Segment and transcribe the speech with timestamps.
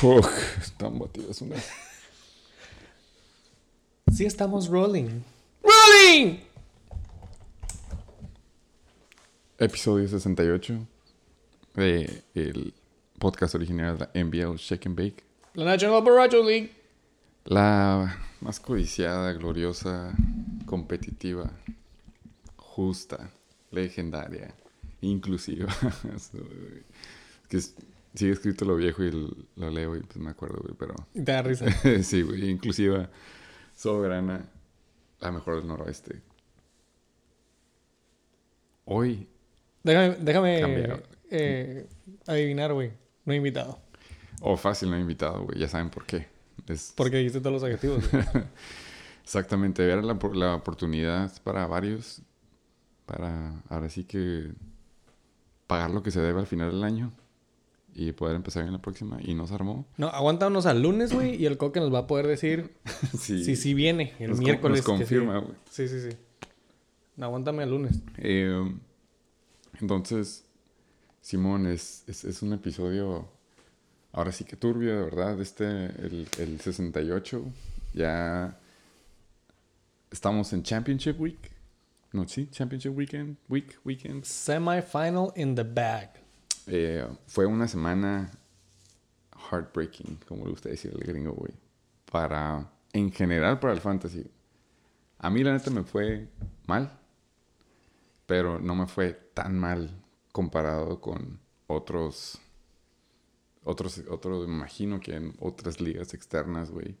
[0.00, 0.26] Fuck,
[0.60, 1.68] están batidas unas.
[4.12, 5.22] Sí, estamos rolling.
[5.62, 6.38] ¡Rolling!
[9.58, 10.86] Episodio 68
[11.74, 12.74] de el
[13.18, 15.24] podcast original de la NBL Shake and Bake.
[15.54, 16.72] La National Borracho League.
[17.44, 20.14] La más codiciada, gloriosa,
[20.66, 21.50] competitiva,
[22.56, 23.30] justa,
[23.70, 24.54] legendaria,
[25.00, 25.74] inclusiva.
[26.14, 26.30] Es
[27.48, 27.74] que es-
[28.18, 29.10] sigue escrito lo viejo y
[29.56, 30.94] lo leo y pues me acuerdo, güey, pero...
[31.14, 31.66] Y te da risa.
[32.02, 33.08] sí, güey, inclusiva,
[33.74, 34.48] soberana,
[35.20, 36.20] la mejor del noroeste.
[38.84, 39.28] Hoy,
[39.84, 41.86] Déjame, déjame eh,
[42.26, 42.92] adivinar, güey.
[43.24, 43.78] No he invitado.
[44.40, 46.26] oh, fácil, no he invitado, güey, ya saben por qué.
[46.66, 48.04] Es, Porque dijiste todos los adjetivos.
[49.22, 52.22] Exactamente, era la, la oportunidad para varios,
[53.06, 54.50] para ahora sí que
[55.66, 57.12] pagar lo que se debe al final del año
[58.00, 59.18] y poder empezar en la próxima.
[59.22, 59.86] Y nos armó.
[59.96, 61.34] No, aguántanos al lunes, güey.
[61.34, 62.76] Y el coque nos va a poder decir
[63.18, 64.78] sí, si sí viene el nos con- miércoles.
[64.78, 65.54] Nos confirma, güey.
[65.70, 66.16] Sí, sí, sí.
[67.16, 67.98] No, aguántame al lunes.
[68.18, 68.72] Eh,
[69.80, 70.44] entonces,
[71.20, 73.28] Simón, es, es, es un episodio
[74.12, 75.40] ahora sí que turbio, de verdad.
[75.40, 77.44] Este, el, el 68,
[77.94, 78.56] ya
[80.10, 81.50] estamos en Championship Week.
[82.12, 84.24] No, sí, Championship Weekend, Week, Weekend.
[84.24, 86.10] Semifinal in the bag.
[86.70, 88.30] Eh, fue una semana
[89.50, 91.52] heartbreaking, como le gusta decir el gringo, güey.
[92.10, 94.30] Para, en general, para el fantasy.
[95.18, 96.28] A mí, la neta, me fue
[96.66, 96.98] mal.
[98.26, 99.90] Pero no me fue tan mal
[100.32, 102.38] comparado con otros.
[103.64, 106.96] Otros, otros, me imagino que en otras ligas externas, güey.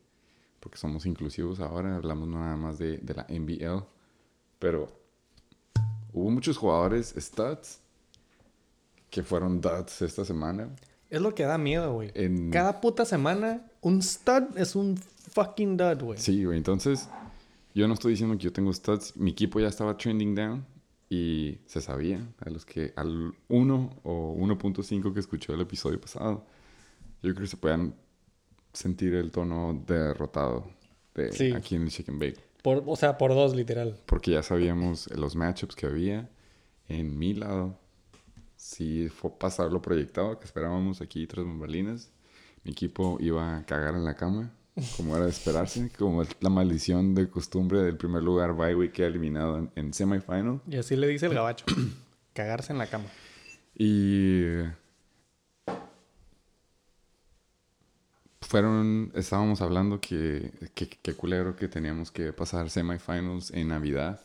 [0.60, 3.84] Porque somos inclusivos ahora, hablamos nada más de, la NBL.
[4.58, 4.90] Pero
[6.12, 7.80] hubo muchos jugadores studs
[9.10, 10.68] que fueron duds esta semana.
[11.10, 12.10] Es lo que da miedo, güey.
[12.14, 14.96] En- Cada puta semana, un stud es un
[15.32, 16.18] fucking dud, güey.
[16.18, 16.58] Sí, güey.
[16.58, 17.08] Entonces,
[17.74, 19.16] yo no estoy diciendo que yo tengo studs.
[19.16, 20.66] Mi equipo ya estaba trending down
[21.08, 22.20] y se sabía.
[22.44, 26.44] A los que, al 1 o 1.5 que escuchó el episodio pasado,
[27.22, 27.94] yo creo que se puedan
[28.74, 30.70] sentir el tono derrotado
[31.14, 31.52] de Sí.
[31.52, 32.38] aquí en el Chicken Bake.
[32.62, 33.98] Por, o sea, por dos, literal.
[34.04, 36.28] Porque ya sabíamos los matchups que había
[36.88, 37.78] en mi lado.
[38.58, 42.10] Si fue pasar lo proyectado que esperábamos aquí tras bambalinas,
[42.64, 44.50] mi equipo iba a cagar en la cama,
[44.96, 48.92] como era de esperarse, como es la maldición de costumbre del primer lugar bye week
[48.92, 50.60] que eliminado en, en semifinal.
[50.68, 51.66] Y así le dice el gabacho.
[52.34, 53.06] Cagarse en la cama.
[53.76, 54.42] Y
[58.40, 64.20] fueron, estábamos hablando que, que, que culero que teníamos que pasar semifinals en Navidad,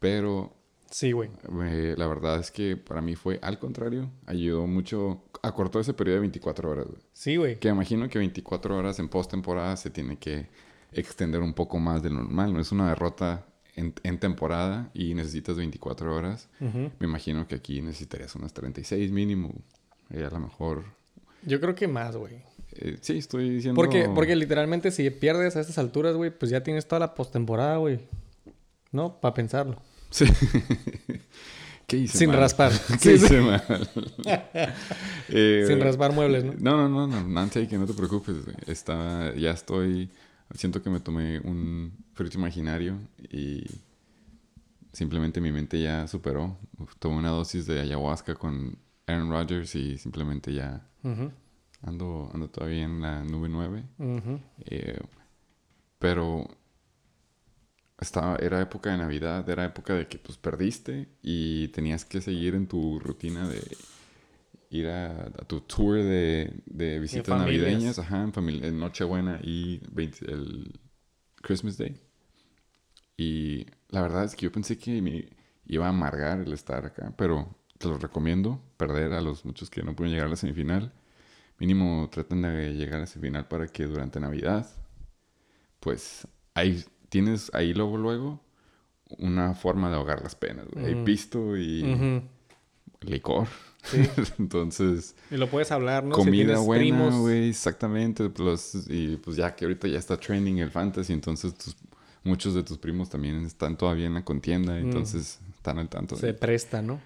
[0.00, 0.54] pero
[0.90, 1.30] Sí, güey.
[1.64, 4.10] Eh, la verdad es que para mí fue al contrario.
[4.26, 5.24] Ayudó mucho.
[5.42, 6.86] Acortó ese periodo de 24 horas.
[6.86, 6.98] güey.
[7.12, 7.58] Sí, güey.
[7.58, 10.48] Que imagino que 24 horas en postemporada se tiene que
[10.92, 12.52] extender un poco más de lo normal.
[12.54, 16.48] No es una derrota en, en temporada y necesitas 24 horas.
[16.60, 19.52] Me imagino que aquí necesitarías unas 36 mínimo.
[20.10, 20.84] A lo mejor.
[21.42, 22.42] Yo creo que más, güey.
[22.72, 23.76] eh, sí, estoy diciendo.
[23.76, 27.76] Porque, porque literalmente si pierdes a estas alturas, güey, pues ya tienes toda la postemporada,
[27.76, 28.00] güey.
[28.92, 29.20] ¿No?
[29.20, 29.82] Para pensarlo.
[30.10, 30.24] Sí.
[31.86, 32.38] ¿Qué hice Sin mal?
[32.40, 32.72] raspar.
[33.02, 33.62] ¿Qué hice mal?
[35.28, 36.52] Eh, Sin raspar muebles, ¿no?
[36.58, 38.36] No, no, no, no, Nancy, que no te preocupes.
[38.68, 40.08] Está, ya estoy,
[40.54, 42.96] siento que me tomé un fruto imaginario
[43.32, 43.64] y
[44.92, 46.56] simplemente mi mente ya superó.
[47.00, 50.86] Tomé una dosis de ayahuasca con Aaron Rodgers y simplemente ya
[51.82, 53.82] ando, ando todavía en la nube 9.
[53.98, 54.40] ujú.
[54.66, 55.00] Eh,
[55.98, 56.46] pero
[57.98, 62.54] estaba, era época de Navidad, era época de que pues perdiste y tenías que seguir
[62.54, 63.62] en tu rutina de
[64.70, 69.80] ir a, a tu tour de, de visitas navideñas, ajá, en, familia, en Nochebuena y
[69.90, 70.80] 20 el
[71.42, 72.00] Christmas Day.
[73.16, 75.30] Y la verdad es que yo pensé que me
[75.66, 79.82] iba a amargar el estar acá, pero te lo recomiendo, perder a los muchos que
[79.82, 80.92] no pueden llegar a la semifinal.
[81.58, 84.68] Mínimo traten de llegar a la semifinal para que durante Navidad,
[85.80, 86.84] pues ahí
[87.16, 88.40] tienes ahí luego luego
[89.18, 90.66] una forma de ahogar las penas.
[90.76, 91.04] Hay Mm.
[91.04, 92.22] pisto y
[93.02, 93.46] licor.
[93.84, 93.98] Sí.
[94.38, 96.16] Entonces, Y lo puedes hablar, ¿no?
[96.16, 98.30] Si comida tienes buena, güey, exactamente.
[98.36, 101.76] Los, y pues ya que ahorita ya está trending el fantasy, entonces tus-
[102.24, 106.16] muchos de tus primos también están todavía en la contienda, entonces están al tanto.
[106.16, 106.18] Mm.
[106.18, 107.00] Se de- presta, ¿no?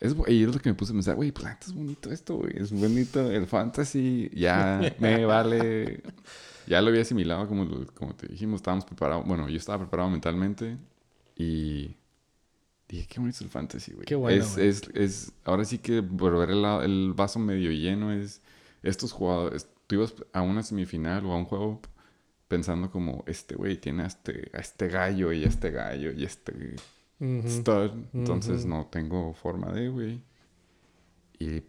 [0.00, 2.10] Es, y es lo que me puse a pensar, güey, pues la neta es bonito
[2.10, 2.54] esto, güey.
[2.56, 4.30] Es bonito el fantasy.
[4.32, 6.02] Ya me vale.
[6.66, 9.26] Ya lo había asimilado, como, lo- como te dijimos, estábamos preparados.
[9.26, 10.78] Bueno, yo estaba preparado mentalmente
[11.36, 11.96] y
[12.88, 14.06] dije, qué bonito el fantasy, güey.
[14.06, 18.12] Qué bueno, Es, es, es, ahora sí que por ver el, el vaso medio lleno
[18.12, 18.42] es
[18.82, 21.80] estos jugadores, tú ibas a una semifinal o a un juego
[22.48, 26.24] pensando como, este güey tiene a este, a este gallo y a este gallo y
[26.24, 26.76] este
[27.20, 27.48] Ujú.
[27.48, 28.68] stud, entonces Ujú.
[28.68, 30.22] no tengo forma de, güey.
[31.38, 31.62] Y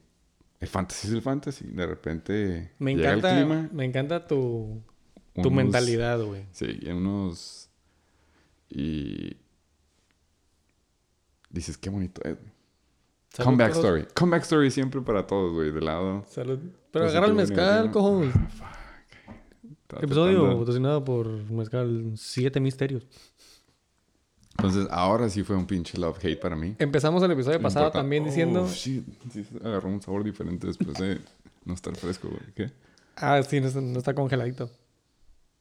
[0.61, 4.81] el fantasy es el fantasy, de repente Me llega encanta, el clima, me encanta tu,
[5.33, 6.45] tu unos- mentalidad, güey.
[6.51, 7.69] Sí, y unos...
[8.69, 9.35] Y...
[11.49, 12.37] Dices, qué bonito es.
[13.29, 13.85] Salud, Comeback todos.
[13.85, 14.05] story.
[14.13, 16.23] Comeback story siempre para todos, güey, de lado.
[16.29, 16.59] Salud.
[16.91, 17.93] Pero Positivo agarra el mezcal, negativo.
[17.93, 18.27] cojos.
[19.81, 23.05] Estaba Episodio patrocinado por Mezcal Siete Misterios.
[24.65, 26.75] Entonces, ahora sí fue un pinche love-hate para mí.
[26.79, 27.99] Empezamos el episodio pasado importa.
[27.99, 28.67] también Oh, diciendo...
[28.69, 29.03] shit.
[29.31, 31.19] Sí, agarró un sabor diferente después de
[31.65, 32.41] no estar fresco, güey.
[32.55, 32.71] ¿Qué?
[33.15, 34.69] Ah, sí, no está, no está congeladito.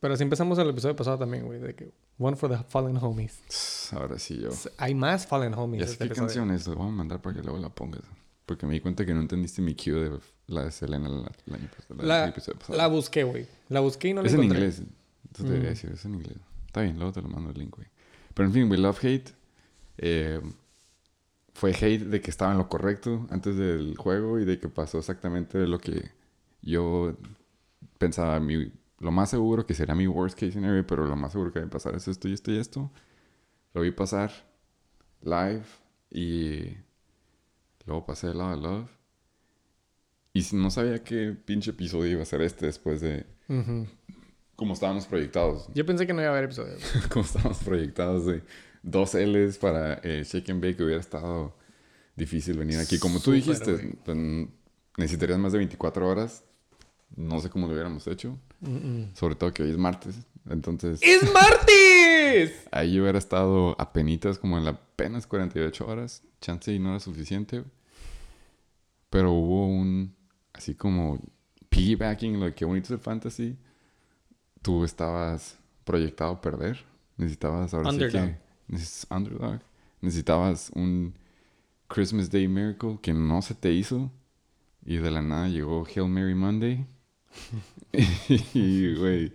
[0.01, 1.61] Pero así empezamos el episodio pasado también, güey.
[1.61, 3.91] De que One for the Fallen Homies.
[3.93, 4.49] Ahora sí yo.
[4.79, 5.85] Hay más Fallen Homies.
[5.87, 8.01] Sé este qué canción es, lo voy a mandar para que luego la pongas.
[8.47, 11.69] Porque me di cuenta que no entendiste mi cue de la de Selena la- año
[11.77, 12.03] pasado.
[12.03, 12.79] La, el episodio pasado.
[12.79, 13.47] la busqué, güey.
[13.69, 14.59] La busqué y no la es en encontré.
[14.61, 14.83] inglés.
[15.27, 15.75] Entonces debería Mm.
[15.75, 16.39] decir, es en inglés.
[16.67, 17.87] Está bien, luego te lo mando el link, güey.
[18.41, 19.35] Pero en fin, güey, Love Hate.
[19.99, 20.41] eh,
[21.53, 24.97] fue hate de que estaba en lo correcto antes del juego y de que pasó
[24.97, 26.11] exactamente lo que
[26.63, 27.19] yo
[27.99, 28.41] pensaba.
[28.41, 31.61] Mi, lo más seguro que sería mi worst case scenario, pero lo más seguro que
[31.61, 32.91] va a pasar es esto y esto y esto.
[33.75, 34.33] Lo vi pasar
[35.21, 35.65] live
[36.11, 36.79] y
[37.85, 38.91] luego pasé del lado de Love.
[40.33, 43.87] Y no sabía qué pinche episodio iba a ser este después de Ujú.
[44.61, 45.71] Como estábamos proyectados.
[45.73, 46.77] Yo pensé que no iba a haber episodio.
[47.11, 48.43] como estábamos proyectados de
[48.83, 51.57] dos L's para eh, Shake and Bake, hubiera estado
[52.15, 52.99] difícil venir aquí.
[52.99, 54.19] Como tú Súper, dijiste, pues,
[54.99, 56.45] necesitarías más de 24 horas.
[57.17, 58.39] No sé cómo lo hubiéramos hecho.
[58.61, 59.15] Mm-mm.
[59.15, 60.17] Sobre todo que hoy es martes.
[60.51, 62.69] Entonces, ¡Es martes!
[62.71, 66.23] ahí hubiera estado apenitas como en apenas 48 horas.
[66.43, 67.65] Chance y no era suficiente.
[69.09, 70.15] Pero hubo un,
[70.53, 71.19] así como
[71.71, 73.57] piggybacking, lo de qué bonito es el fantasy.
[74.63, 76.85] Tú estabas proyectado a perder.
[77.17, 78.11] Necesitabas ahora Underdog.
[78.11, 78.19] sí
[78.69, 78.75] que...
[78.75, 79.61] neces- underdog.
[80.01, 81.15] Necesitabas un
[81.89, 84.11] Christmas Day Miracle que no se te hizo.
[84.85, 86.87] Y de la nada llegó Hail Mary Monday.
[88.55, 89.33] y, güey,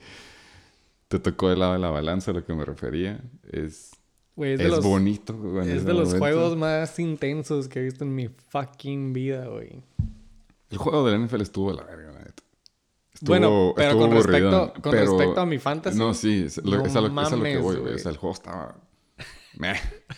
[1.08, 3.22] te tocó del lado de la balanza, a lo que me refería.
[3.52, 3.92] Es,
[4.38, 5.34] es es, de los, bonito.
[5.62, 6.18] es de los momento.
[6.20, 9.84] juegos más intensos que he visto en mi fucking vida, güey.
[10.70, 12.25] El juego del NFL estuvo de la verga.
[13.16, 15.98] Estuvo- Bueno, pero estuvo con respecto, aburridón, con pero- respecto a mi fantasy.
[15.98, 17.94] No, sí, es, lo- no es a lo, es a lo que voy, güey.
[17.96, 18.76] O sea, el juego estaba...
[19.58, 19.74] Meh.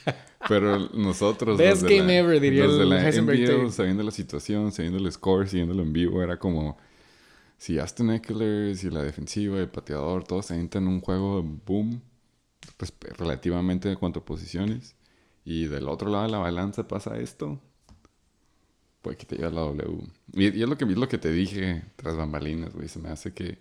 [0.49, 1.57] Pero nosotros...
[1.57, 3.71] Best game la- ever, diría los de el la tape.
[3.71, 6.77] sabiendo la situación, sabiendo el score, siguiéndolo en vivo, era como...
[7.57, 12.01] Si Aston Eckler, si la defensiva, el pateador, todos se avientan un juego boom,
[12.77, 14.95] pues relativamente en cuanto a posiciones.
[15.43, 17.59] Y del otro lado de la balanza pasa esto,
[19.07, 19.99] pues que te lleva la W.
[20.33, 22.87] Y, y es, lo que, es lo que te dije tras bambalinas, güey.
[22.89, 23.57] Se me hace que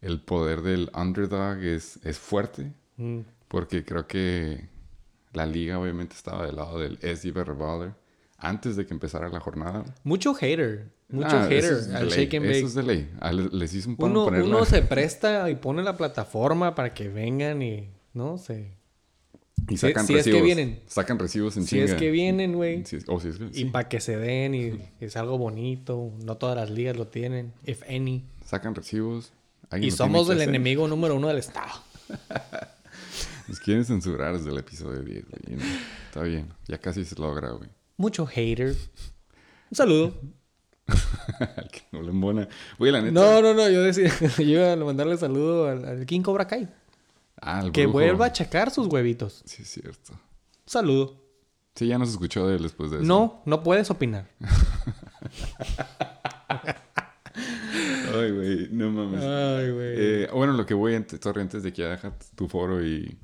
[0.00, 2.72] el poder del underdog es, es fuerte.
[2.96, 3.20] Mm.
[3.48, 4.68] Porque creo que
[5.32, 7.92] la liga obviamente estaba del lado del SD Baller
[8.38, 9.84] antes de que empezara la jornada.
[10.04, 10.86] Mucho hater.
[11.08, 12.66] Mucho Ah, hater eso es al ley, shake and Eso bake.
[12.66, 13.10] es de ley.
[13.20, 16.74] Ah, les, les hice un paro Uno, ponerla- uno se presta y pone la plataforma
[16.76, 18.77] para que vengan y, no sé.
[19.68, 20.44] Y si- sacan si es que recibos.
[20.44, 20.80] vienen.
[20.86, 21.98] Sacan recibos en Si es chinga.
[21.98, 22.84] que vienen, güey.
[22.84, 26.12] Si es- oh, si es que- Y para que se den y es algo bonito.
[26.24, 28.24] No todas las ligas lo tienen, if any.
[28.44, 29.32] Sacan recibos.
[29.80, 30.48] Y somos el hacer.
[30.48, 31.68] enemigo número uno del Estado.
[33.48, 35.42] Nos quieren censurar desde el episodio 10, güey.
[35.48, 35.62] y no,
[36.06, 36.48] Está bien.
[36.66, 37.68] Ya casi se logra, güey.
[37.96, 38.68] Mucho hater.
[39.70, 40.14] Un saludo.
[40.86, 42.48] Al que no le embona.
[42.78, 43.12] Güey, la neta.
[43.12, 43.68] No, no, no.
[43.68, 46.68] Yo decía, yo iba a mandarle saludo al, al King Cobra Kai.
[47.40, 47.98] Ah, el Que brujo.
[47.98, 49.42] vuelva a checar sus huevitos.
[49.46, 50.12] Sí, es cierto.
[50.66, 51.16] Saludo.
[51.74, 53.06] Sí, ya no se escuchó de él después de eso.
[53.06, 54.28] No, no puedes opinar.
[58.14, 59.22] Ay, güey, no mames.
[59.22, 59.94] Ay, güey.
[59.96, 63.16] Eh, bueno, lo que voy, antes, sorry, antes de que ya dejas tu foro y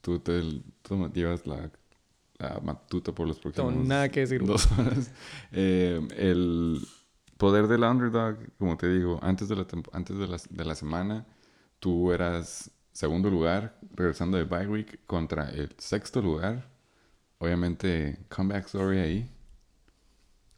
[0.00, 0.40] tú te
[0.82, 1.70] tú llevas la,
[2.38, 4.44] la matuta por los próximos Tengo nada que decir.
[4.44, 5.10] dos horas.
[5.52, 6.80] Eh, el
[7.38, 11.26] poder del underdog, como te digo, antes de la, antes de la, de la semana,
[11.80, 16.68] tú eras segundo lugar, regresando de bye week contra el sexto lugar.
[17.38, 19.30] Obviamente, comeback story ahí.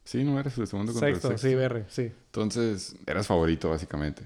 [0.05, 1.49] Sí, no eres el segundo contra Sexto, el sexto.
[1.49, 2.13] sí, BR, sí.
[2.27, 4.25] Entonces, eras favorito básicamente.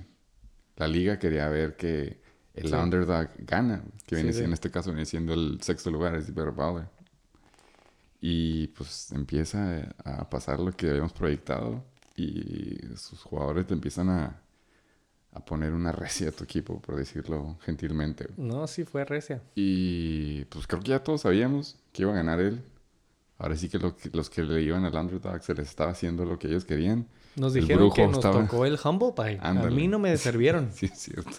[0.76, 2.20] La liga quería ver que
[2.54, 2.74] el Sí.
[2.74, 4.44] underdog gana, que viene, Sí, si- sí.
[4.46, 6.88] en este caso viene siendo el sexto lugar, es Better Baller.
[8.20, 11.84] Y pues empieza a pasar lo que habíamos proyectado
[12.16, 14.40] y sus jugadores te empiezan a,
[15.36, 18.26] a poner una recia a tu equipo, por decirlo gentilmente.
[18.36, 19.42] No, sí fue recia.
[19.54, 22.62] Y pues creo que ya todos sabíamos que iba a ganar él.
[23.38, 26.24] Ahora sí que, lo que- los que le iban al underdog se les estaba haciendo
[26.24, 27.06] lo que ellos querían.
[27.36, 29.38] Nos El dijeron que nos estaba- tocó el Humble Pie.
[29.42, 30.70] A mí no me sirvieron.
[30.74, 31.30] Sí, es cierto.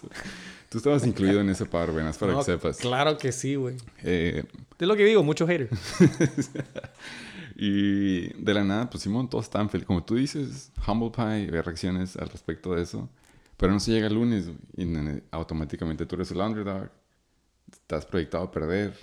[0.68, 2.76] Tú estabas incluido en ese par, buenas, para No, que sepas.
[2.76, 3.76] Claro que sí, güey.
[4.04, 4.44] Eh,
[4.78, 5.70] Es lo que digo, mucho hater.
[7.56, 9.86] y de la nada, pues Simón, todos estaban felices.
[9.86, 13.08] Como tú dices, Humble Pie, había reacciones al respecto de eso.
[13.58, 14.86] Pero no se llega el lunes y
[15.30, 16.88] automáticamente tú eres el underdog.
[17.70, 18.94] Estás proyectado a perder.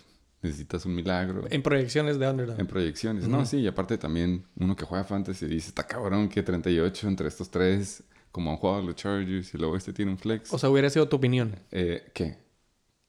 [0.42, 1.44] Necesitas un milagro.
[1.50, 2.60] En proyecciones de underdog.
[2.60, 3.28] En proyecciones.
[3.28, 7.28] No, sí, y aparte también uno que juega fantasy dice, está cabrón que 38 entre
[7.28, 10.54] estos tres, como han jugado los Chargers y luego este tiene un flex.
[10.54, 11.56] O sea, hubiera sido tu opinión.
[11.72, 12.38] Eh, ¿Qué?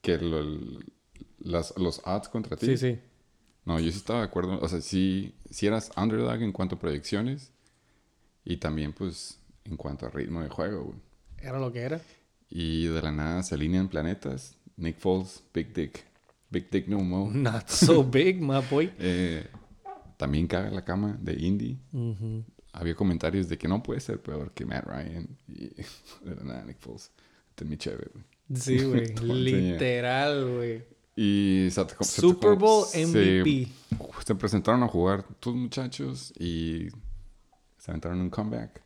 [0.00, 0.80] ¿Que lo-
[1.38, 2.66] las, los odds contra ti?
[2.66, 2.98] Sí, sí.
[3.64, 4.58] No, yo sí estaba de acuerdo.
[4.60, 7.52] O sea, sí, sí eras underdog en cuanto a proyecciones
[8.44, 11.05] y también, pues, en cuanto a ritmo de juego, güey.
[11.46, 12.00] Era lo que era.
[12.50, 14.56] Y de la nada se alinean planetas.
[14.76, 16.04] Nick Foles, Big Dick.
[16.50, 17.30] Big Dick No Mo.
[17.32, 18.92] Not so big, my boy.
[18.98, 19.46] Eh,
[20.16, 21.78] también caga la cama de Indy.
[22.72, 25.28] Había comentarios de que no puede ser peor que Matt Ryan.
[25.48, 25.68] Y
[26.24, 27.12] de la nada, Nick Foles.
[27.50, 28.24] Este es mi chévere, güey.
[28.54, 29.14] Sí, güey.
[29.22, 30.82] Literal, güey.
[31.14, 33.68] Y se, Super Bowl se- MVP.
[34.26, 36.88] Se, presentaron a jugar tus muchachos y
[37.78, 38.82] se aventaron un comeback.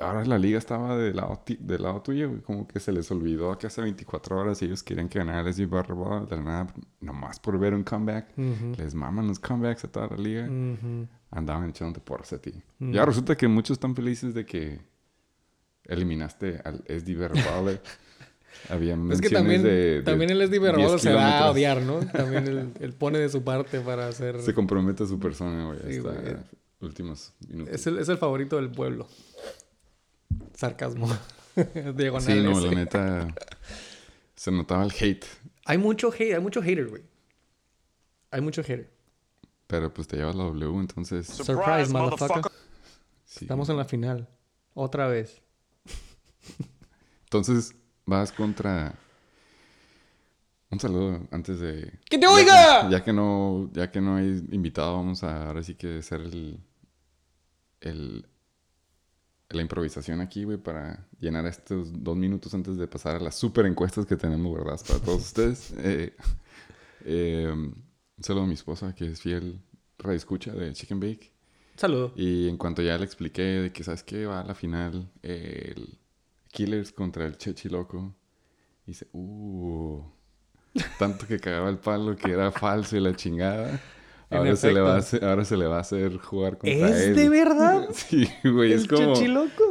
[0.00, 2.40] Ahora la liga estaba del lado, del lado tuyo, güey.
[2.40, 6.26] Como que se les olvidó que hace 24 horas ellos querían que ganara SG Barraball.
[6.26, 8.30] De la nada, nomás por ver un comeback.
[8.38, 8.74] Ujú.
[8.78, 10.44] Les maman los comebacks a toda la liga.
[10.44, 11.06] Ujú.
[11.30, 12.52] Andaban echándote porras a ti.
[12.78, 12.92] Mm.
[12.92, 14.80] Ya resulta que muchos están felices de que
[15.84, 17.78] eliminaste al SD Barraball.
[18.68, 21.82] Había Es que también, de, de también el SD 10 Barrabado se da a odiar,
[21.82, 22.00] ¿no?
[22.12, 24.40] También él, él pone de su parte para hacer...
[24.42, 25.78] Se compromete a su persona, güey.
[25.88, 26.36] Sí, hasta güey.
[26.80, 27.74] últimos minutos.
[27.74, 29.06] Es el, es el favorito del pueblo.
[30.54, 31.08] Sarcasmo.
[31.94, 32.66] Diagonal sí, no, ese.
[32.68, 33.34] la neta.
[34.34, 35.24] Se notaba el hate.
[35.66, 37.02] Hay mucho hate, hay mucho hater, güey.
[38.30, 38.90] Hay mucho hater.
[39.66, 41.26] Pero pues te llevas la W, entonces.
[41.26, 42.50] Surprise, motherfucker.
[43.24, 43.44] sí.
[43.44, 44.28] Estamos en la final.
[44.74, 45.42] Otra vez.
[47.24, 47.74] Entonces
[48.06, 48.94] vas contra.
[50.70, 51.98] Un saludo antes de.
[52.08, 52.82] ¡Que te ya oiga!
[52.86, 56.20] que- Ya que no, ya que no hay invitado, vamos a ahora sí que hacer
[56.20, 56.60] el.
[57.80, 58.26] el
[59.50, 63.66] la improvisación aquí, güey, para llenar estos dos minutos antes de pasar a las super
[63.66, 64.80] encuestas que tenemos, ¿verdad?
[64.86, 65.74] Para todos ustedes.
[65.82, 66.14] Eh,
[67.04, 69.58] eh, un saludo a mi esposa, que es fiel
[69.98, 71.32] radio escucha de Chicken Bake.
[71.76, 72.12] Saludo.
[72.14, 74.26] Y en cuanto ya le expliqué de que, ¿sabes qué?
[74.26, 75.98] Va a la final el
[76.52, 78.14] Killers contra el Chechi Loco.
[78.86, 80.02] Dice, uh,
[80.98, 83.80] tanto que cagaba el palo que era falso y la chingada.
[84.30, 87.08] Ahora se, le va a hacer, ahora se le va a hacer jugar contra ¿Es
[87.08, 87.16] él.
[87.16, 87.88] de verdad?
[87.92, 89.14] Sí, güey, es ¿El como...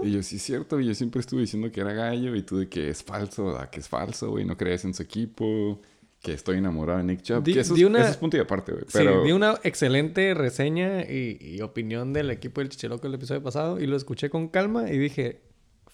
[0.04, 2.58] Y yo, sí es cierto, y yo siempre estuve diciendo que era gallo y tú
[2.58, 3.70] de que es falso, ¿verdad?
[3.70, 5.80] Que es falso, güey, no crees en su equipo,
[6.22, 7.44] que estoy enamorado de Nick Chubb.
[7.44, 8.84] Di- que eso, di es, una- eso es punto y aparte, güey.
[8.92, 9.22] Pero...
[9.22, 13.80] Sí, di una excelente reseña y, y opinión del equipo del Chicheloco el episodio pasado
[13.80, 15.40] y lo escuché con calma y dije,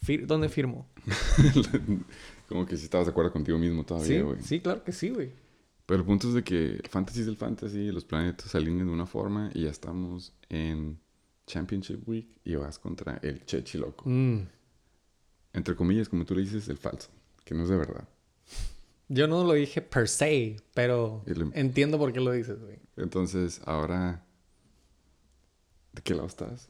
[0.03, 0.87] "Fir- ¿dónde firmo?
[2.49, 4.37] como que si estabas de acuerdo contigo mismo todavía, güey.
[4.41, 5.29] sí, claro que sí, güey.
[5.85, 8.87] Pero el punto es de que el fantasy es el fantasy, los planetas se alinean
[8.87, 10.99] de una forma y ya estamos en
[11.45, 14.03] Championship Week y vas contra el Chechi Loco.
[14.09, 14.47] Mm.
[15.53, 17.09] Entre comillas, como tú le dices, el falso,
[17.43, 18.07] que no es de verdad.
[19.07, 22.79] Yo no lo dije per se, pero lo- entiendo por qué lo dices, güey.
[22.97, 24.25] Entonces, ahora,
[25.93, 26.67] ¿de qué lado estás?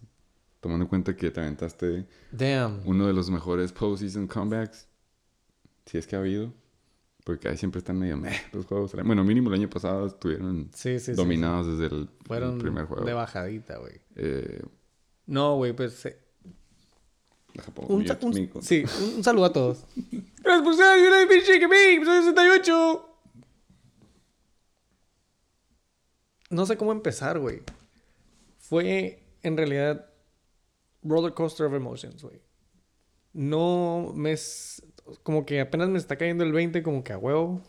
[0.60, 2.82] Tomando en cuenta que te aventaste Damn.
[2.86, 4.88] uno de los mejores postseason comebacks,
[5.86, 6.54] si es que ha habido,
[7.26, 8.94] porque ahí siempre están medio meh los juegos.
[9.04, 12.10] Bueno, mínimo el año pasado estuvieron Sí, sí, sí, dominados desde el.
[12.26, 13.04] Fueron el primer juego.
[13.04, 14.00] de bajadita, güey.
[14.16, 14.62] Eh,
[15.26, 16.06] No, güey, pues...
[16.06, 16.22] eh,
[17.64, 18.18] Japón, un, sa-
[18.62, 19.86] sí, un, un saludo a todos.
[20.44, 23.10] Gracias por ser United Chicken Beef, episodio 68.
[26.52, 27.62] No sé cómo empezar, güey.
[28.58, 30.10] Fue, en realidad,
[31.04, 32.42] roller coaster of emotions, güey.
[33.34, 34.36] No me...
[35.24, 37.62] Como que apenas me está cayendo el 20 como que a huevo.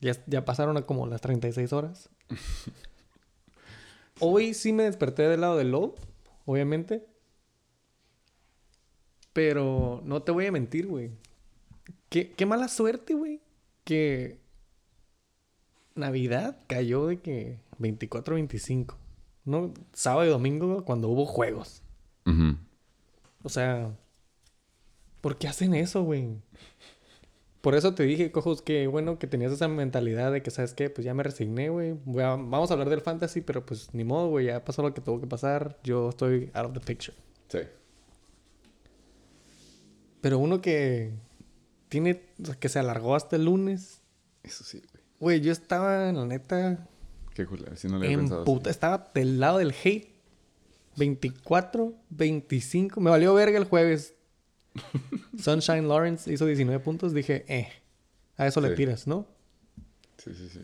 [0.00, 2.10] Ya, ya pasaron a como las 36 horas.
[4.20, 5.94] Hoy sí me desperté del lado del low,
[6.44, 7.06] obviamente.
[9.32, 11.10] Pero no te voy a mentir, güey.
[12.08, 13.40] Qué, qué mala suerte, güey.
[13.84, 14.38] Que
[15.94, 18.96] Navidad cayó de que 24-25.
[19.44, 19.72] ¿No?
[19.92, 21.82] Sábado y domingo cuando hubo juegos.
[23.42, 23.96] O sea,
[25.22, 26.28] ¿por qué hacen eso, güey?
[27.62, 30.90] Por eso te dije, cojos, que bueno que tenías esa mentalidad de que, ¿sabes qué?
[30.90, 31.94] Pues ya me resigné, güey.
[32.04, 34.46] Vamos a hablar del fantasy, pero pues ni modo, güey.
[34.46, 35.78] Ya pasó lo que tuvo que pasar.
[35.84, 37.16] Yo estoy out of the picture.
[37.48, 37.60] Sí.
[40.20, 41.12] Pero uno que
[41.88, 44.00] tiene, o sea, que se alargó hasta el lunes.
[44.42, 45.04] Eso sí, güey.
[45.20, 46.88] Güey, yo estaba, la neta,
[47.34, 47.64] Qué cool.
[47.76, 48.44] Si no le En pensado.
[48.44, 50.10] puta, estaba del lado del hate.
[50.96, 53.00] 24, 25.
[53.00, 54.14] Me valió verga el jueves.
[55.38, 57.12] Sunshine Lawrence hizo 19 puntos.
[57.12, 57.68] Dije, eh,
[58.36, 59.26] a eso le tiras, ¿no?
[60.18, 60.60] Sí, sí, sí.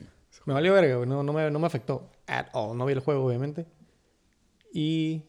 [0.46, 1.08] Me valió verga, güey.
[1.08, 2.10] No, no, me, no me afectó.
[2.26, 2.76] At all.
[2.76, 3.66] No vi el juego, obviamente.
[4.72, 5.24] Y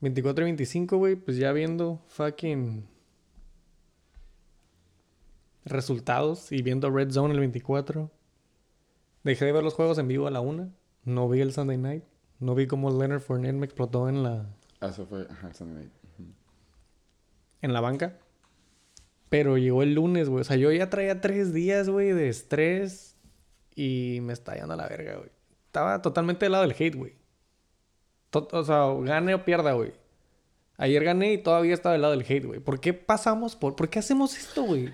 [0.00, 1.16] 24 y 25, güey.
[1.16, 2.88] Pues ya viendo fucking
[5.64, 8.10] resultados y viendo Red Zone el 24.
[9.22, 10.72] Dejé de ver los juegos en vivo a la una.
[11.04, 12.04] No vi el Sunday Night.
[12.38, 14.46] No vi cómo Leonard Fournette me explotó en la,
[14.80, 15.26] Ah, eso fue.
[15.30, 15.92] Ajá, el Sunday night.
[17.62, 18.18] En la banca.
[19.28, 20.40] Pero llegó el lunes, güey.
[20.40, 23.16] O sea, yo ya traía tres días, güey, de estrés.
[23.74, 25.30] Y me está yendo a la verga, güey.
[25.66, 27.14] Estaba totalmente del lado del hate, güey.
[28.32, 29.92] O sea, gane o pierda, güey.
[30.76, 32.60] Ayer gané y todavía estaba del lado del hate, güey.
[32.60, 33.76] ¿Por qué pasamos por...
[33.76, 34.90] ¿Por qué hacemos esto, güey?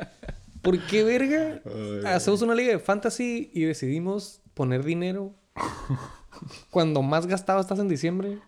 [0.62, 1.62] ¿Por qué, verga?
[1.64, 5.34] Ay, Hacemos una liga de fantasy y decidimos poner dinero
[6.70, 8.38] cuando más gastado estás en diciembre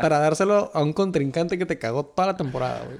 [0.00, 2.98] para dárselo a un contrincante que te cagó toda la temporada, güey.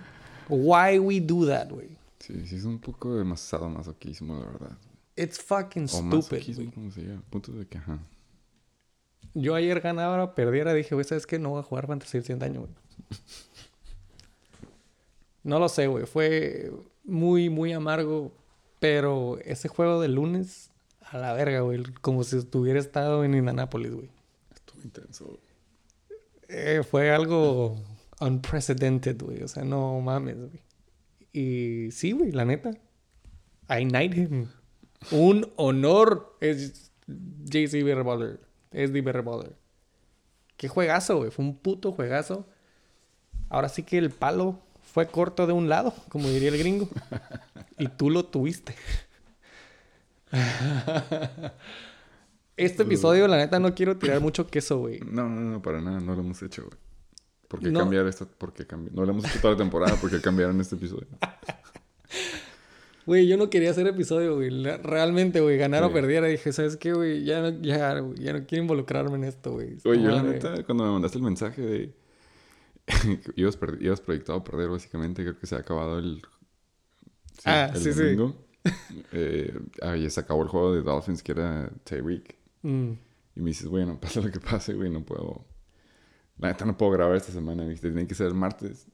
[0.49, 1.89] Why we do that, güey?
[2.19, 4.79] Sí, sí, es un poco demasiado masoquismo, la verdad.
[5.17, 6.75] It's fucking O stupid, masoquismo, güey.
[6.75, 7.23] como se llama.
[7.31, 7.99] Punto de que, ajá.
[9.35, 11.39] Yo ayer ganaba, perdiera, dije, güey, ¿sabes qué?
[11.39, 12.73] No voy a jugar fantasy el siguiente año, güey.
[15.43, 16.07] No lo sé, güey.
[16.07, 16.73] Fue
[17.05, 18.33] muy, muy amargo.
[18.81, 20.71] Pero ese juego de lunes,
[21.11, 21.83] a la verga, güey.
[22.01, 24.09] Como si estuviera estado en Indianapolis, güey.
[24.55, 25.25] Estuvo intenso.
[25.27, 25.39] güey.
[26.49, 27.77] Eh, fue algo
[28.21, 29.43] unprecedented, güey.
[29.43, 30.63] O sea, no mames, güey.
[31.33, 32.71] Y sí, güey, la neta.
[33.69, 34.49] I knight him.
[35.11, 38.41] Un honor es JC Berballer.
[38.73, 39.55] Es de Berballer.
[40.57, 41.31] Qué juegazo, güey.
[41.31, 42.47] Fue un puto juegazo.
[43.49, 46.89] Ahora sí que el palo fue corto de un lado, como diría el gringo.
[47.79, 48.75] y tú lo tuviste.
[52.59, 55.01] este episodio, la neta, no quiero tirar mucho queso, güey.
[55.11, 56.01] No, no, no, para nada.
[56.01, 56.77] No lo hemos hecho, güey.
[57.49, 57.81] ¿Por qué No.
[57.81, 58.27] cambiar esto?
[58.27, 58.95] ¿Por qué cambiar?
[58.95, 59.97] No lo hemos hecho toda la temporada.
[59.97, 61.07] ¿Por qué cambiaron este episodio?
[63.07, 64.51] Güey, yo no quería hacer episodio, güey.
[64.83, 65.95] Realmente, güey, ganar o Sí.
[65.95, 66.27] perdiera.
[66.27, 67.25] Dije, ¿sabes qué, güey?
[67.25, 69.79] Ya no, ya, güey, ya no quiero involucrarme en esto, güey.
[69.87, 71.95] Oye, yo la neta, cuando me mandaste el mensaje de...
[73.37, 75.23] ibas, per- ibas proyectado a perder, básicamente.
[75.23, 76.21] Creo que se ha acabado el...
[77.47, 77.99] Ah, el sí, sí.
[78.03, 78.37] domingo.
[79.13, 82.37] eh, ah, ya se acabó el juego de Dolphins, que era Tyreek.
[82.63, 82.93] Mm.
[83.37, 85.45] Y me dices, bueno, pase lo que pase, güey, no puedo...
[86.39, 88.87] La neta no puedo grabar esta semana, me dijiste, tiene que ser el martes.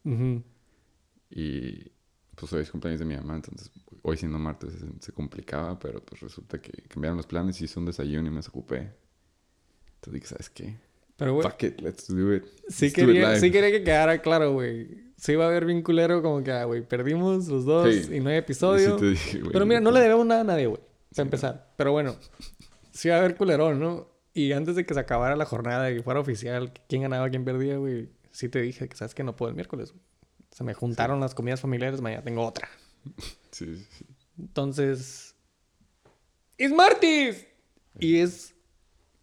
[1.30, 1.92] Y
[2.34, 3.70] pues hoy es cumpleaños de mi mamá, entonces
[4.02, 7.78] hoy siendo martes se, se complicaba, pero pues resulta que cambiaron los planes y hice
[7.78, 8.92] un desayuno y me desocupé.
[9.96, 10.76] Entonces dije, ¿sabes qué?
[11.16, 12.44] Pero, güey, Fuck it, let's do it.
[12.68, 13.40] sí Let's it quería, live.
[13.40, 15.12] sí quería que quedara claro, güey.
[15.16, 18.16] Sí iba a haber bien culero como que, ah, güey, perdimos los dos Sí.
[18.16, 18.98] y no hay episodio.
[18.98, 20.80] sí dije, güey, Pero mira, no le debemos nada a nadie, güey.
[21.14, 21.72] Para empezar.
[21.76, 22.16] Pero bueno,
[22.94, 24.08] sí va a haber culerón, ¿no?
[24.32, 27.76] Y antes de que se acabara la jornada y fuera oficial, quién ganaba, quién perdía,
[27.76, 30.02] güey, sí te dije que sabes que no puedo el miércoles, güey.
[30.50, 32.68] Se me juntaron las comidas familiares, mañana tengo otra.
[33.50, 34.04] Sí, sí, sí.
[34.36, 35.36] Entonces.
[36.58, 37.46] ¡Es martes!
[38.00, 38.56] Y es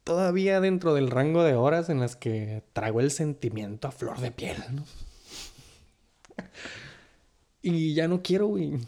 [0.06, 4.32] todavía dentro del rango de horas en las que trago el sentimiento a flor de
[4.32, 4.86] piel, ¿no?
[7.62, 8.80] y ya no quiero, güey.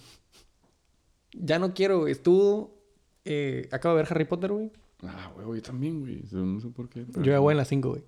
[1.34, 2.14] Ya no quiero, güey.
[2.14, 2.83] Estuvo.
[3.26, 4.72] Eh, acabo de ver Harry Potter, güey.
[5.04, 6.24] Ah, güey, yo también, güey.
[6.32, 7.06] No sé por qué.
[7.12, 8.04] pero- Yo ya voy en las 5, güey.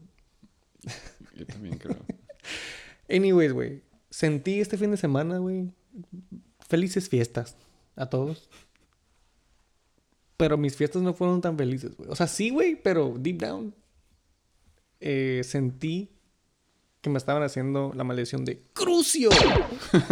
[1.36, 1.97] Yo también creo.
[3.10, 3.82] Anyways, güey.
[4.10, 5.71] Sentí este fin de semana, güey.
[6.67, 7.58] Felices fiestas
[7.95, 8.49] a todos.
[10.38, 12.10] Pero mis fiestas no fueron tan felices, güey.
[12.10, 13.73] O sea, sí, güey, pero deep down
[14.99, 16.10] eh, sentí
[17.01, 19.30] que me estaban haciendo la maldición de Crucio.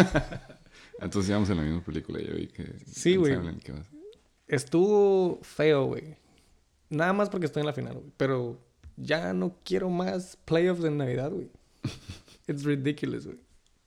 [1.00, 2.74] Entonces íbamos en la misma película, yo vi que...
[2.86, 3.34] Sí, güey.
[4.48, 6.18] Estuvo feo, güey.
[6.90, 8.12] Nada más porque estoy en la final, güey.
[8.18, 8.60] Pero
[8.98, 11.50] ya no quiero más playoffs en Navidad, güey.
[12.48, 13.40] It's ridiculous, güey.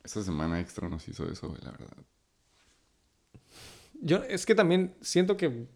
[0.03, 1.97] Esta semana extra nos hizo eso, güey, la verdad.
[4.01, 5.67] Yo es que también siento que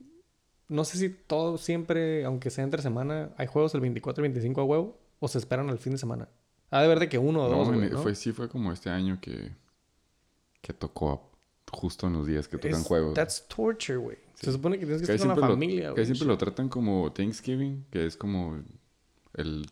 [0.68, 4.60] no sé si todo siempre, aunque sea entre semana, hay juegos el 24 y 25
[4.60, 6.28] a huevo o se esperan al fin de semana.
[6.70, 8.02] Ha de ver de que uno o No, dos, güey, ¿no?
[8.02, 9.50] fue, sí fue como este año que,
[10.60, 11.29] que tocó
[11.70, 13.14] justo en los días que tocan Es- juegos.
[13.14, 14.16] That's torture, güey.
[14.34, 16.04] Se supone que tienes que estar con la familia, güey.
[16.06, 18.58] siempre lo tratan como Thanksgiving, que es como
[19.34, 19.66] el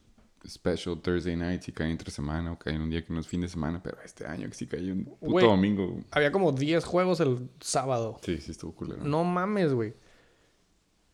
[0.47, 3.27] special Thursday night, si cae entre semana o cae en un día que no es
[3.27, 6.01] fin de semana, pero este año que sí cae un puto domingo.
[6.11, 8.19] Había como 10 juegos el sábado.
[8.23, 9.03] Sí, sí estuvo culero.
[9.05, 9.95] No mames, güey.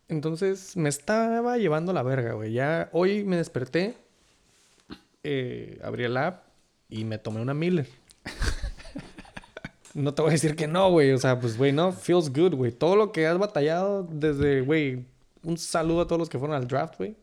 [0.08, 2.52] Entonces me estaba llevando la verga, güey.
[2.52, 3.96] Ya hoy me desperté,
[5.22, 6.44] eh, abrí el app
[6.88, 7.88] y me tomé una Miller.
[9.94, 11.12] no te voy a decir que no, güey.
[11.12, 12.72] O sea, pues, güey, no, feels good, güey.
[12.72, 15.06] Todo lo que has batallado desde, güey,
[15.42, 17.16] un saludo a todos los que fueron al draft, güey.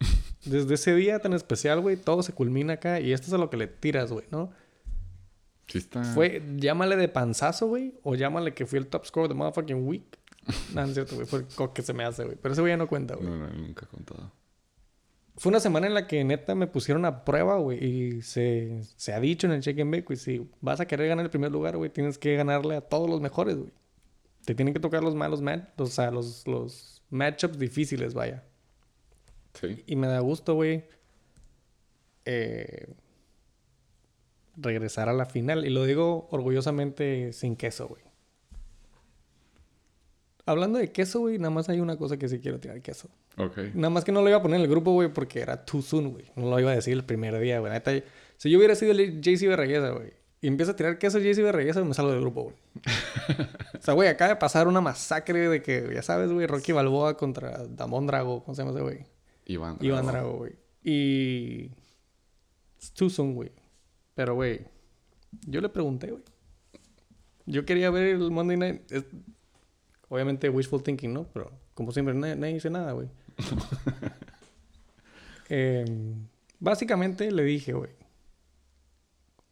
[0.44, 3.50] Desde ese día tan especial, güey, todo se culmina acá y esto es a lo
[3.50, 4.50] que le tiras, güey, ¿no?
[5.66, 6.04] Sí está.
[6.04, 10.18] Fue, llámale de panzazo, güey, o llámale que fui el top scorer de motherfucking week.
[10.74, 12.36] no, no es cierto, güey, fue el co- que se me hace, güey.
[12.40, 13.28] Pero ese güey ya no cuenta, güey.
[13.28, 14.30] No, no, nunca he contado.
[15.36, 17.84] Fue una semana en la que neta me pusieron a prueba, güey.
[17.84, 20.16] Y se, se ha dicho en el check and bake, güey.
[20.18, 23.20] Si vas a querer ganar el primer lugar, güey, tienes que ganarle a todos los
[23.20, 23.72] mejores, güey.
[24.44, 28.44] Te tienen que tocar los malos match, o sea, los, los matchups difíciles, vaya.
[29.54, 29.82] Sí.
[29.86, 30.84] Y me da gusto, güey.
[32.24, 32.86] eh,
[34.56, 35.64] regresar a la final.
[35.66, 38.02] Y lo digo orgullosamente sin queso, güey.
[40.48, 43.08] Hablando de queso, güey, nada más hay una cosa que sí quiero tirar queso.
[43.36, 43.58] Ok.
[43.74, 45.82] Nada más que no lo iba a poner en el grupo, güey, porque era too
[45.82, 46.26] soon, güey.
[46.36, 47.72] No lo iba a decir el primer día, güey.
[48.36, 51.82] Si yo hubiera sido el JC Berreguesa, güey, y empieza a tirar queso JC Berreguesa,
[51.82, 52.56] me salgo del grupo, güey.
[53.78, 57.16] o sea, güey, acaba de pasar una masacre de que, ya sabes, güey, Rocky Balboa
[57.16, 59.04] contra Damon Drago, ¿cómo se llama ese güey?
[59.46, 59.78] Iván.
[59.80, 60.28] Iván Drago.
[60.28, 60.52] Drago, güey.
[60.84, 61.72] Y.
[62.76, 63.50] It's too soon, güey.
[64.14, 64.60] Pero, güey,
[65.46, 66.22] yo le pregunté, güey.
[67.46, 68.82] Yo quería ver el Monday Night.
[70.08, 71.24] Obviamente, wishful thinking, ¿no?
[71.32, 73.08] Pero, como siempre, nadie, nadie dice nada, güey.
[75.48, 76.26] Em,
[76.58, 77.90] básicamente le dije, güey.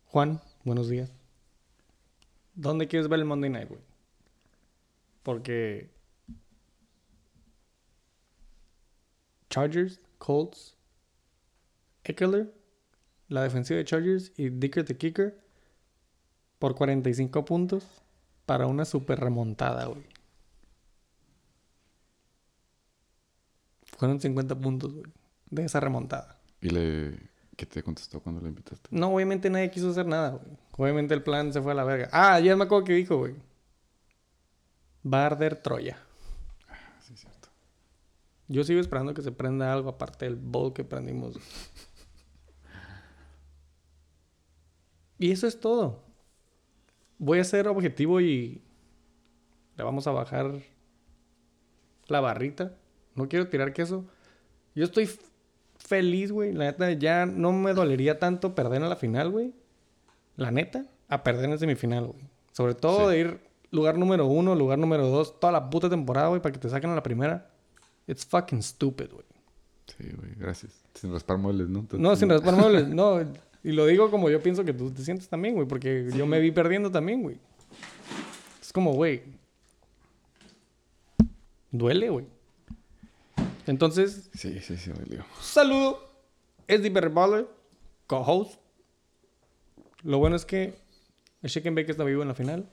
[0.06, 1.12] Juan, buenos días.
[2.54, 3.80] ¿Dónde quieres ver el Monday Night, güey?
[5.22, 5.90] Porque
[9.50, 10.76] Chargers, Colts,
[12.04, 12.52] Eckler,
[13.28, 15.40] la defensiva de Chargers y Dicker the Kicker
[16.58, 17.86] por 45 puntos
[18.46, 20.13] para una super remontada, güey.
[23.96, 25.07] Fueron 50 puntos, güey,
[25.50, 26.37] de esa remontada.
[26.61, 27.18] ¿Y le...
[27.57, 28.88] qué te contestó cuando le invitaste?
[28.90, 30.57] No, obviamente nadie quiso hacer nada, güey.
[30.76, 32.09] Obviamente el plan se fue a la verga.
[32.12, 33.35] Ah, ya me acuerdo que dijo, güey.
[35.07, 35.98] Va a arder Troya.
[36.68, 37.48] Ah, sí, es cierto.
[38.48, 41.38] Yo sigo esperando que se prenda algo aparte del bowl que prendimos.
[45.18, 46.02] Y eso es todo.
[47.18, 48.62] Voy a ser objetivo y
[49.76, 50.61] le vamos a bajar
[52.09, 52.76] la barrita.
[53.14, 54.05] No quiero tirar queso.
[54.74, 55.09] Yo estoy
[55.79, 56.53] feliz, güey.
[56.53, 59.53] La neta, ya no me dolería tanto perder en la final, güey.
[60.37, 62.20] La neta, a perder en semifinal, güey.
[62.53, 63.14] Sobre todo Sí.
[63.14, 66.59] de ir lugar número uno, lugar número dos, toda la puta temporada, güey, para que
[66.59, 67.50] te saquen a la primera.
[68.07, 69.24] It's fucking stupid, güey.
[69.87, 70.72] Sí, güey, gracias.
[70.94, 71.87] Sin raspar muebles, ¿no?
[71.92, 73.20] No, sin raspar muebles, no.
[73.64, 76.38] Y lo digo como yo pienso que tú te sientes también, güey, porque yo me
[76.38, 77.38] vi perdiendo también, güey.
[78.61, 79.22] Es como, güey.
[81.70, 82.27] Duele, güey.
[83.66, 85.24] Entonces, Sí, sí, sí, dolió.
[85.40, 86.11] saludo.
[86.66, 87.46] Es Deeper Baller,
[88.07, 88.59] co-host.
[90.03, 90.74] Lo bueno es que
[91.42, 92.68] el Chicken Bake está vivo en la final.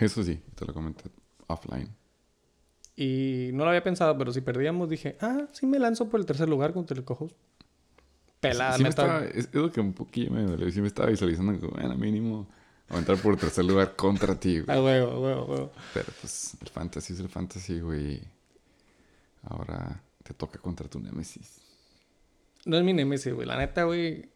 [0.00, 1.04] Eso sí, te lo comenté
[1.46, 1.88] offline.
[2.96, 6.26] Y no lo había pensado, pero si perdíamos, dije, ah, sí me lanzo por el
[6.26, 7.36] tercer lugar contra el co-host.
[8.40, 9.02] Pelada, Sí me neta.
[9.24, 10.70] estaba, es, lo que un poquillo me dolió.
[10.70, 12.48] Sí me estaba visualizando como, bueno, mínimo,
[12.88, 14.76] aventar por tercer lugar contra ti, güey.
[14.76, 15.72] Ah, huevo, huevo, huevo.
[15.94, 18.20] Pero pues el fantasy es el fantasy, güey.
[19.44, 21.60] Ahora te toca contra tu némesis.
[22.64, 23.46] No es mi nemesis, güey.
[23.46, 24.28] La neta, güey.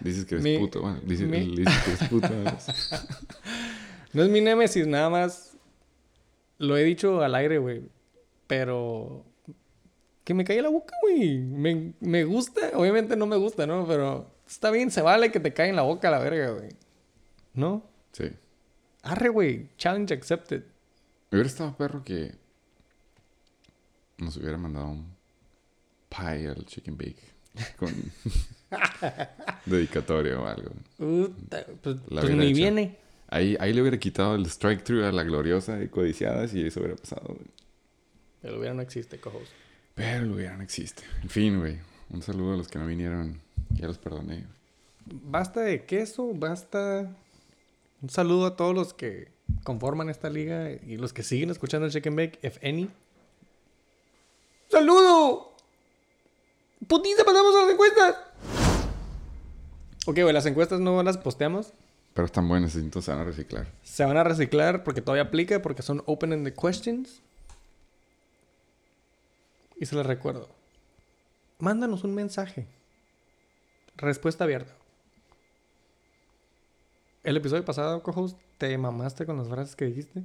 [0.00, 0.82] Dices que eres Mi- puto.
[0.82, 2.28] Bueno, dices, mi- dices que eres puto.
[4.12, 4.22] ¿no?
[4.22, 5.56] Es mi némesis, nada más.
[6.58, 7.82] Lo he dicho al aire, güey.
[8.46, 9.24] Pero.
[10.24, 11.38] Que me cae la boca, güey.
[11.38, 12.70] Me, me gusta.
[12.74, 13.86] Obviamente no me gusta, ¿no?
[13.86, 16.70] Pero está bien, se vale que te cae en la boca la verga, güey.
[17.54, 17.84] ¿No?
[18.12, 18.30] Sí.
[19.02, 19.68] Arre, güey.
[19.76, 20.62] Challenge accepted.
[21.30, 22.34] Me hubiera estado perro que
[24.18, 25.06] nos hubiera mandado un
[26.08, 27.22] pie al chicken bake
[27.76, 27.92] con
[29.66, 30.70] dedicatoria o algo.
[30.96, 32.56] Puta, pues La pues ni hecho.
[32.56, 32.98] viene.
[33.28, 36.80] Ahí, ahí le hubiera quitado el strike through a la gloriosa y codiciadas y eso
[36.80, 37.46] hubiera pasado, güey.
[38.42, 39.48] El hubiera no existe, cojos.
[39.94, 41.02] Pero el hubiera no existe.
[41.22, 41.78] En fin, güey.
[42.10, 43.40] Un saludo a los que no vinieron.
[43.70, 44.46] Ya los perdoné.
[45.06, 47.10] Basta de queso, basta.
[48.02, 49.32] Un saludo a todos los que
[49.64, 52.90] conforman esta liga y los que siguen escuchando el Chicken Bake, if any.
[54.68, 55.54] ¡Saludo!
[56.86, 58.16] ¡Putiza, pasamos a las encuestas!
[60.06, 61.72] Ok, güey, las encuestas no las posteamos.
[62.12, 63.66] Pero están buenas, entonces se van a reciclar.
[63.82, 67.22] Se van a reciclar porque todavía aplica, porque son open-ended questions.
[69.76, 70.48] Y se les recuerdo.
[71.58, 72.66] Mándanos un mensaje.
[73.96, 74.72] Respuesta abierta.
[77.22, 80.22] El episodio pasado, co-host, te mamaste con las frases que dijiste.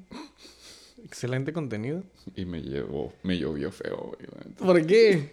[1.06, 2.04] Excelente contenido.
[2.36, 4.56] Y me llevó, me llovió feo, güey.
[4.58, 5.32] ¿Por qué?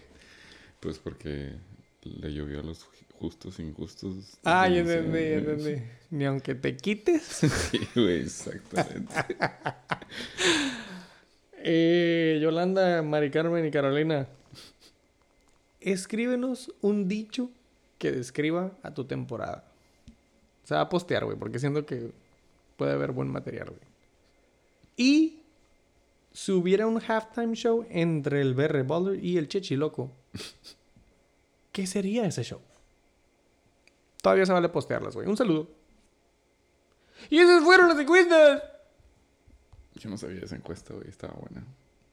[0.80, 1.52] Pues porque
[2.02, 2.86] le llovió a los
[3.18, 4.38] justos, injustos.
[4.44, 5.82] Ah, ya entendí, ya entendí.
[6.10, 7.22] Ni aunque te quites.
[7.70, 9.14] Sí, güey, exactamente.
[11.68, 14.28] Eh, Yolanda, Mari Carmen y Carolina.
[15.80, 17.50] Escríbenos un dicho
[17.98, 19.64] que describa a tu temporada.
[20.62, 22.12] Se va a postear, güey, porque siento que
[22.76, 23.80] puede haber buen material, güey.
[24.96, 25.40] Y
[26.36, 30.12] si hubiera un halftime show entre el BR Baller y el Chechi Loco,
[31.72, 32.60] ¿qué sería ese show?
[34.20, 35.26] Todavía se vale postearlas, güey.
[35.26, 35.70] Un saludo.
[37.30, 38.62] Y esas fueron las encuestas.
[39.94, 41.08] Yo no sabía esa encuesta, güey.
[41.08, 41.64] Estaba buena.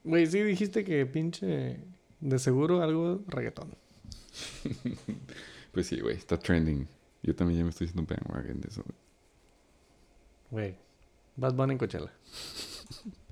[0.06, 1.84] Güey, sí dijiste que pinche.
[2.22, 3.76] De seguro algo reggaetón.
[5.74, 6.16] Pues sí, güey.
[6.16, 6.88] Está trending.
[7.24, 8.98] Yo también ya me estoy haciendo bandwagon de eso, güey.
[10.52, 10.78] Güey.
[11.36, 12.14] Bad Bunny en Coachella.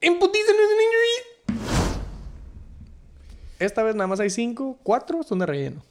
[0.00, 1.88] ¡Emputiza no es un injury!
[3.58, 4.78] Esta vez nada más hay cinco.
[4.82, 5.82] Cuatro son de relleno.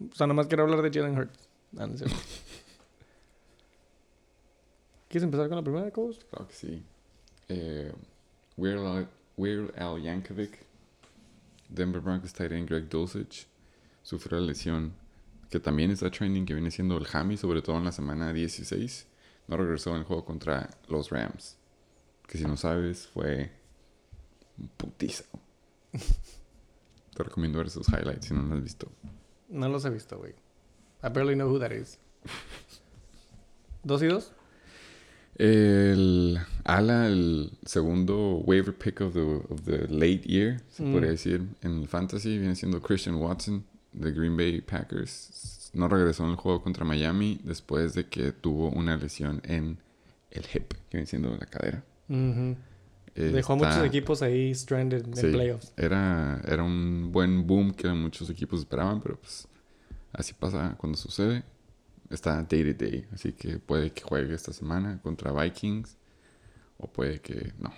[0.00, 1.48] O sea, nada más quiero hablar de Jalen Hurts.
[1.78, 2.16] Ah, no es cierto.
[5.08, 6.18] ¿Quieres empezar con la primera, Coach?
[6.30, 6.82] Claro que sí.
[7.48, 7.92] Eh,
[8.56, 10.58] Weird, Al, Weird Al Yankovic,
[11.68, 13.46] Denver Broncos tight end Greg Dulcich,
[14.02, 14.92] sufrió la lesión
[15.50, 19.06] que también está trending, que viene siendo el hammy, sobre todo en la semana 16.
[19.48, 21.56] No regresó en el juego contra los Rams.
[22.26, 23.50] Que si no sabes, fue
[24.58, 25.24] un putizo.
[27.16, 28.90] Te recomiendo ver esos highlights si no los has visto.
[29.48, 30.32] No los he visto, güey.
[31.02, 31.98] I barely know who that is.
[33.84, 34.32] ¿Dos y dos?
[35.38, 40.92] El ala, el segundo waiver pick of the, of the late year, se Mm.
[40.92, 45.70] podría decir, en el fantasy, viene siendo Christian Watson de Green Bay Packers.
[45.74, 49.78] No regresó en el juego contra Miami después de que tuvo una lesión en
[50.30, 51.84] el hip, que viene siendo la cadera.
[52.08, 55.28] Dejó a muchos equipos ahí stranded en Sí.
[55.32, 55.72] playoffs.
[55.76, 59.48] Era, era un buen boom que muchos equipos esperaban, pero pues
[60.12, 61.42] así pasa cuando sucede.
[62.10, 65.96] Está day to day, así que puede que juegue esta semana contra Vikings
[66.78, 67.72] o puede que no.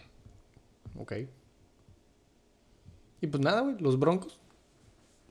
[0.97, 1.13] Ok.
[3.21, 3.79] Y pues nada, güey.
[3.79, 4.39] Los Broncos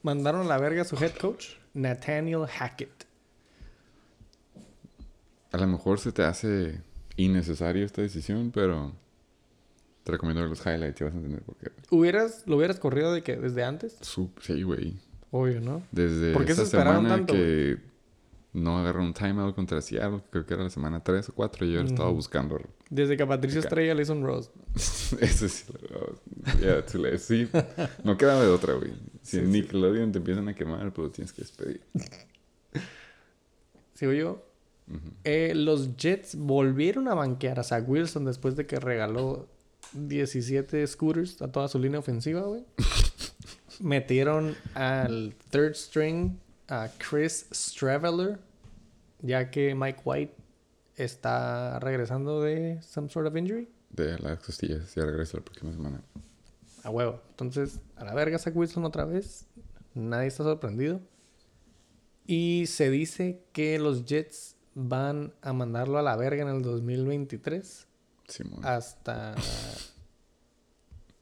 [0.01, 3.05] mandaron a la verga a su head coach, Nathaniel Hackett.
[5.51, 6.81] A lo mejor se te hace
[7.17, 8.93] innecesario esta decisión, pero
[10.03, 11.71] te recomiendo ver los highlights y vas a entender por qué.
[11.89, 13.97] ¿Hubieras, ¿Lo hubieras corrido de que desde antes?
[14.41, 14.95] Sí, güey.
[15.32, 15.84] Obvio, ¿no?
[15.91, 17.77] Desde ¿Por qué se esperaron semana tanto, que
[18.53, 21.82] no agarró un timeout contra Seattle, creo que era la semana 3 o 4, yo
[21.82, 22.15] estaba Ujú.
[22.15, 23.65] buscando Desde que a Patricia Ok.
[23.65, 24.51] Estrella le hizo un roast.
[25.19, 25.65] Eso sí,
[26.91, 27.19] too late.
[27.19, 27.47] sí,
[28.03, 28.91] no queda de otra, güey.
[29.21, 29.62] Si Sí, en sí.
[29.62, 31.82] Nickelodeon te empiezan a quemar, pues lo tienes que despedir.
[33.93, 34.46] ¿Sigo yo?
[35.23, 39.47] Eh, los Jets volvieron a banquear a Zach Wilson después de que regaló
[39.93, 42.63] 17 scooters a toda su línea ofensiva, güey.
[43.80, 48.39] Metieron al third string a Chris Straveller,
[49.21, 50.36] ya que Mike White
[50.95, 53.69] está regresando de some sort of injury.
[53.89, 56.02] De las costillas, ya regreso la próxima semana.
[56.84, 57.21] A huevo.
[57.30, 59.45] Entonces, a la verga Zach Wilson otra vez.
[59.93, 61.02] Nadie está sorprendido.
[62.26, 67.88] Y se dice que los Jets van a mandarlo a la verga en el 2023
[68.28, 68.60] Simón.
[68.63, 69.36] hasta...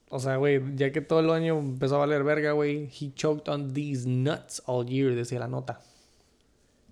[0.10, 2.89] O sea, güey, ya que todo el año empezó a valer verga, güey.
[2.89, 5.82] He choked on these nuts all year, decía la nota.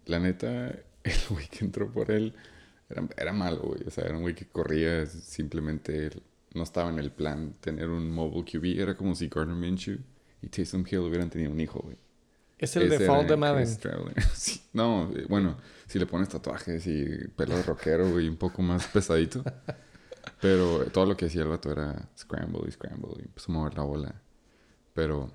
[0.05, 0.69] La neta,
[1.03, 2.33] el güey que entró por él
[2.89, 3.83] era, era malo, güey.
[3.85, 6.11] O sea, era un güey que corría, simplemente
[6.53, 8.81] no estaba en el plan tener un mobile QB.
[8.81, 9.99] Era como si Gardner Minshew
[10.41, 11.97] y Taysom Hill hubieran tenido un hijo, güey.
[12.63, 13.67] Es el Ese default de Madden.
[14.33, 18.61] Sí, no, eh, bueno, si le pones tatuajes y pelo de rockero, güey, un poco
[18.61, 19.43] más pesadito.
[20.39, 23.83] Pero todo lo que hacía el vato era scramble y scramble y a mover la
[23.83, 24.15] bola.
[24.93, 25.29] Pero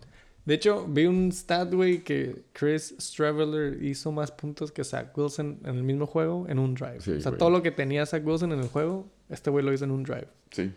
[0.47, 5.61] De hecho, vi un stat, güey, que Chris Straveller hizo más puntos que Zach Wilson
[5.65, 7.03] en el mismo juego en un drive.
[7.03, 9.73] Sí, o sea, todo lo que tenía Zach Wilson en el juego, este güey lo
[9.75, 10.29] hizo en un drive.
[10.51, 10.73] sí,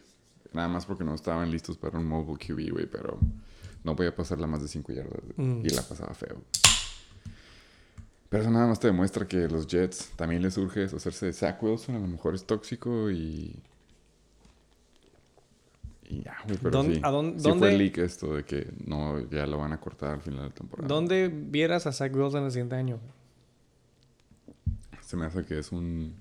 [0.51, 3.17] nada más porque no estaban listos para un mobile QB, güey, pero
[3.83, 5.61] no podía pasarla más de 5 yardas Mm.
[5.65, 6.41] y la pasaba feo.
[8.29, 11.61] Pero eso nada más te demuestra que los Jets también les urge deshacerse de Zach
[11.61, 13.61] Wilson, a lo mejor es tóxico y.
[16.07, 17.01] Y ya, güey, pero ¿Dónde- sí.
[17.03, 20.11] a dónde- sí dónde- fue leak esto de que no, ya lo van a cortar
[20.15, 20.87] al final de la temporada.
[20.87, 22.99] ¿Dónde vieras a Zach Wilson el siguiente año?
[25.01, 26.13] Se me hace que es un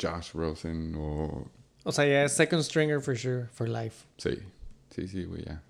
[0.00, 1.48] Josh Rosen o.
[1.84, 4.06] O sea, ya es second stringer for sure, for life.
[4.18, 4.38] Sí,
[4.94, 5.62] sí, sí, güey, ya.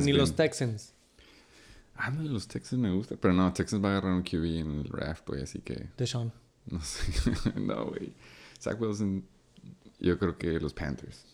[0.00, 0.34] Ni, los.
[0.34, 0.94] Texans.
[1.96, 3.16] Ah, no, los Texans me gusta.
[3.20, 5.88] Pero no, Texans va a agarrar un QB en el draft, güey, así que.
[5.96, 6.32] Deshaun.
[6.66, 7.32] No sé.
[7.56, 8.12] no, güey.
[8.60, 9.24] Zach Wilson,
[9.98, 11.24] yo creo que los Panthers.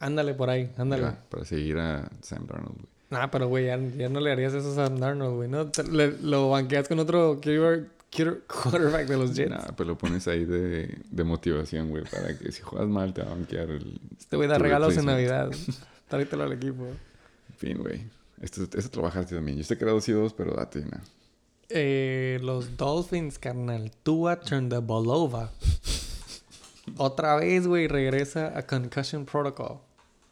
[0.00, 1.02] Ándale por ahí, ándale.
[1.02, 2.86] Ya, para seguir a Sam Darnold, güey.
[3.10, 5.70] Ah, pero güey, ya, ya no le harías eso a Sam Darnold, güey, ¿no?
[5.92, 7.86] Le- lo banqueas con otro QB,
[8.48, 9.50] quarterback de los Jets.
[9.50, 13.22] Nah, pero lo pones ahí de, de motivación, güey, para que si juegas mal te
[13.22, 14.00] va a banquear el...
[14.18, 15.06] Este güey da regalos en.
[15.06, 15.50] Navidad.
[16.12, 16.84] Tráetelo al equipo.
[16.84, 18.04] En fin, güey.
[18.42, 19.56] Esto, esto trabajaste también.
[19.56, 21.02] Yo sé que era 2 y 2, pero date una.
[21.70, 23.90] Eh, los Dolphins, carnal.
[24.02, 24.38] Tua
[24.82, 25.50] Bolova.
[26.98, 29.78] Otra vez, güey, regresa a Concussion Protocol.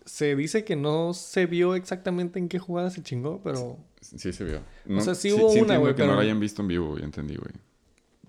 [0.04, 3.78] Se dice que no se vio exactamente en qué jugada se chingó, pero...
[4.02, 4.60] Sí se vio.
[5.00, 7.36] sea, sí hubo una, entiendo güey, que no lo hayan visto en vivo, ya entendí,
[7.36, 7.54] güey.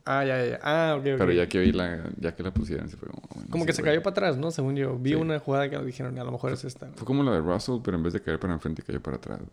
[0.06, 0.60] Ah, ya, ya.
[0.64, 1.18] Ah, ok, ok.
[1.20, 2.04] Pero ya que vi la...
[2.18, 3.22] Ya que la pusieron, se fue como...
[3.34, 3.92] bueno, Como sí, que se güey.
[3.94, 4.50] cayó para atrás, ¿no?
[4.52, 4.98] Según yo.
[4.98, 5.16] Vi Sí.
[5.16, 6.88] una jugada que dijeron, a lo mejor es esta.
[6.88, 6.98] güey.
[6.98, 9.38] Fue como la de Russell, pero en vez de caer para enfrente, cayó para atrás,
[9.40, 9.50] güey.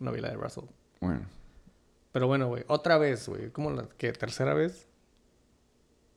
[0.00, 0.64] No vi la de Russell.
[1.00, 1.22] Bueno.
[2.12, 2.64] Pero bueno, güey.
[2.68, 3.50] Otra vez, güey.
[3.50, 4.86] ¿Cómo la que tercera vez?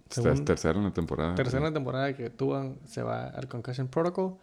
[0.10, 1.34] Esta Según- es tercera en la temporada.
[1.36, 1.74] Tercera güey.
[1.74, 4.36] temporada que Tua se va al Concussion Protocol.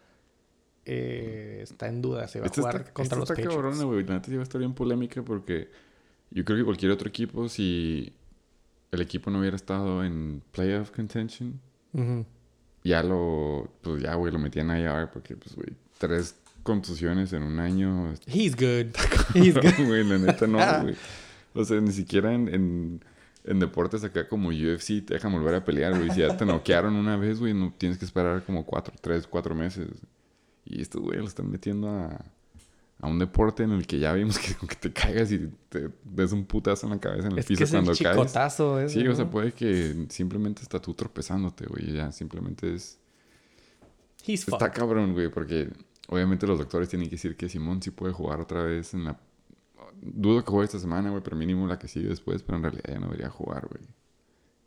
[0.85, 2.27] Eh, está en duda.
[2.27, 3.55] Se va Esta a jugar está, contra esta los está Patriots.
[3.57, 4.05] cabrona, güey.
[4.05, 5.71] La neta sí va a estar bien polémica porque
[6.31, 8.13] yo creo que cualquier otro equipo, si
[8.93, 11.59] el equipo no hubiera estado en playoff contention,
[12.85, 17.43] ya lo, pues ya, güey, lo metían a IR porque, pues, güey, tres contusiones en
[17.43, 18.13] un año.
[18.27, 18.95] He's good.
[19.35, 19.87] He's good.
[19.87, 20.95] Güey, la neta no, güey.
[21.55, 23.05] O sea, ni siquiera en, en,
[23.45, 26.11] en deportes acá como UFC te dejan volver a pelear, güey.
[26.11, 29.55] Si ya te noquearon una vez, güey, no tienes que esperar como cuatro, tres, cuatro
[29.55, 29.89] meses.
[30.65, 32.25] Y estos, güey, lo están metiendo a,
[33.03, 36.33] a un deporte en el que ya vimos que que te caigas y te des
[36.33, 38.17] un putazo en la cabeza en el Es que piso es el cuando caes.
[38.17, 39.31] chicotazo ese, Sí, o sea, ¿no?
[39.31, 41.93] puede que simplemente está tú tropezándote, güey.
[41.93, 42.99] Ya simplemente es...
[44.27, 44.73] He's Está fucked.
[44.81, 45.69] cabrón, güey, porque
[46.09, 49.19] obviamente los doctores tienen que decir que Simón sí puede jugar otra vez en la...
[50.01, 52.85] Dudo que juegue esta semana, güey, pero mínimo la que sigue después, pero en realidad
[52.89, 53.83] ya no debería jugar, güey.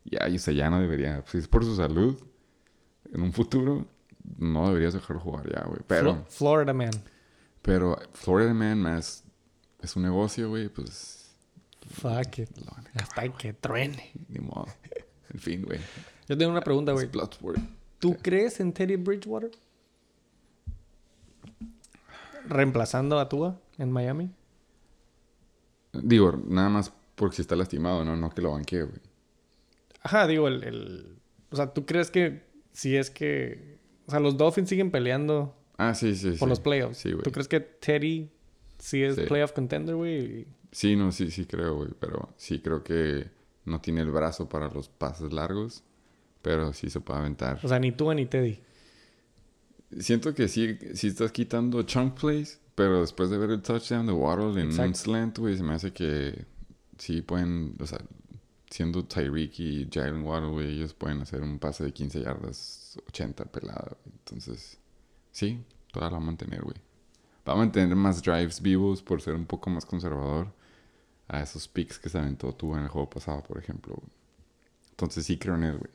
[0.04, 1.24] Ya, y o sea, ya no debería.
[1.26, 2.16] Si es por su salud,
[3.12, 3.86] en un futuro,
[4.38, 5.80] no deberías dejarlo jugar ya, güey.
[5.86, 6.90] Pero, Flo- Florida Man.
[7.66, 9.24] Pero Florida Man más
[9.82, 11.36] es un negocio, güey, pues
[11.90, 12.50] Fuck it.
[12.58, 14.10] lo van a Hasta que truene.
[14.28, 14.66] ni modo.
[15.32, 15.78] En fin, güey.
[16.28, 17.08] Yo tengo una pregunta, güey.
[17.98, 19.50] ¿Tú crees en Teddy Bridgewater?
[22.48, 24.30] Reemplazando a Tua en Miami.
[25.92, 28.16] Digo, nada más porque si está lastimado, ¿no?
[28.16, 29.00] No que lo banquee, güey.
[30.02, 31.18] Ajá, digo, el, el-
[31.50, 33.78] O sea, ¿tú crees que si es que...
[34.06, 36.38] O sea, los Dolphins siguen peleando Ah, sí, sí, sí.
[36.38, 36.98] por los playoffs.
[36.98, 37.22] Sí, güey.
[37.22, 38.30] ¿Tú crees que Teddy
[38.78, 39.22] sí es Sí.
[39.22, 40.46] playoff contender, güey?
[40.72, 41.90] Sí, no, sí, sí creo, güey.
[41.98, 43.28] Pero sí creo que
[43.64, 45.82] no tiene el brazo para los pases largos.
[46.42, 47.58] Pero sí se puede aventar.
[47.62, 48.60] O sea, ni Tua ni Teddy.
[49.98, 52.60] Siento que sí, sí estás quitando chunk plays.
[52.74, 55.92] Pero después de ver el touchdown de Waddle en un slant, güey, se me hace
[55.94, 56.44] que
[56.98, 57.98] sí pueden, o sea,
[58.70, 63.46] siendo Tyreek y Jalen Waddle, güey, ellos pueden hacer un pase de 15 yardas, 80
[63.46, 63.96] pelada.
[64.04, 64.78] Entonces,
[65.36, 66.76] sí, toda la va a mantener, güey.
[67.46, 70.48] Va a mantener más drives vivos por ser un poco más conservador
[71.28, 74.00] a esos picks que se aventó tú en el juego pasado, por ejemplo.
[74.90, 75.90] Entonces sí creo en él, güey.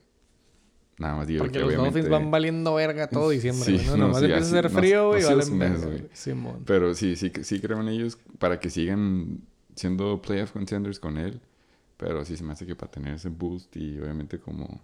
[1.00, 2.08] Nada más digo Porque que los obviamente...
[2.10, 3.84] Van valiendo verga todo diciembre, Sí.
[3.88, 3.98] ¿no?
[3.98, 6.08] no, Nomás sí, empieza así- a hacer no- frío, no güey, y seas valen verga.
[6.14, 6.64] Simón.
[6.66, 9.40] Pero sí, sí, sí creo en ellos para que sigan
[9.76, 11.42] siendo playoff contenders con él.
[11.98, 14.80] Pero sí se me hace que para tener ese boost y obviamente como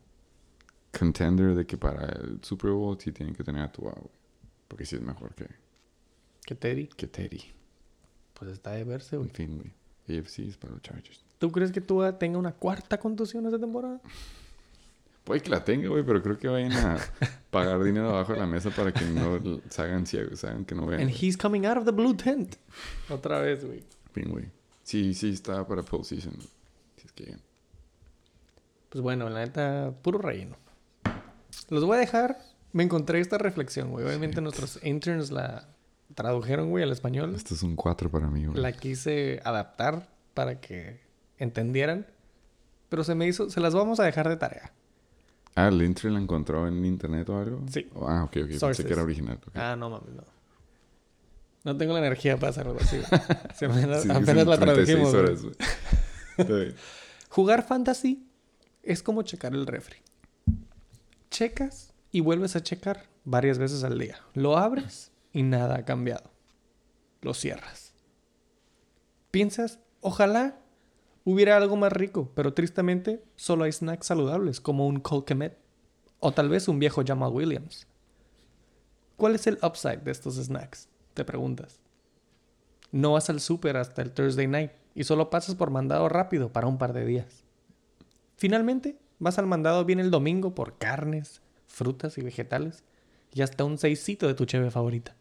[0.97, 4.16] contender de que para el Super Bowl sí tienen que tener a Tua, güey.
[4.67, 5.47] Porque sí es mejor que,
[6.45, 7.41] Que Teddy, que Teddy.
[8.33, 9.29] pues está de verse, güey.
[9.29, 10.19] En fin, güey.
[10.19, 11.23] AFC es para los Chargers.
[11.37, 13.99] ¿Tú crees que Tua tenga una cuarta contusión esta temporada?
[15.23, 16.97] Puede que la tenga, güey, pero creo que vayan a
[17.51, 20.85] pagar dinero abajo de la mesa para que no se hagan ciegos, hagan que no
[20.85, 21.01] vean.
[21.01, 22.55] And he's coming out of the blue tent.
[23.09, 23.79] Otra vez, güey.
[23.79, 24.45] En fin, güey.
[24.83, 26.33] Sí, sí está para postseason.
[26.95, 27.35] Si es que.
[28.89, 30.55] Pues bueno, la neta, puro relleno.
[31.69, 32.39] Los voy a dejar.
[32.73, 34.05] Me encontré esta reflexión, güey.
[34.05, 35.67] Obviamente nuestros interns la
[36.15, 37.33] tradujeron, güey, al español.
[37.35, 38.59] Esto es un 4 para mí, güey.
[38.59, 40.99] La quise adaptar para que
[41.37, 42.05] entendieran.
[42.89, 43.49] Pero se me hizo...
[43.49, 44.71] Se las vamos a dejar de tarea.
[45.55, 47.61] Ah, el intro la encontró en internet o algo.
[47.71, 47.89] Sí.
[47.95, 48.33] Ah, ok, ok.
[48.47, 48.85] Pensé Sources.
[48.85, 49.39] que era original.
[49.55, 50.23] Ah, no mames, no.
[51.63, 52.97] No tengo la energía para hacerlo así.
[53.55, 55.13] Si apenas Sí, apenas la 36 tradujimos.
[55.13, 56.75] horas, güey.
[57.29, 58.25] Jugar fantasy
[58.83, 59.97] es como checar el refri.
[61.29, 64.17] Checas y vuelves a checar varias veces al día.
[64.33, 66.31] Lo abres y nada ha cambiado.
[67.21, 67.93] Lo cierras.
[69.29, 70.57] Piensas, ojalá
[71.25, 75.59] hubiera algo más rico, pero tristemente solo hay snacks saludables como un Cold Kemet
[76.19, 77.85] o tal vez un viejo Jamal Williams.
[79.15, 80.89] ¿Cuál es el upside de estos snacks?
[81.13, 81.79] Te preguntas.
[82.91, 86.65] No vas al súper hasta el Thursday night y solo pasas por mandado rápido para
[86.65, 87.43] un par de días.
[88.37, 92.83] Finalmente, vas al mandado bien el domingo por carnes, frutas y vegetales
[93.33, 95.15] y hasta un seisito de tu cheve favorita.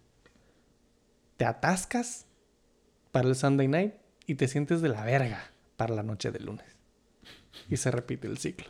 [1.36, 2.26] Te atascas
[3.12, 3.94] para el Sunday night
[4.26, 6.66] y te sientes de la verga para la noche del lunes.
[7.68, 8.68] y se repite el ciclo.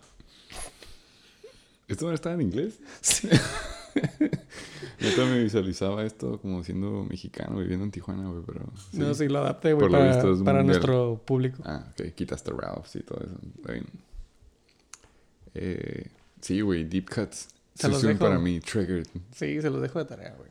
[1.89, 2.81] ¿Esto no está en inglés?
[3.01, 3.29] Sí.
[4.99, 8.61] Yo también visualizaba esto como siendo mexicano viviendo en Tijuana, güey, pero...
[8.91, 8.99] sí.
[8.99, 11.62] No, sí, lo adapté, güey, para, nuestro público.
[11.64, 12.14] Ah, ok.
[12.14, 13.39] Quitaste Ralph y todo eso.
[13.57, 13.87] Está bien.
[15.55, 16.11] Eh,
[16.41, 16.85] sí, güey.
[16.85, 17.49] Deep Cuts.
[17.77, 18.18] Se los dejo.
[18.18, 18.61] para mí.
[18.61, 19.07] Triggered.
[19.33, 20.51] Sí, se los dejo de tarea, güey.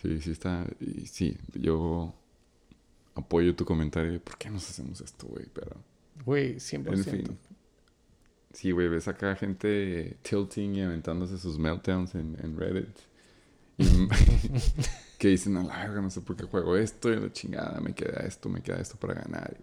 [0.00, 0.66] Sí, sí está...
[0.80, 2.14] y sí, yo
[3.14, 4.12] apoyo tu comentario.
[4.12, 5.46] de, ¿Por qué nos hacemos esto, güey?
[5.52, 5.76] Pero...
[6.24, 6.92] Güey, 100%.
[6.94, 7.38] En fin.
[8.52, 12.96] Sí, güey, ves acá gente tilting y aventándose sus meltdowns en, en Reddit.
[13.78, 14.08] Y
[15.18, 17.94] que dicen, a la verga, no sé por qué juego esto y la chingada, me
[17.94, 19.56] queda esto, me queda esto para ganar.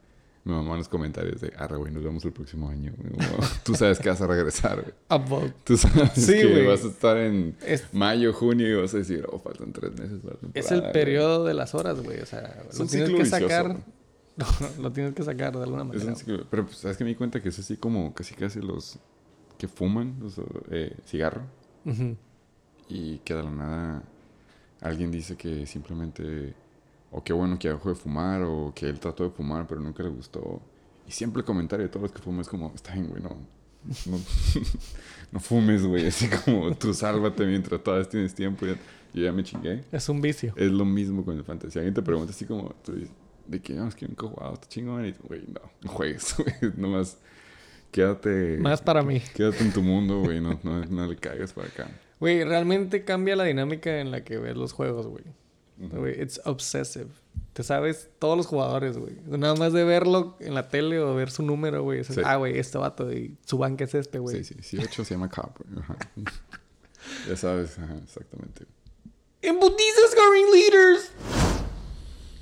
[0.47, 2.93] Mi mamá en los comentarios de, arre, güey, nos vemos el próximo año.
[2.97, 3.11] güey".
[3.11, 5.53] Como, Tú sabes que vas a regresar, güey.
[5.65, 9.25] Tú sabes Sí, que vas a estar en Es, mayo, junio y vas a decir,
[9.29, 10.93] oh, faltan tres meses para la es el güey".
[10.93, 12.19] periodo de las horas, güey.
[12.21, 13.77] O sea, Es lo un tienes que vicioso, sacar.
[14.37, 14.45] No,
[14.83, 16.13] lo tienes que sacar de alguna manera.
[16.15, 18.99] ciclo- Pero, pues, ¿sabes que Me di cuenta que es así como casi casi los
[19.57, 20.39] que fuman los,
[20.69, 21.41] eh, cigarro.
[22.89, 24.03] Y que de la nada
[24.81, 26.53] alguien dice que simplemente
[27.17, 30.03] o qué bueno que dejó de fumar o que él trató de fumar pero nunca
[30.03, 30.61] le gustó
[31.07, 33.29] y siempre el comentario de todos los que fuman es como está bien güey no
[34.05, 34.17] no,
[35.31, 38.75] no fumes güey así como tú sálvate mientras todavía tienes tiempo ya,
[39.13, 40.53] yo ya me chingué Es un vicio.
[40.57, 43.11] es lo mismo con el fantasy alguien te pregunta así como tú dices,
[43.47, 46.35] de que no es que nunca he jugado está chingón y güey no no juegues
[46.61, 47.17] güey nomás
[47.91, 49.21] quédate Más para mí.
[49.33, 51.89] quédate en tu mundo güey no, no, no le caigas para acá
[52.19, 55.23] Güey, realmente cambia la dinámica en la que ves los juegos, güey.
[55.79, 57.07] It's obsessive.
[57.53, 59.17] Te sabes todos los jugadores, güey.
[59.25, 62.03] Nada más de verlo en la tele o ver su número, güey.
[62.03, 62.21] Sí.
[62.23, 64.43] Ah, güey, este vato y su banca es este, güey.
[64.43, 65.49] Sí, sí, sí, 8 se llama ajá.
[67.27, 68.65] ya sabes, ajá, exactamente.
[69.41, 71.11] En putiza scoring leaders.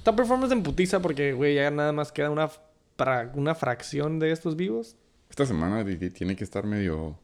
[0.03, 2.49] Top performance en putiza porque, güey, ya nada más queda una,
[2.97, 4.95] fra- una fracción de estos vivos.
[5.29, 7.17] Esta semana tiene que estar medio,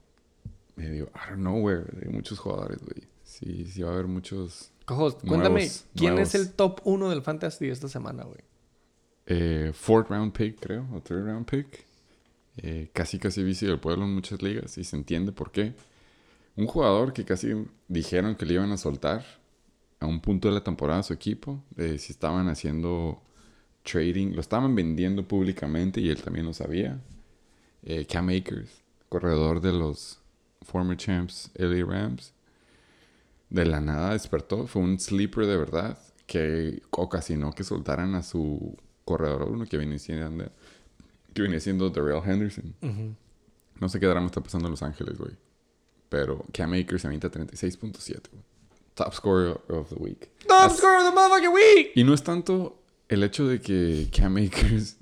[0.75, 3.07] medio, I don't know, güey, de muchos jugadores, güey.
[3.23, 4.71] Sí, sí va a haber muchos.
[4.95, 6.33] Cuéntame, Nuevos- ¿quién nuevos.
[6.33, 8.39] es el top 1 del fantasy esta semana, güey?
[9.25, 11.85] Eh, fourth round pick, creo, o third round pick.
[12.57, 15.73] Eh, casi, casi bici del pueblo en muchas ligas y se entiende por qué.
[16.57, 17.53] Un jugador que casi
[17.87, 19.23] dijeron que le iban a soltar
[19.99, 21.63] a un punto de la temporada a su equipo.
[21.77, 23.21] eh, si estaban haciendo
[23.83, 26.99] trading, lo estaban vendiendo públicamente y él también lo sabía.
[27.83, 28.69] Eh, Cam Akers,
[29.09, 30.19] corredor de los
[30.63, 32.33] former champs LA Rams.
[33.51, 38.75] De la nada despertó, fue un sleeper de verdad que ocasionó que soltaran a su
[39.05, 40.49] corredor uno que venía siendo,
[41.33, 42.73] que venía siendo Darrell Henderson.
[43.79, 45.33] No sé qué drama está pasando en Los Ángeles, güey.
[46.09, 48.43] Pero Cam Akers se avienta 36.7, güey.
[48.95, 50.29] Top scorer of the week.
[50.47, 51.91] Top As- scorer of the motherfucking week.
[51.95, 54.97] y no es tanto el hecho de que Cam Akers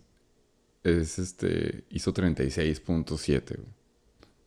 [0.83, 3.55] es este hizo 36.7.
[3.57, 3.67] güey.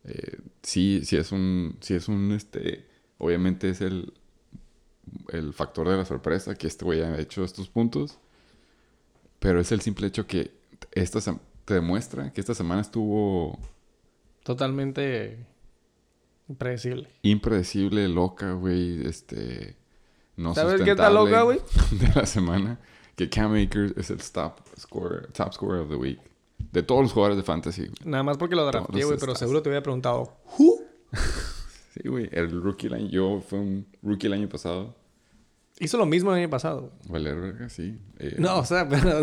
[0.05, 2.85] Eh, sí, sí es un sí es un este
[3.23, 4.13] obviamente es el
[5.29, 8.19] el factor de la sorpresa que este güey haya hecho estos puntos,
[9.39, 10.51] pero es el simple hecho que
[10.91, 11.19] esta
[11.65, 13.57] te demuestra que esta semana estuvo
[14.43, 15.45] Totalmente
[16.49, 17.09] impredecible.
[17.21, 19.75] impredecible, loca, güey, este
[20.35, 21.59] no ¿Sabes qué está loca, güey?
[21.91, 22.79] de la semana
[23.15, 26.19] que Cam Akers es el top scorer, top scorer of the week
[26.71, 27.91] de todos los jugadores de fantasy.
[28.03, 30.81] Nada más porque lo drafté, güey, pero seguro te hubiera preguntado, ¿Who?
[31.93, 34.95] Sí, güey, el rookie año, yo fue un rookie el año pasado.
[35.79, 36.91] Hizo lo mismo el año pasado.
[37.09, 37.97] Valer verga, sí.
[38.19, 39.21] Eh, No, o sea, pero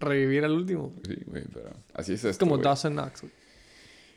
[0.00, 0.92] revivir al último.
[1.06, 2.64] Sí, güey, pero así es Es esto, como güey.
[2.64, 3.32] Dawson Knox, güey.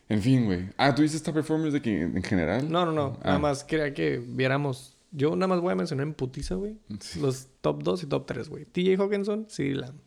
[0.10, 0.70] En fin, güey.
[0.78, 2.72] Ah, ¿tú dices top performance de que en general?
[2.72, 3.18] No, no, no.
[3.22, 3.28] Ah.
[3.28, 4.96] Nada más quería que viéramos.
[5.12, 6.78] Yo nada más voy a mencionar en putiza, güey.
[7.00, 7.20] Sí.
[7.20, 8.66] Los top 2 y top 3, güey.
[8.66, 10.00] TJ Hawkinson, CeeDee Lamb.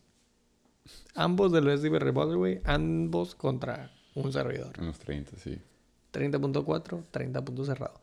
[1.15, 2.61] Ambos del USD Revolver, güey.
[2.65, 4.73] Ambos contra un servidor.
[4.79, 5.59] En los 30, sí.
[6.13, 8.01] 30.4, 30 puntos cerrado.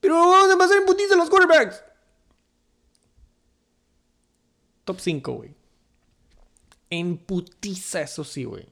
[0.00, 1.82] Pero vamos a pasar en putiza los quarterbacks.
[4.84, 5.54] Top 5, güey.
[6.90, 8.66] En putiza, eso sí, güey.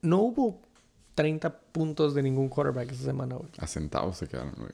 [0.00, 0.62] No hubo
[1.14, 3.50] 30 puntos de ningún quarterback esta semana, güey.
[3.58, 4.72] A centavos se quedaron, güey.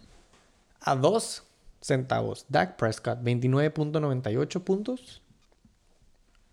[0.81, 1.43] A 2
[1.81, 2.47] centavos.
[2.49, 5.21] Dak Prescott, 29.98 puntos.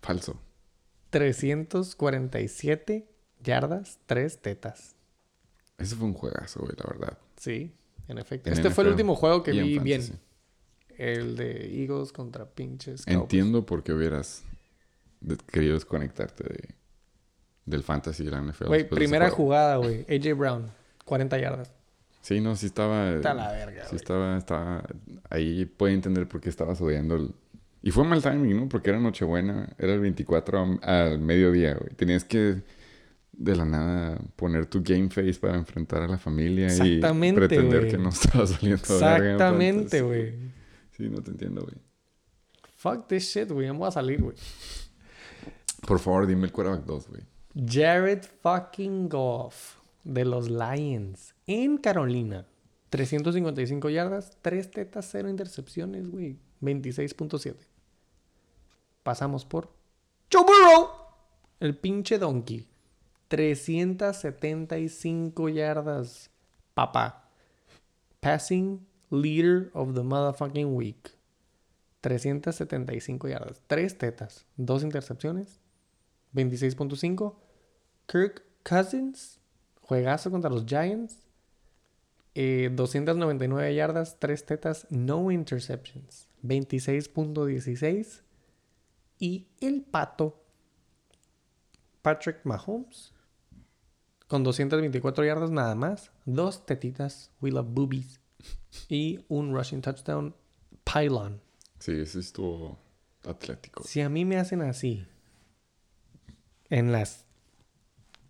[0.02, 0.38] Falso.
[1.10, 3.08] 347
[3.42, 4.95] yardas, 3 tetas.
[5.78, 7.18] Ese fue un juegazo, güey, la verdad.
[7.36, 7.72] Sí,
[8.08, 8.48] en efecto.
[8.48, 10.02] En este fue el último juego que y vi bien.
[10.96, 13.04] El de Eagles contra pinches.
[13.04, 13.22] Cowboys.
[13.22, 14.42] Entiendo por qué hubieras
[15.52, 16.74] querido desconectarte de,
[17.66, 18.66] del fantasy de la NFL.
[18.66, 20.06] Güey, primera jugada, güey.
[20.08, 20.70] AJ Brown,
[21.04, 21.72] 40 yardas.
[22.22, 23.10] Sí, no, sí estaba.
[23.10, 24.84] Está la verga, Sí estaba, estaba.
[25.30, 27.34] Ahí puede entender por qué estabas odiando el.
[27.82, 28.68] Y fue mal timing, ¿no?
[28.68, 31.94] Porque era Nochebuena, era el 24 am- al mediodía, güey.
[31.94, 32.62] Tenías que
[33.36, 37.90] de la nada poner tu game face para enfrentar a la familia y pretender güey.
[37.90, 40.34] que no estaba saliendo Exactamente, güey.
[40.96, 41.76] Sí, no te entiendo, güey.
[42.76, 43.66] Fuck this shit, güey.
[43.66, 44.36] Me voy a salir, güey.
[45.86, 47.22] Por favor, dime el quarterback 2, güey.
[47.68, 52.46] Jared fucking Goff de los Lions en Carolina.
[52.90, 56.38] 355 yardas, 3 tetas, 0 intercepciones, güey.
[56.62, 57.56] 26.7.
[59.02, 59.70] Pasamos por
[60.32, 60.90] Joe Burrow,
[61.60, 62.66] el pinche donkey.
[63.28, 66.30] 375 yardas,
[66.74, 67.28] papá.
[68.20, 71.10] Passing leader of the motherfucking week.
[72.00, 75.58] 375 yardas, 3 tetas, 2 intercepciones,
[76.34, 77.36] 26.5.
[78.06, 79.40] Kirk Cousins,
[79.80, 81.26] juegazo contra los Giants.
[82.34, 86.28] Eh, 299 yardas, 3 tetas, no interceptions.
[86.44, 88.22] 26.16.
[89.18, 90.44] Y el pato,
[92.02, 93.15] Patrick Mahomes,
[94.28, 96.10] con 224 yardas nada más.
[96.24, 98.20] Dos tetitas, we love boobies.
[98.88, 100.34] Y un rushing touchdown,
[100.84, 101.40] pylon.
[101.78, 102.78] Sí, ese estuvo
[103.24, 103.84] atlético.
[103.84, 105.06] Si a mí me hacen así,
[106.70, 107.24] en las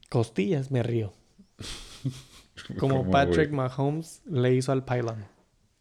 [0.09, 1.13] costillas me río.
[2.79, 3.51] Como ¿Cómo, Patrick?
[3.51, 5.27] Mahomes le hizo al pylon.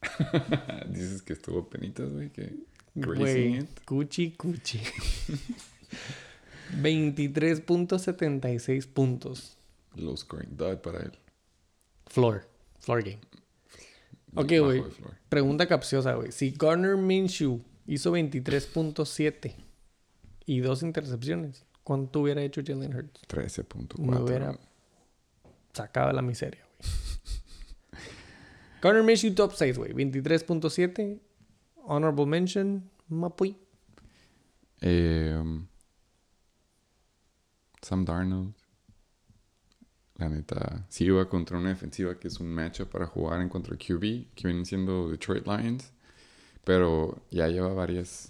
[0.89, 4.79] Dices que estuvo penitas, güey, que Güey, cuchi, cuchi.
[6.81, 9.57] 23.76 puntos.
[9.95, 11.11] Low scoring dud para él.
[12.07, 12.47] Floor.
[12.79, 13.19] Floor game.
[14.35, 14.83] Ok, güey.
[15.29, 16.31] Pregunta capciosa, güey.
[16.31, 19.55] Si Garner Minshew hizo 23.7
[20.45, 23.21] y dos intercepciones, ¿cuánto hubiera hecho Jalen Hurts?
[23.27, 23.97] 13.4.
[23.99, 24.59] Me hubiera
[25.73, 26.91] sacado la miseria, güey.
[28.81, 29.93] Garner Minshew top 6, güey.
[29.93, 31.19] 23.7.
[31.87, 33.55] Honorable mention, Mapuy.
[34.81, 35.41] Eh,
[37.81, 38.53] Sam Darnold.
[40.17, 43.75] La neta, sí iba contra una defensiva que es un matchup para jugar en contra
[43.75, 45.91] QB, que vienen siendo Detroit Lions.
[46.63, 48.29] Pero ya lleva varias.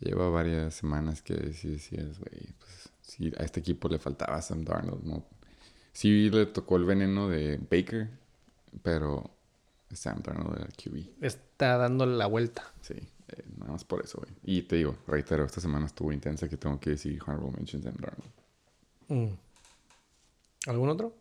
[0.00, 4.64] Lleva varias semanas que sí decías, güey, pues sí, a este equipo le faltaba Sam
[4.64, 5.24] Darnold, ¿no?
[5.92, 8.10] Sí le tocó el veneno de Baker,
[8.82, 9.30] pero
[9.92, 11.24] Sam Darnold era QB.
[11.24, 12.74] Está dándole la vuelta.
[12.80, 14.32] Sí, eh, nada más por eso, güey.
[14.42, 17.94] Y te digo, reitero, esta semana estuvo intensa que tengo que decir Honorable Mentions Sam
[17.94, 18.32] Darnold.
[19.08, 19.34] Mm.
[20.66, 21.14] ¿Algún otro?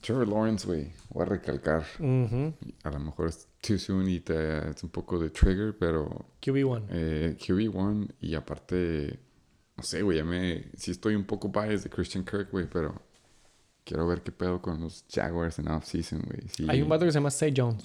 [0.00, 1.84] Trevor Lawrence, güey, voy a recalcar.
[2.82, 6.86] A lo mejor es too soon y te, es un poco de trigger, pero QB1.
[6.90, 9.18] eh, QB1 y aparte,
[9.76, 10.64] no sé, güey, ya me...
[10.76, 12.94] Sí estoy un poco biased de Christian Kirk, güey, pero
[13.84, 16.48] quiero ver qué pedo con los Jaguars en off-season, güey.
[16.48, 16.66] Sí.
[16.68, 17.84] Hay un vato que se llama Say Jones.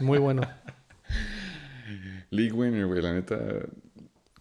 [0.00, 0.40] Muy bueno.
[2.30, 3.38] League winner, güey, la neta.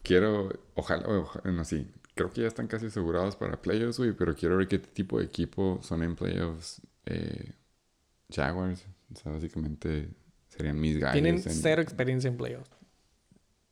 [0.02, 1.88] Quiero, ojalá, ojalá, no, sí.
[2.18, 5.26] Creo que ya están casi asegurados para playoffs, güey, pero quiero ver qué tipo de
[5.26, 6.82] equipo son en playoffs.
[7.06, 7.54] Eh,
[8.32, 10.10] Jaguars, o sea, básicamente
[10.50, 11.14] serían mis gallos.
[11.14, 12.70] Tienen en- cero experiencia en playoffs.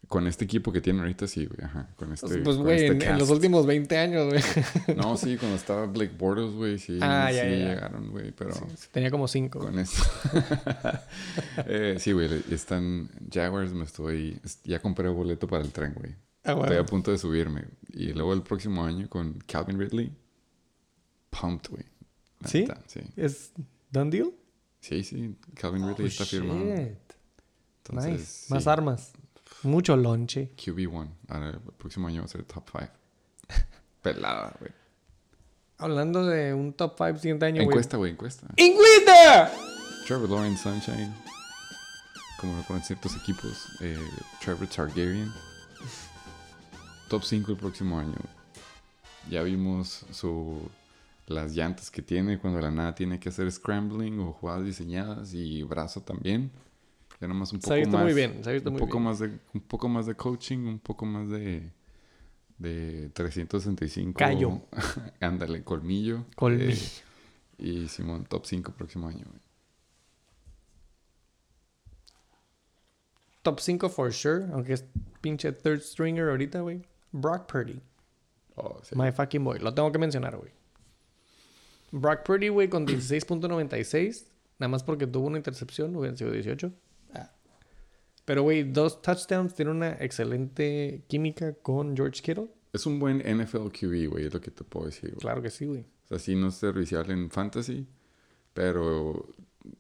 [0.08, 1.90] Con este equipo que tienen ahorita, sí, güey, ajá.
[1.96, 4.40] Con este, Pues, güey, este en, en los últimos 20 años, güey.
[4.96, 8.52] No, sí, cuando estaba Blake Bortles, güey, sí, Ah, sí ya, llegaron, güey, pero...
[8.92, 9.58] Tenía como 5.
[9.58, 10.04] Con esto.
[11.66, 14.40] Eh, sí, güey, están Jaguars, me estoy...
[14.64, 16.14] Ya compré boleto para el tren, güey.
[16.46, 17.66] Ah, Estoy a punto de subirme.
[17.92, 20.12] Y luego el próximo año con Calvin Ridley.
[21.30, 21.84] Pumped, güey.
[22.46, 22.60] ¿Sí?
[22.62, 23.00] neta, Sí.
[23.16, 23.52] ¿Es
[23.92, 24.32] done deal?
[24.80, 25.36] Sí, sí.
[25.56, 26.60] Calvin Ridley Oh, está firmado.
[26.62, 28.54] Entonces, nice.
[28.54, 29.14] Más sí, armas.
[29.64, 30.52] Mucho lonche.
[30.56, 31.10] QB1.
[31.30, 32.88] Ahora el próximo año va a ser top 5.
[34.02, 34.72] Pelada, güey.
[35.78, 37.68] Hablando de un top 5 siguiente año, güey.
[37.68, 38.48] Encuesta, güey, encuesta.
[38.56, 39.52] ¡Encuesta!
[40.06, 41.14] Trevor Lawrence Sunshine.
[42.40, 43.68] Como lo ponen ciertos equipos.
[43.82, 43.98] eh,
[44.42, 45.32] Trevor Targaryen.
[47.08, 48.16] Top 5 el próximo año.
[49.30, 50.70] Ya vimos su,
[51.28, 55.34] las llantas que tiene cuando de la nada tiene que hacer scrambling o jugadas diseñadas
[55.34, 56.52] y brazo también.
[57.20, 58.04] Ya nomás un poco más.
[58.04, 58.42] muy bien.
[58.46, 59.04] Un muy poco bien.
[59.04, 61.72] más de un poco más de coaching, un poco más de
[62.58, 64.18] de 365.
[64.18, 64.62] Callo.
[65.20, 66.26] Ándale, colmillo.
[66.36, 66.72] Colmillo.
[66.72, 67.02] Eh,
[67.58, 69.26] y Simón, top 5 próximo año.
[69.26, 69.42] güey.
[73.42, 74.46] Top 5 for sure.
[74.54, 74.86] Aunque es
[75.22, 76.84] pinche third stringer ahorita, güey.
[77.12, 77.82] Brock Purdy.
[78.56, 78.96] Oh, sí.
[78.96, 79.60] My fucking boy.
[79.60, 80.52] Lo tengo que mencionar, güey.
[81.92, 84.26] Brock Purdy, güey, con 16.96.
[84.60, 85.96] Nada más porque tuvo una intercepción.
[85.96, 86.72] Hubieran sido 18.
[87.14, 87.32] Ah.
[88.26, 89.54] Pero, güey, dos touchdowns.
[89.54, 92.50] Tiene una excelente química con George Kittle.
[92.74, 95.12] Es un buen NFL QB, güey, es lo que te puedo decir.
[95.12, 95.20] güey.
[95.22, 95.82] Claro que sí, güey.
[95.82, 97.88] O sea, sí no es servicial en fantasy,
[98.54, 99.28] pero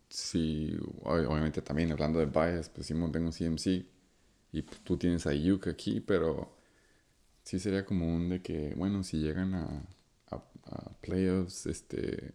[0.09, 3.85] sí, ob- obviamente también hablando de bias, pues sí tengo CMC
[4.53, 6.55] y tú tienes a Ayuk aquí, pero
[7.45, 9.65] sí sería como un de que, bueno, si llegan a,
[10.31, 10.35] a,
[10.65, 12.33] a playoffs, este,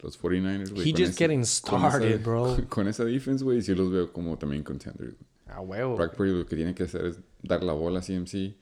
[0.00, 0.90] los 49ers, güey.
[0.90, 2.56] He con just ese- getting con started, esa- bro.
[2.68, 5.14] Con esa defense, güey, sí los veo como también contenders.
[5.46, 5.96] A huevo.
[5.96, 8.54] Brock Purdy lo que tiene que hacer es dar la bola a CMC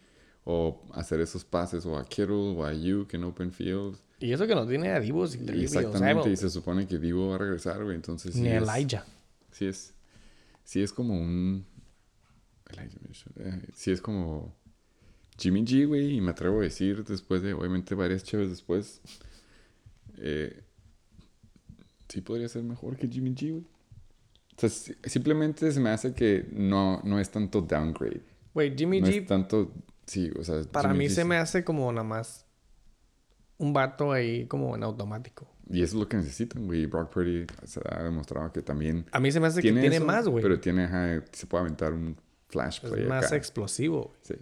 [0.45, 3.97] o hacer esos pases o a Kittle o a Ayuk en open field.
[4.21, 7.39] Y eso que no tiene a Deebo Exactamente, y se supone que Divo va a
[7.39, 7.97] regresar, güey.
[7.97, 9.05] Entonces sí Ni es, Elijah.
[9.51, 9.93] sí es,
[10.63, 11.67] sí es como un,
[12.71, 12.99] Elijah
[13.41, 14.55] eh, sí es como
[15.39, 16.17] Jimmy G, güey.
[16.17, 19.01] Y me atrevo a decir después de, obviamente, varias chaves después,
[20.19, 20.63] eh,
[22.09, 23.65] sí podría ser mejor que Jimmy G, güey.
[24.57, 28.23] O sea, si- simplemente se me hace que no, no es tanto downgrade.
[28.55, 29.73] Güey, Jimmy no G, es tanto,
[30.07, 31.29] sí, o sea, para Jimmy mí G se sí.
[31.29, 32.47] me hace como nada más
[33.59, 35.47] un vato ahí como en automático.
[35.69, 36.87] Y eso es lo que necesitan, güey.
[36.87, 40.05] Brock Purdy se ha demostrado que también A mí se me hace que tiene eso,
[40.07, 40.43] más, güey.
[40.43, 42.17] Pero tiene, ajá, se puede aventar un
[42.49, 43.37] flash Es play más acá.
[43.37, 44.05] explosivo.
[44.05, 44.17] güey.
[44.23, 44.35] Sí.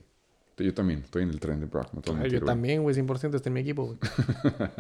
[0.57, 3.48] Yo también estoy en el tren de Brock, no Ay, yo también, güey, 100% está
[3.48, 3.98] en mi equipo, güey.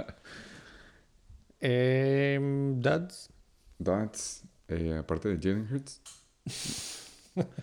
[1.60, 3.30] Em, Duds.
[3.78, 6.00] Dots, eh, aparte de Jalen Hurts.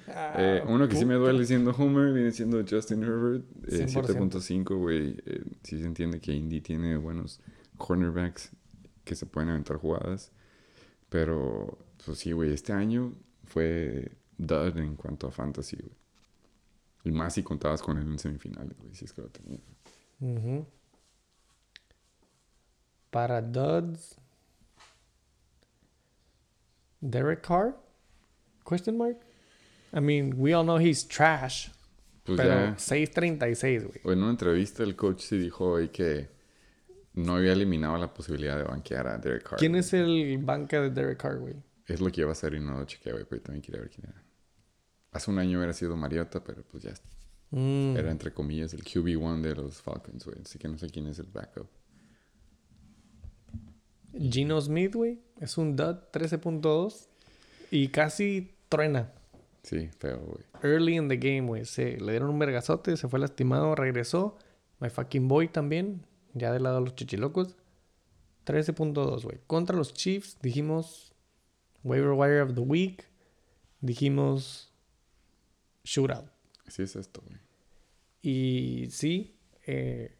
[0.09, 3.45] Ah, Eh, uno que sí me duele siendo Homer viene siendo Justin Herbert.
[3.69, 4.29] Eh, 100%.
[4.29, 5.15] 7.5, güey.
[5.25, 7.39] Eh, sí se entiende que Indy tiene buenos
[7.77, 8.51] cornerbacks
[9.05, 10.33] que se pueden aventar jugadas.
[11.07, 13.13] Pero, pues sí, güey, este año
[13.45, 15.95] fue dud en cuanto a fantasy, güey.
[17.03, 19.61] Y más si contabas con él en semifinales, güey, si es que lo tenías.
[23.09, 24.17] Para Duds.
[27.01, 27.75] Derek Carr?
[28.63, 29.17] Question mark?
[29.93, 31.69] I mean, we all know he's trash.
[32.23, 34.13] Pues pero ya, 6.36, güey.
[34.13, 36.29] en una entrevista el coach sí dijo hoy que
[37.15, 39.57] no había eliminado la posibilidad de banquear a Derek Carr.
[39.57, 41.55] ¿Quién es el banca de Derek Carr, güey?
[41.87, 43.89] Es lo que iba a hacer y no lo chequeé, güey, pero también quería ver
[43.89, 44.23] quién era.
[45.11, 46.93] Hace un año hubiera sido Mariota, pero pues ya
[47.51, 47.97] Mm.
[47.97, 50.37] era entre comillas el QB1 de los Falcons, güey.
[50.41, 51.67] Así que no sé quién es el backup.
[54.13, 55.19] Gino Smith, güey.
[55.39, 57.07] Es un dud 13.2.
[57.71, 59.11] Y casi truena.
[59.63, 60.43] Sí, feo, güey.
[60.63, 61.65] Early in the game, güey.
[61.65, 64.37] Se le dieron un vergazote, se fue lastimado, regresó.
[64.79, 66.05] My fucking boy también.
[66.33, 67.55] Ya del lado de los chichilocos.
[68.45, 69.39] 13.2, güey.
[69.47, 71.13] Contra los Chiefs dijimos
[71.83, 73.05] waiver wire of the week.
[73.81, 74.70] Dijimos
[75.83, 76.29] shootout.
[76.65, 77.37] Así es esto, güey.
[78.21, 80.15] Y sí, eh,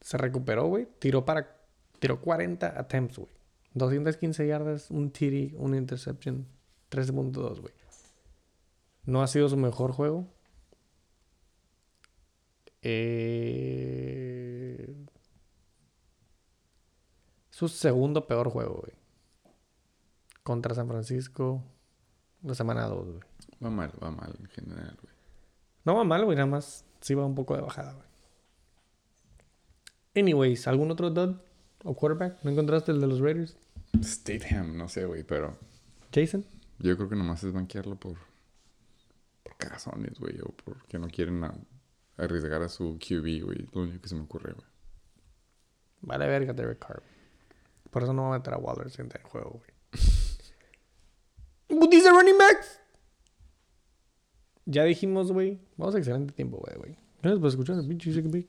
[0.00, 0.88] se recuperó, güey.
[0.98, 1.58] Tiró para.
[1.98, 3.30] Tiró 40 attempts, güey.
[3.74, 6.46] 215 yardas, un TD, una interception.
[6.90, 7.74] 13.2, güey.
[9.04, 10.28] No ha sido su mejor juego.
[12.82, 13.72] Eh,
[17.50, 18.92] su segundo peor juego, güey.
[20.42, 21.64] Contra San Francisco.
[22.42, 23.31] La semana 2, güey.
[23.64, 25.14] Va mal, va mal en general, güey.
[25.84, 28.06] No va mal, güey, nada más sí va un poco de bajada, güey.
[30.14, 31.36] Anyways, ¿algún otro dud
[31.84, 32.42] o quarterback?
[32.44, 33.56] ¿No encontraste el de los Raiders?
[34.02, 35.56] Stateham, no sé, güey, pero
[36.12, 36.44] Jason.
[36.78, 38.16] yo creo que nomás es banquearlo por,
[39.42, 41.54] por cagazones, güey, o porque no quieren a-
[42.18, 43.68] arriesgar a su QB, güey.
[43.72, 44.66] Lo único que se me ocurre, güey.
[46.02, 47.02] Vale verga Derek Carr.
[47.90, 49.70] Por eso no va a meter a Waller en el juego, güey.
[51.80, 52.78] But these are running backs.
[54.64, 55.58] Ya dijimos, güey.
[55.76, 56.96] Vamos a excelente tiempo, güey, güey.
[57.22, 58.46] Gracias por escuchar el pinche.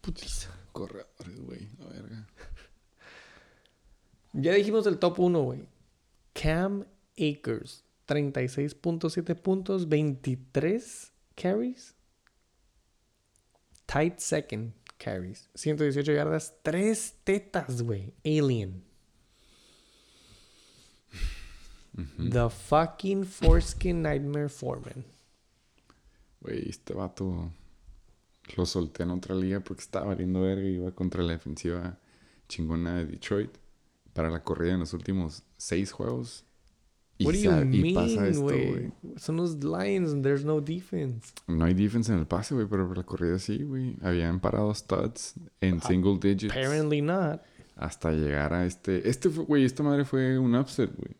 [0.00, 0.50] Putiza.
[0.72, 2.28] Corredores, güey, la verga.
[4.32, 5.64] Ya dijimos el top 1, güey.
[6.32, 6.86] Cam
[7.16, 7.84] Akers.
[8.06, 11.94] 36.7 puntos, 23 carries.
[13.86, 15.48] Tight second carries.
[15.54, 18.14] 118 yardas, 3 tetas, güey.
[18.24, 18.84] Alien.
[22.18, 25.04] The fucking foreskin nightmare foreman.
[26.42, 27.52] Güey, este vato
[28.56, 31.98] lo solté en otra liga porque estaba valiendo verga y iba contra la defensiva
[32.48, 33.50] chingona de Detroit
[34.12, 36.44] para la corrida en los últimos seis juegos.
[37.18, 38.92] Y, What do you y pasa mean, esto, güey?
[39.16, 41.32] Son los Lions and there's no defense.
[41.46, 43.96] No hay defense en el pase, güey, pero la corrida sí, güey.
[44.02, 47.40] Habían parado studs en single digits Apparently not.
[47.76, 49.08] hasta llegar a este.
[49.08, 51.14] Este fue, güey, esta madre fue un upset, güey.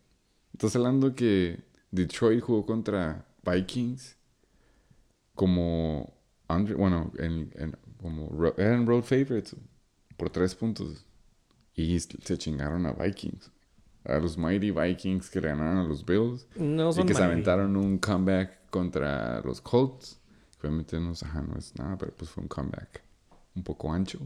[0.53, 1.61] Estás hablando que
[1.93, 4.17] Detroit jugó contra Vikings
[5.47, 6.15] como
[6.49, 9.57] under- bueno, en, en- como eran road favorites
[10.17, 11.05] por tres puntos
[11.75, 13.51] y se chingaron a Vikings.
[14.05, 17.21] A los Mighty Vikings que le ganaron a los Bills No y son que se
[17.21, 17.33] mighty.
[17.33, 20.21] aventaron un comeback contra los Colts.
[20.61, 23.03] Que obviamente no, ajá, no es nada, pero pues fue un comeback
[23.57, 24.21] un poco ancho.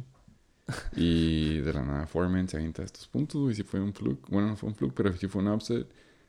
[0.97, 3.55] Y de la nada Foreman se avienta estos puntos, güey.
[3.55, 4.29] Sí fue un fluke.
[4.29, 5.87] Bueno, no fue un fluke, pero sí fue un upset.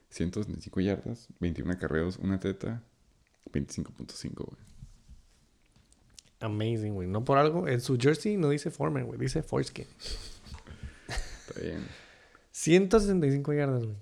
[0.09, 2.81] 125 yardas, 21 carreos, una teta,
[3.51, 4.66] 25.5, güey.
[6.39, 7.07] Amazing, güey.
[7.07, 7.67] No por algo.
[7.67, 9.19] En su jersey no dice Foreman, güey.
[9.19, 9.87] Dice Foreskin.
[11.07, 11.87] Está bien.
[12.51, 13.97] 165 yardas, güey.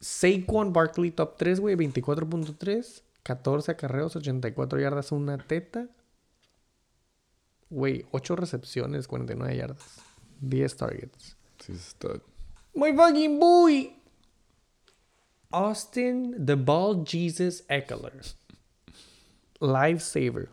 [0.00, 1.76] Saquon Barkley top 3, güey.
[1.76, 3.02] 24.3.
[3.26, 5.88] 14 acarreos, 84 yardas, una teta.
[7.68, 9.98] Güey, 8 recepciones, 49 yardas.
[10.40, 11.36] 10 targets.
[11.58, 12.20] Sí, es stud.
[12.74, 13.92] My fucking boy.
[15.50, 18.22] Austin The Ball Jesus Eckler.
[19.58, 20.50] Lifesaver.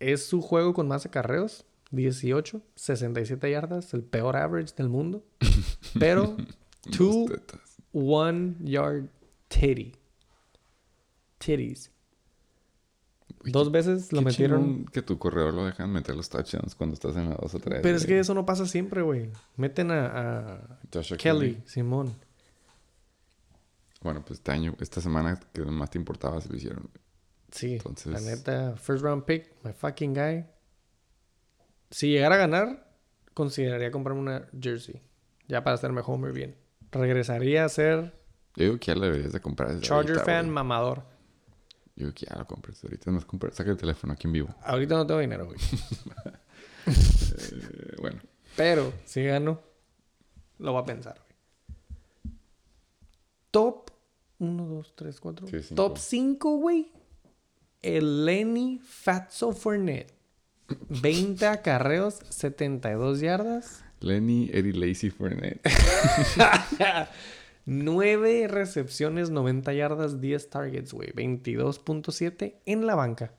[0.00, 1.64] Es su juego con más acarreos.
[1.92, 5.24] 18, 67 yardas, el peor average del mundo.
[5.98, 7.76] Pero, Dos two tetas.
[7.92, 9.06] one yard
[9.48, 9.92] titty.
[11.38, 11.90] Titties.
[13.40, 14.84] Güey, Dos veces lo metieron.
[14.86, 17.80] que tu corredor lo dejan meter los touchdowns cuando estás en la 2 o 3.
[17.82, 19.30] Pero es que eso no pasa siempre, güey.
[19.56, 20.06] Meten a,
[20.56, 22.14] a Joshua Kelly, Simón.
[24.02, 26.88] Bueno, pues este año, esta semana que más te importaba se lo hicieron.
[27.52, 30.46] Sí, Entonces- la neta, first round pick, my fucking guy.
[31.90, 32.92] Si llegara a ganar,
[33.34, 35.02] consideraría comprarme una jersey.
[35.48, 36.56] Ya para hacerme homer bien.
[36.92, 38.14] Regresaría a ser
[38.56, 39.70] Yo digo que ya lo deberías de comprar.
[39.70, 40.54] desde Charger ahorita, fan güey.
[40.54, 40.98] mamador.
[41.96, 42.82] Yo digo que ya lo compres.
[42.84, 43.54] Ahorita nos compras.
[43.56, 44.54] Saca el teléfono aquí en vivo.
[44.62, 45.58] Ahorita no tengo dinero, güey.
[46.86, 48.20] Eh, bueno,
[48.56, 49.60] Pero si gano,
[50.58, 52.34] lo voy a pensar, güey.
[53.50, 53.90] Top
[54.38, 55.46] 1, 2, 3, 4.
[55.46, 55.74] Sí, cinco.
[55.74, 56.92] Top 5, güey.
[57.82, 60.12] El Lenny Fatso Fournette.
[60.88, 63.84] 20 acarreos, 72 yardas.
[64.00, 65.60] Lenny, Eddie Lacy Fournette.
[67.66, 71.12] 9 recepciones, 90 yardas, 10 targets, güey.
[71.12, 73.32] 22.7 en la banca.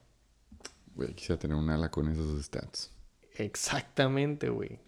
[0.96, 2.92] Güey, quisiera tener un ala con esos stats.
[3.36, 4.80] Exactamente, güey.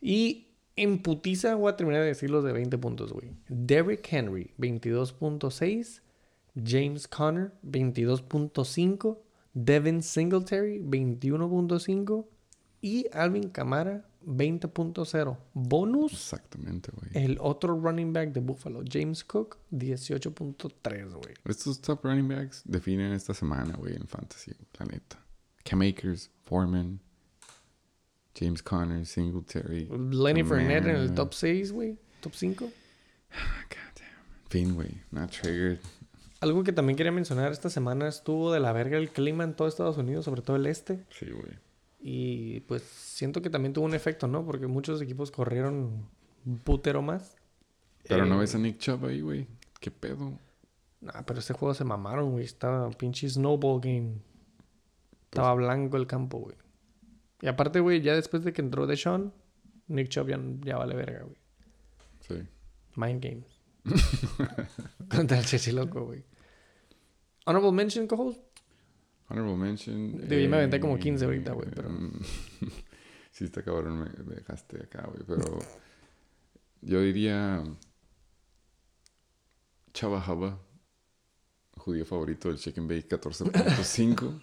[0.00, 3.32] Y en putiza voy a terminar de decir los de 20 puntos, güey.
[3.48, 6.00] Derrick Henry, 22.6.
[6.62, 9.18] James Conner, 22.5.
[9.54, 12.26] Devin Singletary, 21.5.
[12.80, 15.36] Y Alvin Kamara, 20.0.
[15.54, 17.10] Bonus, Exactamente, güey.
[17.24, 21.34] el otro running back de Buffalo, James Cook, 18.3, güey.
[21.44, 25.18] Estos top running backs definen esta semana, güey, en Fantasy, la neta.
[25.64, 27.00] Cam Akers, Foreman,
[28.38, 29.88] James Conner, Singletary.
[29.90, 31.98] Lenny Fournette en el top 6, güey.
[32.20, 32.64] Top 5.
[32.64, 32.70] God
[33.96, 34.48] damn.
[34.50, 35.00] Fin, güey.
[35.10, 35.80] Not triggered.
[36.40, 39.66] Algo que también quería mencionar esta semana estuvo de la verga el clima en todo
[39.66, 41.04] Estados Unidos, sobre todo el este.
[41.10, 41.58] Sí, güey.
[42.00, 44.44] Y pues siento que también tuvo un efecto, ¿no?
[44.44, 46.06] Porque muchos equipos corrieron
[46.46, 47.36] un putero más.
[48.06, 49.48] Pero Eh, no ves a Nick Chubb ahí, güey.
[49.80, 50.38] ¿Qué pedo?
[51.00, 52.44] Nah, pero ese juego se mamaron, güey.
[52.44, 54.14] Estaba pinche snowball game.
[55.24, 56.56] Estaba blanco el campo, güey.
[57.40, 59.32] Y aparte, güey, ya después de que entró Deshaun,
[59.88, 61.36] Nick Chubb ya, ya vale verga, güey.
[62.20, 62.48] Sí.
[62.96, 63.57] Mind games.
[65.10, 66.24] Contra el Chechiloco, güey.
[67.46, 68.34] Honorable mention, co
[69.28, 70.12] Honorable mention.
[70.28, 71.90] Digo, yo me aventé como 15 ahorita, güey, pero-
[73.30, 75.24] sí, está cabrón, me, dejaste acá, güey.
[75.26, 75.58] Pero
[76.82, 77.62] yo diría.
[79.92, 80.60] Chava Haba,
[81.76, 84.42] judío favorito del Chicken Bake 14.5.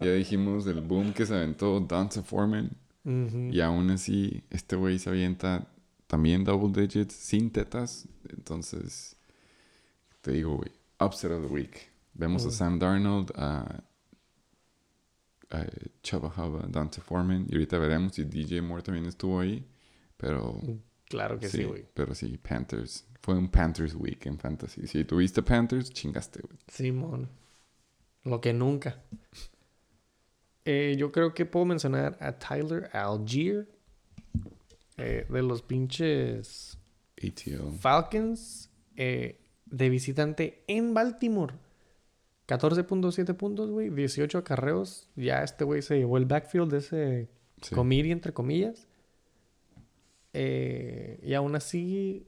[0.00, 2.70] ya dijimos del boom que se aventó Dante Foreman.
[3.04, 5.71] Y aún así, este güey se avienta
[6.12, 8.06] también double digits, sin tetas.
[8.28, 9.16] Entonces,
[10.20, 11.90] te digo, güey, upset of the week.
[12.12, 12.50] Vemos a.
[12.50, 13.82] Sam Darnold, a,
[15.50, 15.66] a
[16.02, 17.46] Chubba Hubba, Dante Foreman.
[17.48, 19.66] Y ahorita veremos si DJ Moore también estuvo ahí.
[20.18, 20.60] Pero
[21.08, 21.86] Claro que sí, güey.
[21.94, 23.06] pero sí, Panthers.
[23.22, 24.86] Fue un Panthers week en Fantasy.
[24.86, 26.58] Si tuviste Panthers, chingaste, güey.
[26.68, 27.30] Simón.
[28.24, 29.02] Lo que nunca.
[30.66, 33.66] Eh, yo creo que puedo mencionar a Tyler Algier.
[34.96, 36.78] Eh, de los pinches.
[37.80, 38.70] Falcons.
[38.96, 41.54] eh, de visitante en Baltimore.
[42.46, 43.88] 14.7 puntos, güey.
[43.88, 45.08] 18 acarreos.
[45.16, 47.28] Ya este güey se llevó el backfield de ese
[47.62, 47.74] Sí.
[48.10, 48.86] entre comillas.
[50.34, 52.26] Eh, y aún así,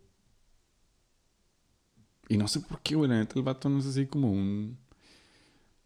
[2.28, 3.10] Y no sé por qué, güey.
[3.10, 4.78] La neta, el vato no es así como un.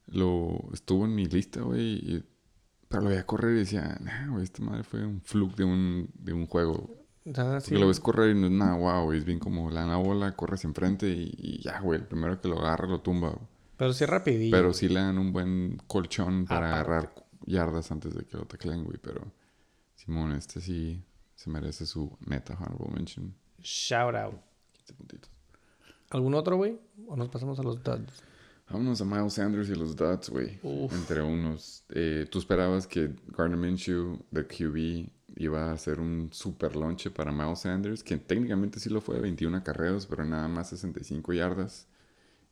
[0.07, 1.81] Lo estuvo en mi lista, güey.
[1.97, 2.24] y-
[2.89, 6.11] Pero lo veía correr y decía, nah, güey, esta madre fue un fluke de un,
[6.14, 6.97] de un juego.
[7.36, 9.18] ah, sí, Porque lo ves correr y no es nada güey.
[9.18, 12.01] Es bien como la la bola, corres enfrente y, y ya, güey.
[12.01, 13.28] El primero que lo agarra lo tumba.
[13.30, 13.43] güey.
[13.76, 14.57] pero sí rapidillo.
[14.57, 16.91] Pero sí le dan un buen colchón para Aparte.
[16.91, 17.14] agarrar
[17.47, 18.99] yardas antes de que lo tacleen, güey.
[19.03, 19.20] Pero
[19.95, 21.03] Simón, este sí
[21.34, 23.34] se merece su neta honorable mention.
[23.61, 24.34] Shout out.
[24.72, 25.30] 15 puntitos.
[26.11, 26.78] ¿Algún otro, güey?
[27.07, 28.22] ¿O nos pasamos a los duds?
[28.70, 30.60] Vámonos a Miles Sanders y los Duds, güey.
[30.92, 31.84] Entre unos.
[31.88, 37.32] Eh, ¿Tú esperabas que Gardner Minshew, de QB, iba a ser un super lonche para
[37.32, 38.02] Miles Sanders?
[38.02, 41.86] Que técnicamente sí lo fue, 21 carreos, pero nada más 65 yardas.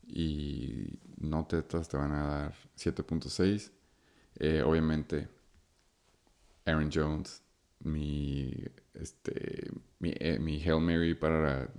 [0.07, 3.71] Y no tetas te van a dar 7.6.
[4.37, 5.29] Eh, obviamente,
[6.65, 7.43] Aaron Jones,
[7.81, 8.53] mi,
[8.95, 11.71] este, mi, eh, mi Hail Mary para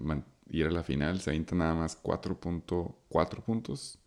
[0.50, 4.00] ir a la final, se avienta nada más 4.4 puntos.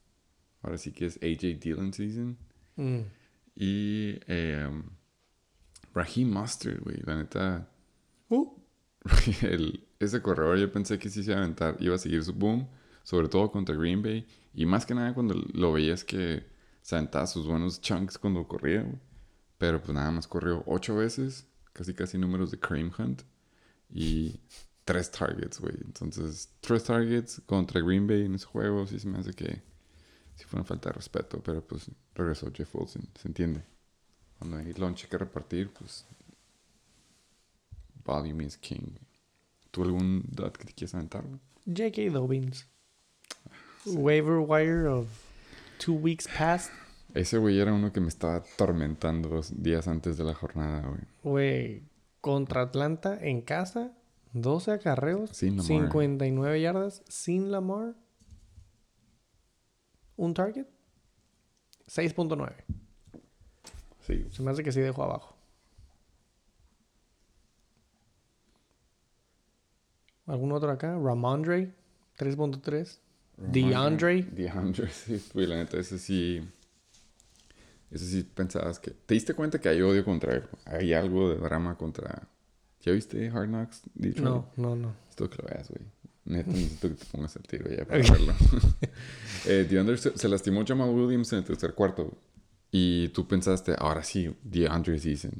[0.62, 2.36] Ahora sí que es AJ Dillon season.
[2.76, 3.00] Mm.
[3.56, 4.68] Y eh,
[5.94, 7.66] Raheem Mustard, güey, la neta,
[8.28, 8.46] Uh,
[9.42, 12.32] el- ese corredor yo pensé que sí se iba a aventar, iba a seguir su
[12.32, 12.68] boom,
[13.02, 14.26] sobre todo contra Green Bay.
[14.54, 16.44] Y más que nada cuando lo veías que
[16.82, 18.98] se aventaba sus buenos chunks cuando corría, güey.
[19.58, 23.22] Pero pues nada más corrió ocho veces, casi casi números de Kareem Hunt.
[23.92, 24.40] Y
[24.84, 25.74] tres targets, güey.
[25.84, 29.60] Entonces, tres targets contra Green Bay en ese juego, sí se me hace que
[30.40, 31.40] sí fue una falta de respeto.
[31.42, 33.62] Pero pues regresó Jeff Wilson, se entiende.
[34.38, 36.06] Cuando hay lunch que repartir, pues
[38.04, 38.96] volume is king.
[39.70, 41.24] ¿Tú algún dot que te quieras aventar?
[41.66, 42.10] J.K.
[42.10, 42.66] Dobbins.
[43.86, 45.06] Waiver wire of
[45.78, 46.70] two weeks past.
[47.14, 51.00] Ese güey era uno que me estaba atormentando dos días antes de la jornada, güey.
[51.22, 51.82] Güey,
[52.20, 53.92] contra Atlanta en casa,
[54.32, 55.66] 12 acarreos, Sin Lamar.
[55.66, 57.94] 59 yardas, sin Lamar.
[60.20, 60.66] Un target,
[61.86, 62.52] 6.9.
[64.06, 64.26] Sí.
[64.30, 65.34] Se me hace que sí dejó abajo.
[70.26, 70.98] ¿Algún otro acá?
[71.02, 71.74] Ramondre,
[72.18, 72.98] 3.3.
[73.38, 74.24] DeAndre.
[74.24, 76.46] DeAndre, sí, güey, la neta, ese sí.
[77.90, 78.90] Ese sí pensabas que.
[78.90, 80.42] ¿Te diste cuenta que hay odio contra él?
[80.66, 82.28] Hay algo de drama contra.
[82.82, 83.80] ¿Ya viste Hard Knocks?
[83.94, 84.22] Detroit?
[84.22, 84.94] No, no, no.
[85.08, 85.82] Esto que lo veas, güey.
[86.24, 88.34] Neta, necesito que te pongas el tiro ya para verlo.
[89.46, 92.16] eh, DeAndre se, se lastimó Jamal Williams en el tercer cuarto.
[92.70, 95.32] Y tú pensaste, ahora sí, DeAndre season.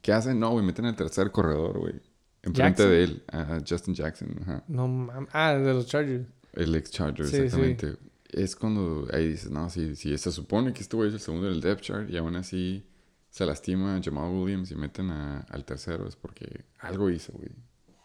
[0.00, 0.38] ¿Qué hacen?
[0.40, 1.94] No, güey, meten al tercer corredor, güey.
[2.42, 2.90] Enfrente Jackson.
[2.90, 4.36] de él, a Justin Jackson.
[4.42, 4.64] Ajá.
[4.68, 5.28] No mames.
[5.32, 6.26] Ah, de los Chargers.
[6.54, 7.96] El ex Charger, Sí, exactamente.
[8.30, 11.46] Es cuando ahí dices, no, sí, sí, se supone que este güey es el segundo
[11.48, 12.86] del depth chart y aún así
[13.30, 17.50] se lastima Jamal Williams y meten a- al tercero, es porque algo hizo, güey.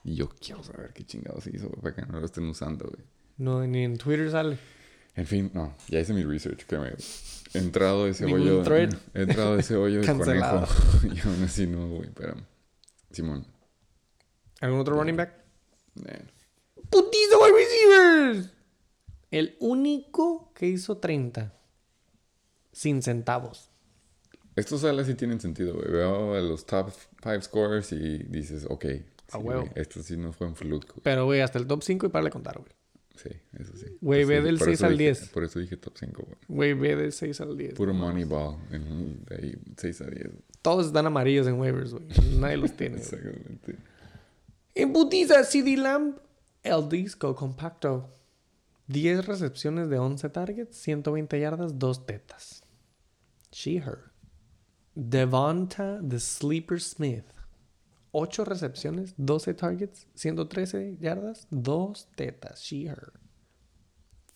[0.03, 3.03] Y yo quiero saber qué chingados hizo, güey, para que no lo estén usando, güey.
[3.37, 4.57] No, ni en Twitter sale.
[5.15, 8.63] En fin, no, ya hice mi research, que me he entrado de ese hoyo.
[8.63, 8.93] thread.
[9.13, 10.65] He entrado de ese hoyo de conejo.
[11.03, 12.35] y aún así no, güey, pero.
[13.11, 13.45] Simón.
[14.59, 15.33] ¿Algún otro running back?
[16.07, 16.25] eh,
[16.89, 18.49] ¡Putizo wide receivers!
[19.29, 21.53] El único que hizo 30.
[22.71, 23.69] Sin centavos.
[24.55, 25.91] Estos salas sí tienen sentido, güey.
[25.91, 26.91] Veo a los top
[27.23, 28.85] 5 scorers y dices, ok.
[29.33, 29.61] A sí, huevo.
[29.61, 30.93] güey, Esto sí no fue un fluke.
[31.03, 32.71] Pero, güey, hasta el top 5 y para de contar, güey.
[33.15, 33.29] Sí,
[33.59, 33.85] eso sí.
[34.01, 35.29] Güey, Por ve del por 6 eso al dije- 10.
[35.29, 36.37] Por eso dije top 5, güey.
[36.47, 37.73] Güey, ve del 6 al 10.
[37.75, 38.57] Puro Moneyball.
[38.69, 40.29] De ahí, 6 a 10.
[40.63, 42.07] Todos están amarillos en waivers, güey.
[42.39, 42.97] Nadie los tiene.
[42.97, 43.77] Exactamente.
[44.75, 46.15] En putiza, CD Lamb,
[46.63, 48.09] el disco compacto.
[48.87, 52.63] 10 recepciones de 11 targets, 120 yardas, 2 tetas.
[53.51, 53.99] She, her.
[54.95, 57.25] Devonta the Sleeper Smith.
[58.13, 62.61] 8 recepciones, 12 targets, 113 yardas, 2 tetas.
[62.61, 63.13] She, her.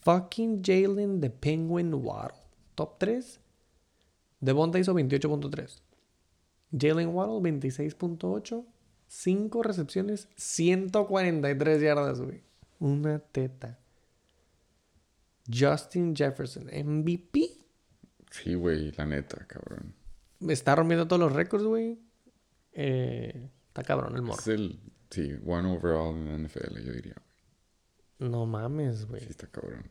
[0.01, 2.39] Fucking Jalen the Penguin Waddle.
[2.75, 3.39] Top 3.
[4.41, 5.81] Devonta hizo 28.3.
[6.71, 8.65] Jalen Waddle 26.8.
[9.07, 12.43] 5 recepciones, 143 yardas, güey.
[12.79, 13.79] Una teta.
[15.47, 17.51] Justin Jefferson, MVP.
[18.31, 19.93] Sí, güey, la neta, cabrón.
[20.41, 21.99] Está rompiendo todos los récords, güey.
[22.73, 23.49] Eh,
[23.79, 24.39] está cabrón el morro.
[24.39, 24.79] Es el,
[25.11, 27.15] sí, one overall en la NFL, yo diría.
[28.19, 29.23] No mames, Sí, güey.
[29.23, 29.89] está cabrón.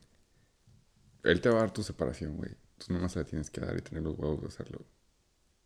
[1.22, 2.50] Él te va a dar tu separación, güey.
[2.78, 4.84] Tú nomás la tienes que dar y tener los huevos de hacerlo.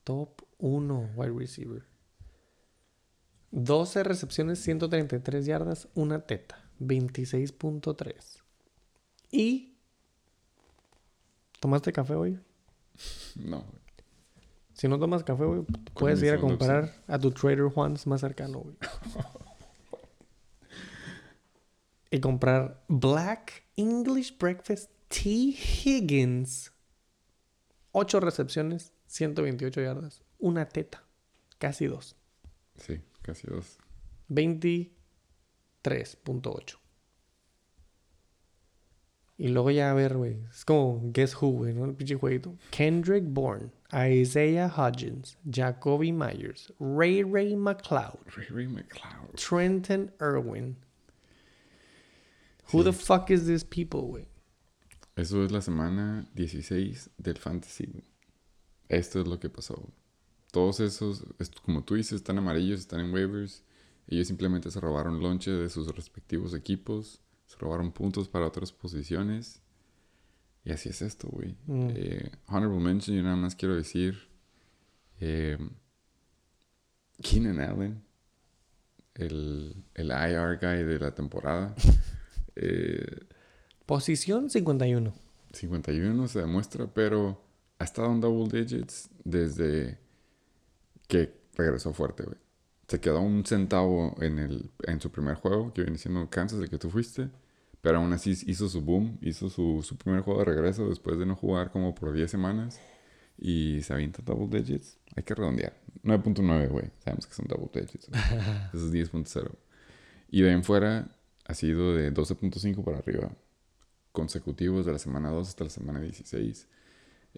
[0.04, 1.86] Top 1 wide receiver.
[3.52, 6.70] 12 recepciones, 133 yardas, una teta.
[6.80, 8.42] 26.3.
[9.30, 9.78] Y...
[11.58, 12.38] ¿Tomaste café hoy?
[13.36, 13.79] No, güey.
[14.80, 15.60] Si no tomas café, güey,
[15.92, 18.76] puedes ir a comprar a tu Trader Juan's más cercano, güey.
[22.10, 25.54] y comprar Black English Breakfast T.
[25.84, 26.72] Higgins.
[27.92, 31.04] 8 recepciones, 128 yardas, una teta,
[31.58, 32.16] casi dos.
[32.76, 33.76] Sí, casi dos.
[34.30, 36.78] 23.8.
[39.40, 40.36] Y luego ya a ver, güey.
[40.50, 41.86] Es como Guess Who, güey, ¿no?
[41.86, 42.58] El pinche jueguito.
[42.72, 49.36] Kendrick Bourne, Isaiah Hodgins, Jacoby Myers, Ray Ray McLeod, Ray Ray McLeod.
[49.36, 50.76] Trenton Irwin.
[52.70, 54.26] Who the fuck is this people, güey?
[55.16, 58.04] Eso es la semana 16 del Fantasy, güey.
[58.90, 59.90] Esto es lo que pasó.
[60.52, 61.24] Todos esos,
[61.64, 63.64] como tú dices, están amarillos, están en waivers.
[64.06, 67.22] Ellos simplemente se robaron lonche de sus respectivos equipos.
[67.50, 69.60] Se robaron puntos para otras posiciones.
[70.64, 71.56] Y así es esto, güey.
[71.66, 71.88] Mm.
[71.96, 74.28] Eh, honorable mention, yo nada más quiero decir
[75.18, 75.58] Eh,
[77.20, 78.02] Keenan Allen,
[79.14, 81.74] el, el IR guy de la temporada.
[82.56, 83.20] Eh,
[83.86, 85.14] Posición 51.
[85.52, 87.40] 51 se demuestra, pero
[87.78, 89.98] ha estado en double digits desde
[91.06, 92.36] que regresó fuerte, güey.
[92.90, 96.68] Se quedó un centavo en, el, en su primer juego, que viene siendo Kansas, el
[96.68, 97.28] que tú fuiste.
[97.82, 101.24] Pero aún así hizo su boom, hizo su, su primer juego de regreso después de
[101.24, 102.80] no jugar como por 10 semanas.
[103.38, 104.98] Y se avienta double digits.
[105.14, 105.72] Hay que redondear.
[106.02, 106.90] 9.9, güey.
[106.98, 108.08] Sabemos que son double digits.
[108.74, 109.52] Eso es 10.0.
[110.32, 111.16] Y de ahí en fuera
[111.46, 113.30] ha sido de 12.5 para arriba.
[114.10, 116.66] Consecutivos de la semana 2 hasta la semana 16.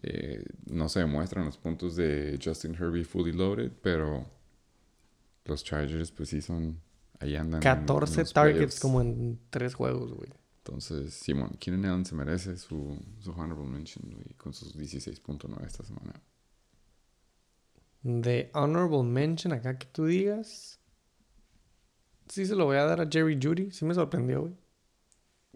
[0.03, 4.27] Eh, no se demuestran los puntos de Justin Herbie fully loaded, pero
[5.45, 6.81] los Chargers pues sí son...
[7.21, 7.63] Ahí andan.
[7.63, 10.31] en- en 14 los targets como en 3 juegos, güey.
[10.59, 15.85] Entonces, Simon, Keenan Allen se merece su, su honorable mention, güey, con sus 16.9 esta
[15.85, 16.21] semana.
[18.03, 20.81] De honorable mention acá que tú digas.
[22.29, 23.71] Sí se lo voy a dar a Jerry Judy.
[23.71, 24.55] Sí me sorprendió, güey.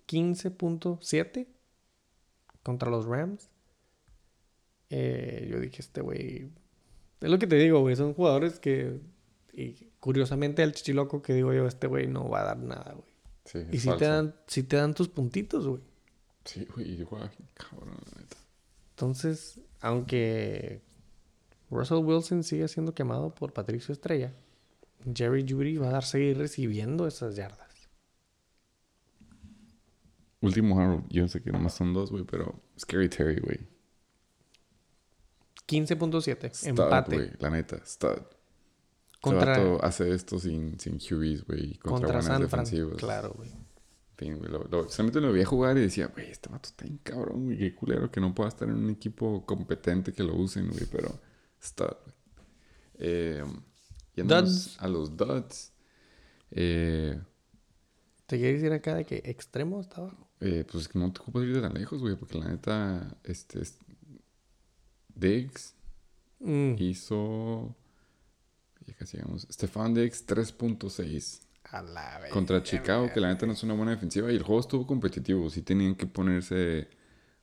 [0.07, 1.47] 15.7
[2.63, 3.51] contra los Rams.
[4.91, 6.51] Eh, yo dije, este güey...
[7.21, 7.97] Es lo que te digo, güey.
[7.97, 9.01] Son jugadores que...
[9.59, 13.09] Y curiosamente el chichiloco que digo yo, este güey no va a dar nada, güey.
[13.47, 15.81] Sí, Y si te, dan, si te dan tus puntitos, güey.
[16.45, 17.09] Sí, güey, bien
[17.55, 18.37] cabrón, la neta.
[18.91, 20.83] Entonces, aunque
[21.71, 24.35] Russell Wilson sigue siendo quemado por Patricio Estrella,
[25.15, 27.89] Jerry Judy va a dar seguir recibiendo esas yardas.
[30.43, 33.61] Último honorable, yo sé que nomás son dos, güey, pero Scary Terry, güey.
[35.67, 38.36] 15.7, Stud, empate la neta, stud.
[39.31, 42.97] Contra, vato hace esto sin, sin QBs, güey, y contra, contra San defensivas.
[42.97, 43.51] Claro, güey.
[43.51, 46.85] En fin, lo, lo- solamente lo vi a jugar y decía, güey, este vato está
[46.85, 50.35] bien cabrón, güey, qué culero que no pueda estar en un equipo competente que lo
[50.37, 51.19] usen, güey, pero
[51.63, 52.17] stud, güey.
[52.99, 53.45] Eh,
[54.15, 55.73] yéndonos a los duds.
[56.51, 57.21] Eh,
[58.27, 60.29] ¿Te quieres ir acá de que extremo hasta abajo?
[60.41, 63.79] eh, pues no te ocupas ir de tan lejos, güey, porque la neta, este, es-
[65.15, 65.75] Diggs
[66.41, 67.75] Mm, hizo,
[68.87, 72.31] ya casi llegamos, Stefan Diggs 3.6 a la vez.
[72.31, 75.51] contra Chicago, que la neta no es una buena defensiva y el juego estuvo competitivo,
[75.51, 76.89] sí tenían que ponerse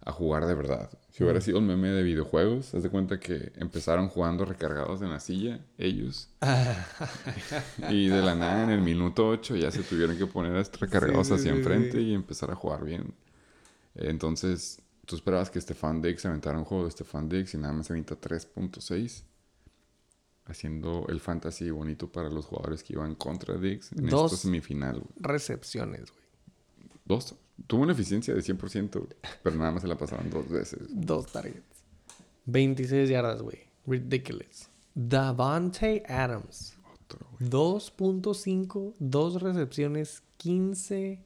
[0.05, 0.89] a jugar de verdad.
[1.11, 5.09] Si hubiera sido un meme de videojuegos, haz de cuenta que empezaron jugando recargados en
[5.11, 6.29] la silla, ellos,
[7.89, 11.33] y de la nada en el minuto 8 ya se tuvieron que poner recargados Sí,
[11.33, 12.03] hacia sí, enfrente sí.
[12.09, 13.13] y empezar a jugar bien.
[13.95, 17.89] Entonces, tú esperabas que Stefan Diggs aventara un juego de Stefan Diggs y nada más
[17.91, 19.23] avienta 3.6.
[20.45, 24.33] Haciendo el fantasy bonito para los jugadores que iban contra Diggs en Dos.
[24.33, 24.99] esta semifinal.
[24.99, 25.13] güey.
[25.17, 26.23] Recepciones, güey.
[27.05, 27.35] Dos.
[27.67, 29.07] Tuvo una eficiencia de 100%, güey,
[29.43, 30.79] pero nada más se la pasaron dos veces.
[30.89, 31.83] Dos targets.
[32.45, 33.59] 26 yardas, güey.
[33.85, 34.69] Ridiculous.
[34.95, 36.75] Davante Adams.
[36.93, 37.49] Otro, güey.
[37.49, 41.23] 2.5, dos recepciones, 15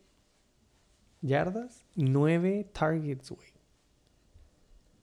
[1.22, 3.47] yardas, 9 targets, güey.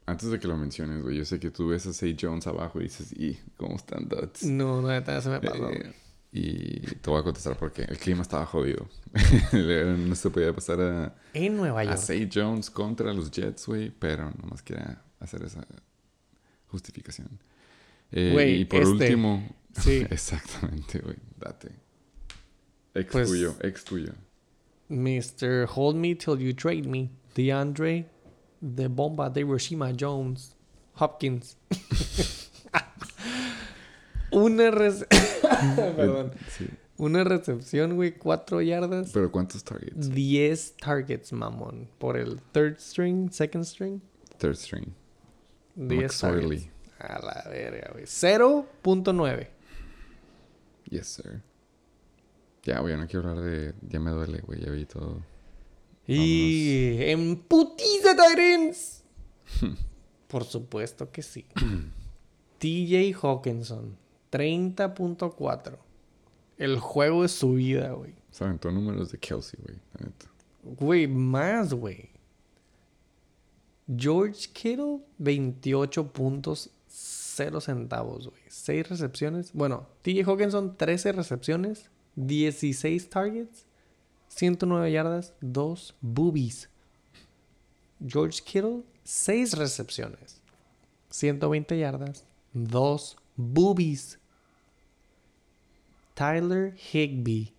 [0.07, 2.81] Antes de que lo menciones, güey, yo sé que tú ves a Say Jones abajo
[2.81, 4.45] y dices, ¿y cómo están Duds?
[4.45, 5.71] No, no, neta, se me pasó.
[5.71, 5.95] Eh,
[6.31, 8.89] y te voy a contestar porque el clima estaba jodido.
[9.53, 11.99] no se podía pasar a, en Nueva a York.
[11.99, 15.67] Say Jones contra los Jets, güey, pero nomás quería hacer esa
[16.67, 17.41] justificación.
[18.13, 19.49] Eh, y por este, último,
[19.81, 20.05] sí.
[20.11, 21.71] exactamente, güey, date.
[22.95, 24.13] Ex Pues- tuyo, ex tuyo.
[24.89, 25.67] Mr.
[25.75, 27.11] Hold Me Till You Trade Me.
[27.35, 28.07] DeAndre,
[28.75, 30.55] The Bomba de Hiroshima Jones.
[30.95, 31.57] Hopkins.
[34.31, 35.07] Una rece-
[35.97, 36.33] Perdón.
[36.49, 36.69] Sí.
[36.97, 39.11] Una recepción, güey, 4 yardas.
[39.13, 40.11] Pero ¿cuántos targets?
[40.11, 41.89] 10 targets, mamón.
[41.99, 44.01] Por el third string, second string.
[44.39, 44.93] Third string.
[45.77, 46.71] 10 McSorley.
[46.71, 46.71] targets.
[47.01, 48.05] A la verga, güey.
[48.05, 49.49] 0.9.
[50.91, 51.43] Yes, sir.
[52.63, 53.75] Ya, güey, no quiero hablar de...
[53.89, 55.21] Ya me duele, güey, ya vi todo.
[56.07, 59.03] Y en putiza Tyrens.
[60.29, 61.47] Por supuesto que sí.
[62.59, 63.97] TJ Hawkinson,
[64.31, 65.79] 30.4.
[66.59, 68.15] El juego es su vida, güey.
[68.31, 69.79] Se aventó números de Kelsey, güey.
[70.63, 72.11] Güey, más, güey.
[73.95, 78.43] George Kittle, 28 puntos, 0 centavos, güey.
[78.49, 79.53] 6 recepciones.
[79.53, 83.67] Bueno, TJ Hawkinson, 13 recepciones, 16 targets,
[84.35, 86.69] 109 yardas, 2 boobies.
[88.01, 90.43] George Kittle, 6 recepciones,
[91.09, 94.19] 120 yardas, 2 boobies.
[96.15, 97.55] Tyler Higby,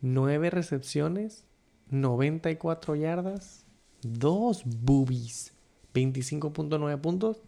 [0.00, 1.44] 9 recepciones,
[1.90, 3.64] 94 yardas,
[4.02, 5.52] 2 boobies,
[5.94, 7.42] 25.9 puntos.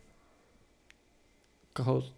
[1.74, 2.14] Co-host,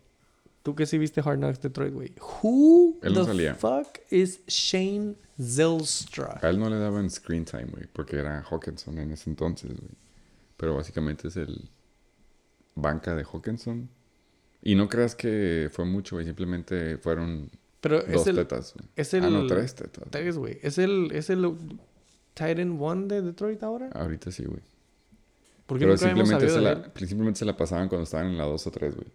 [0.68, 2.12] Tú que sí viste Hard Knocks Detroit, güey.
[2.42, 3.54] Who Él no the salía.
[3.54, 6.38] fuck is Shane Zylstra?
[6.42, 9.92] A él no le daban screen time, güey, porque era Hawkinson en ese entonces, güey.
[10.58, 11.70] Pero básicamente es el
[12.74, 13.88] banca de Hawkinson.
[14.60, 17.50] Y no creas que fue mucho, güey, simplemente fueron
[17.80, 18.36] Pero dos es el...
[18.36, 18.90] tetas, güey.
[18.94, 19.24] Es el...
[19.24, 20.04] Ah, no, tres tetas.
[20.10, 20.58] Tres, güey.
[20.62, 21.10] Es el...
[21.12, 21.50] Es el
[22.34, 23.88] Titan One de Detroit ahora.
[23.94, 24.60] Ahorita sí, güey.
[25.64, 28.70] Porque Pero simplemente se, la, simplemente se la pasaban cuando estaban en la 2 o
[28.70, 29.08] 3, güey.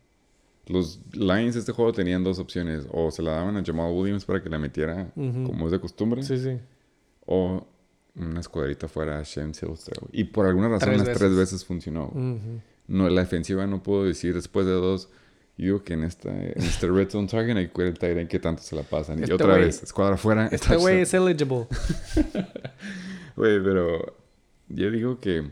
[0.68, 2.86] Los Lions de este juego tenían dos opciones.
[2.92, 5.44] O se la daban a Jamal Williams para que la metiera Ujú.
[5.46, 6.24] como es de costumbre.
[6.24, 6.58] Sí, sí.
[7.26, 7.66] O
[8.16, 9.52] una escuadrita fuera a Shem.
[10.12, 11.20] Y por alguna razón Tres las veces.
[11.20, 12.08] tres veces funcionó.
[12.14, 12.26] güey.
[12.36, 12.62] Ujú.
[12.88, 15.10] No, la defensiva no puedo decir después de dos.
[15.58, 18.40] Yo digo que en, esta, en este Red Zone Target hay que el Tyrant que
[18.40, 19.20] tanto se la pasan.
[19.20, 20.48] Y Este otra güey- vez, escuadra fuera.
[20.48, 21.68] Este güey es eligible.
[23.36, 24.16] Güey, pero
[24.70, 25.52] yo digo que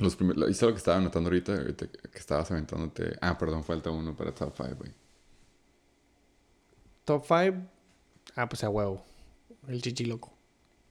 [0.00, 0.50] los primeros...
[0.50, 3.16] Hice lo que estaba anotando ahorita, ahorita que estabas aventándote...
[3.20, 4.92] Ah, perdón, falta uno para top 5, güey.
[7.04, 7.56] Top 5.
[8.36, 9.04] Ah, pues a huevo.
[9.68, 10.32] El chichi loco.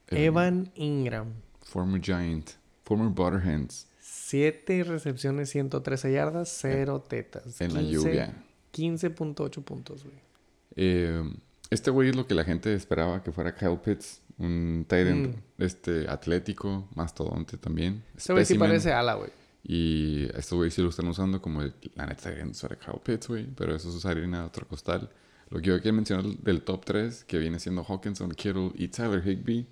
[0.08, 1.32] Evan Ingram.
[1.62, 2.50] Former Giant.
[2.84, 3.86] Former Butterhands.
[4.00, 7.60] 7 recepciones, 113 yardas, 0 tetas.
[7.60, 8.44] En la 15 lluvia.
[8.72, 10.16] 15.8 puntos, güey.
[10.76, 11.22] Eh,
[11.70, 14.20] este güey es lo que la gente esperaba que fuera Kyle Pitts.
[14.40, 15.62] Un end Mm.
[15.62, 18.02] este, atlético, mastodonte también.
[18.16, 19.30] Ese güey sí parece ala, güey.
[19.62, 23.46] Y estos güey sí lo están usando como el, la neta era Kyle Pitts, güey.
[23.54, 25.10] Pero eso es harina de otro costal.
[25.50, 29.22] Lo que yo quiero mencionar del top 3, que viene siendo Hawkinson, Kittle y Tyler
[29.26, 29.66] Higby.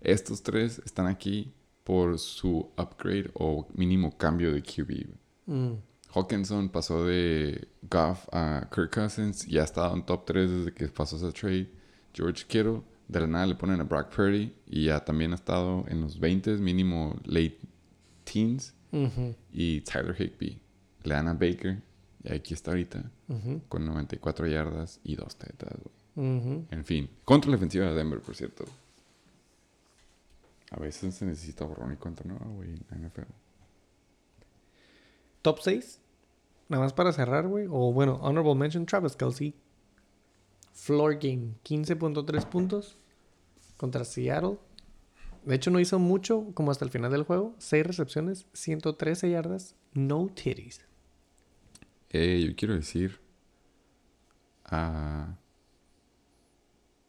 [0.00, 1.52] Estos tres están aquí
[1.82, 5.06] por su upgrade o mínimo cambio de QB.
[5.46, 5.72] Mm.
[6.14, 10.86] Hawkinson pasó de Goff a Kirk Cousins y ha estado en top 3 desde que
[10.88, 11.70] pasó ese trade.
[12.14, 15.84] George Kittle, de la nada le ponen a Brock Purdy y ya también ha estado
[15.88, 17.58] en los 20, mínimo late
[18.24, 18.74] teens.
[19.52, 20.58] Y Tyler Higby,
[21.02, 21.82] le dan a Baker
[22.24, 25.70] y aquí está ahorita ujú, con 94 yardas y dos tetas.
[26.14, 26.64] güey.
[26.70, 28.64] En fin, contra la defensiva de Denver, por cierto.
[30.70, 33.30] A veces se necesita borrón y cuenta nueva, güey, NFL.
[35.42, 36.00] Top 6.
[36.68, 37.66] Nada más para cerrar, güey.
[37.70, 39.54] O bueno, honorable mention, Travis Kelsey.
[40.76, 42.98] Floor game, 15.3 puntos
[43.78, 44.58] contra Seattle.
[45.44, 47.54] De hecho, no hizo mucho como hasta el final del juego.
[47.58, 50.84] 6 recepciones, 113 yardas, no titties.
[52.12, 53.18] Yo quiero decir
[54.66, 55.36] a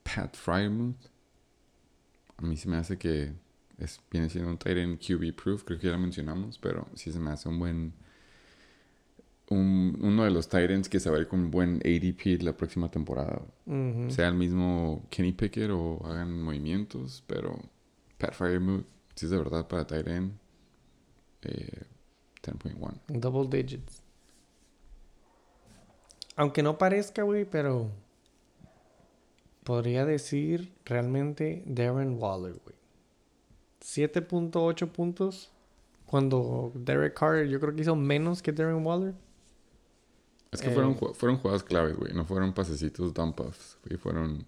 [0.04, 1.08] Pat Fryermuth.
[2.38, 3.34] A mí se me hace que
[3.78, 7.12] es, viene siendo un tight end QB proof, creo que ya lo mencionamos, pero sí
[7.12, 7.94] se me hace un buen
[9.50, 12.90] un- uno de los ends que se va a ir con buen ADP la próxima
[12.92, 13.42] temporada.
[14.10, 17.58] Sea el mismo Kenny Pickett o hagan movimientos, pero
[18.18, 18.86] Pat Fryermuth,
[19.16, 20.34] si es de verdad para end,
[21.44, 21.84] eh,
[22.42, 23.00] 10.1.
[23.08, 24.02] Double digits.
[26.36, 27.90] Aunque no parezca, güey, pero
[29.64, 32.76] podría decir realmente Darren Waller, güey.
[33.82, 35.52] 7.8 puntos.
[36.06, 39.14] Cuando Derek Carr yo creo que hizo menos que Darren Waller.
[40.52, 42.14] Es que Eh, fueron, ju- fueron jugadas claves, güey.
[42.14, 43.78] No fueron pasecitos dump offs.
[43.86, 43.98] güey.
[43.98, 44.46] Fueron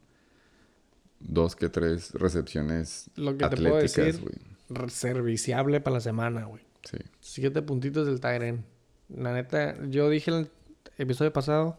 [1.19, 4.41] dos que tres recepciones Lo que te puedo atléticas, decir,
[4.89, 6.63] serviciable para la semana, güey.
[6.83, 6.97] Sí.
[7.19, 8.63] Siete puntitos del Tyren.
[9.09, 10.49] La neta, yo dije el
[10.97, 11.77] episodio pasado,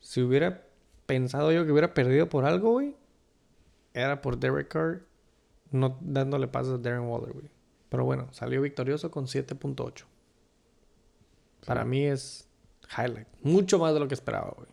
[0.00, 0.64] si hubiera
[1.06, 2.94] pensado yo que hubiera perdido por algo, güey,
[3.94, 5.02] era por Derek Carr
[5.70, 7.48] no dándole pasos a Darren Waller, güey.
[7.88, 10.04] Pero bueno, salió victorioso con 7.8.
[11.66, 12.46] Para mí es
[12.96, 13.28] highlight.
[13.42, 14.68] Mucho más de lo que esperaba, güey.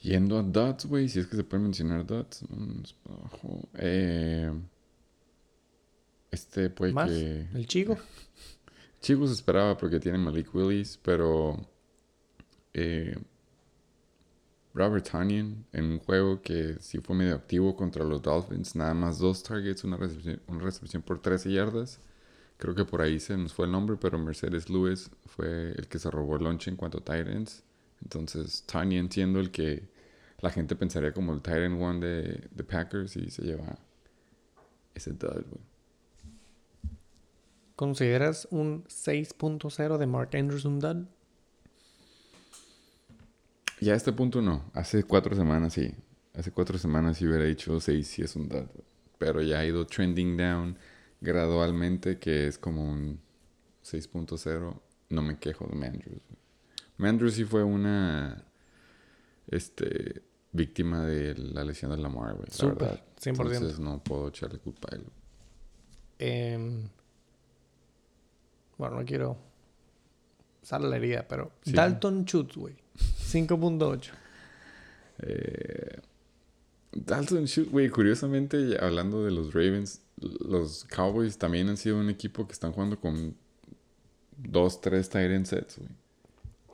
[0.00, 1.08] Yendo a dots, güey.
[1.08, 2.44] Si es que se puede mencionar dots.
[3.04, 3.68] abajo.
[3.74, 4.52] Eh,
[6.30, 7.48] este puede Más, que...
[7.54, 7.98] el chico.
[9.00, 11.56] Chicos esperaba porque tiene Malik Willis, pero
[12.74, 13.16] eh,
[14.74, 19.18] Robert Tanyan en un juego que sí fue medio activo contra los Dolphins, nada más
[19.18, 22.00] dos targets, una recepción, una recepción por 13 yardas.
[22.58, 26.00] Creo que por ahí se nos fue el nombre, pero Mercedes Lewis fue el que
[26.00, 27.62] se robó el lunch en cuanto a Titans.
[28.02, 29.88] Entonces, Tanyan siendo el que
[30.40, 33.78] la gente pensaría como el Titan One de, de Packers y se lleva
[34.92, 35.44] ese dud.
[37.76, 41.06] ¿Consideras un 6.0 de Mark Andrews un dud?
[43.80, 44.68] Ya a este punto no.
[44.74, 45.94] Hace cuatro semanas sí.
[46.34, 48.66] Hace cuatro semanas sí hubiera dicho 6 sí es un dud.
[49.18, 50.76] Pero ya ha ido trending down
[51.20, 53.20] gradualmente, que es como un
[53.84, 54.80] 6.0.
[55.10, 56.22] No me quejo de Mandrews.
[56.96, 58.44] Mandrews sí fue una
[59.46, 60.22] este,
[60.52, 62.48] víctima de la lesión de Lamar, güey.
[62.60, 63.04] La verdad.
[63.20, 63.28] 100%.
[63.30, 65.04] Entonces no puedo echarle culpa a él.
[66.18, 66.88] Em,
[68.76, 69.48] bueno, no quiero
[70.68, 71.72] sale la herida, pero Sí.
[71.72, 72.74] Dalton Schultz, güey.
[72.96, 74.10] 5.8.
[75.20, 76.00] Eh,
[76.92, 82.46] Dalton Schultz, güey, curiosamente, hablando de los Ravens, los Cowboys también han sido un equipo
[82.46, 83.36] que están jugando con
[84.36, 85.90] dos, tres end sets, güey.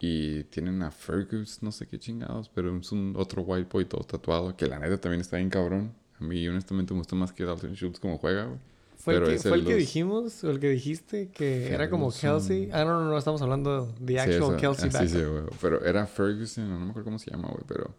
[0.01, 4.03] Y tienen a Fergus, no sé qué chingados, pero es un otro white boy todo
[4.03, 5.95] tatuado, que la neta también está bien cabrón.
[6.21, 8.59] A mí, honestamente, me gusta más que Dalton Schultz como juega, güey.
[8.99, 12.11] ¿Fue, Pero el que, fue el dijimos o el que dijiste que era como.
[12.11, 12.71] Kelsey?
[12.73, 15.43] Ah, no, no, no, estamos hablando de actual Kelsey ah, sí, sí, güey.
[15.61, 17.95] Pero era Ferguson, no me acuerdo cómo se llama, güey, pero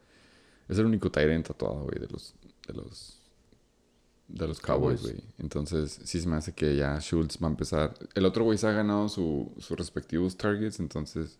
[0.67, 2.34] es el único end tatuado, güey, de los,
[2.67, 3.22] de los,
[4.27, 5.23] de los Cowboys, güey.
[5.38, 7.93] Entonces, sí se me hace que ya Schultz va a empezar.
[8.15, 11.39] El otro güey se ha ganado su, sus respectivos targets, entonces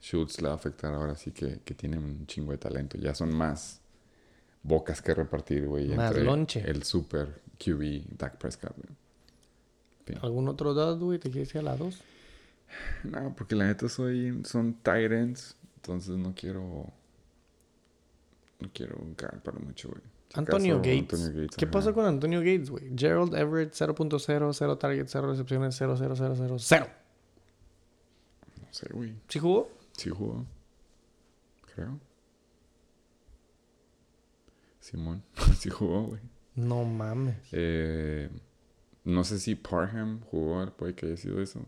[0.00, 2.98] Schultz le va a afectar ahora sí que, que tiene un chingo de talento.
[2.98, 3.80] Ya son más
[4.62, 6.70] bocas que repartir, güey, Más entre lonche.
[6.70, 9.00] el super QB Dak Prescott, güey.
[10.22, 11.18] ¿Algún otro dad, güey?
[11.18, 12.00] ¿Te quieres ir a la 2?
[13.04, 16.92] No, porque la neta soy, son ends, entonces no quiero,
[18.60, 18.96] no quiero
[19.42, 20.02] para mucho, güey.
[20.34, 21.20] Antonio acaso, Gates.
[21.20, 21.72] Antonio Gates, ¿Qué ajá.
[21.72, 22.92] pasó con Antonio Gates, güey?
[22.96, 26.86] Gerald Everett 0.0, 0 targets, 0 recepciones, 0, 0, 0, 0, 0.
[28.60, 29.14] No sé, güey.
[29.28, 29.70] ¿Sí jugó?
[29.96, 30.46] Sí jugó.
[31.74, 31.98] Creo.
[34.80, 35.22] Simón.
[35.58, 36.20] sí jugó, güey.
[36.54, 37.36] No mames.
[37.52, 38.28] Eh,
[39.04, 41.64] no sé si Parham jugó, puede que haya sido eso.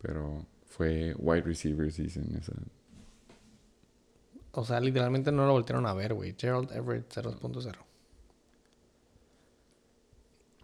[0.00, 2.52] Pero fue wide receiver season esa.
[4.52, 6.34] O sea, literalmente no lo voltearon a ver, güey.
[6.38, 7.74] Gerald Everett 0.0.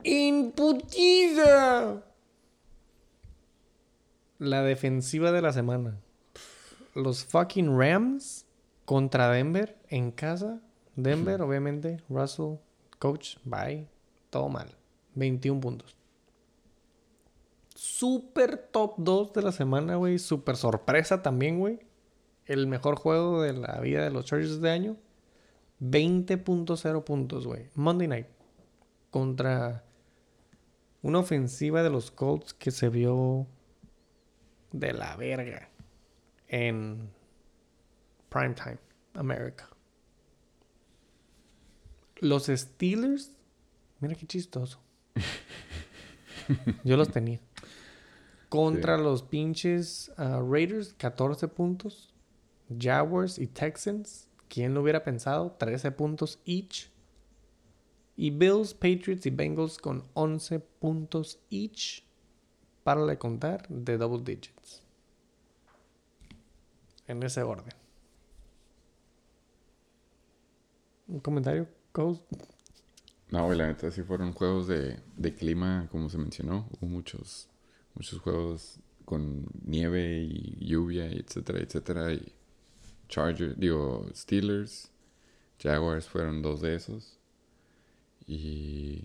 [0.05, 2.03] ¡Imputiza!
[4.39, 5.99] La defensiva de la semana.
[6.95, 8.47] Los fucking Rams
[8.85, 10.61] contra Denver en casa.
[10.95, 12.03] Denver, obviamente.
[12.09, 12.57] Russell,
[12.99, 13.89] coach, bye.
[14.31, 14.69] Todo mal.
[15.15, 15.97] 21 puntos.
[17.75, 20.19] Super top 2 de la semana, güey.
[20.19, 21.88] Super sorpresa también, güey.
[22.49, 24.97] El mejor juego de la vida de los Chargers de año.
[25.81, 27.69] 20.0 puntos, güey.
[27.75, 28.27] Monday Night.
[29.11, 29.85] Contra
[31.03, 33.47] una ofensiva de los Colts que se vio
[34.73, 35.69] de la verga
[36.49, 37.11] en
[38.29, 38.79] Primetime,
[39.15, 39.69] America.
[42.17, 43.33] Los Steelers,
[44.01, 44.81] mira qué chistoso.
[46.85, 47.41] Yo los tenía.
[48.49, 52.08] Contra los pinches ah, Raiders, 14 puntos.
[52.77, 55.53] Jaguars y Texans, ¿quién lo hubiera pensado?
[55.53, 56.91] 13 puntos each.
[58.17, 62.05] Y Bills, Patriots y Bengals con 11 puntos each.
[62.83, 64.83] Para de contar de double digits.
[67.07, 67.75] En ese orden.
[71.07, 72.23] ¿Un comentario, Coast?
[73.31, 76.69] No, güey, la neta sí fueron juegos de, de clima, como se mencionó.
[76.73, 77.49] Hubo muchos,
[77.95, 82.13] muchos juegos con nieve y lluvia, etcétera, etcétera.
[82.13, 82.33] Y
[83.09, 84.91] Chargers, digo, Steelers,
[85.59, 87.19] Jaguars fueron dos de esos.
[88.27, 89.05] Y.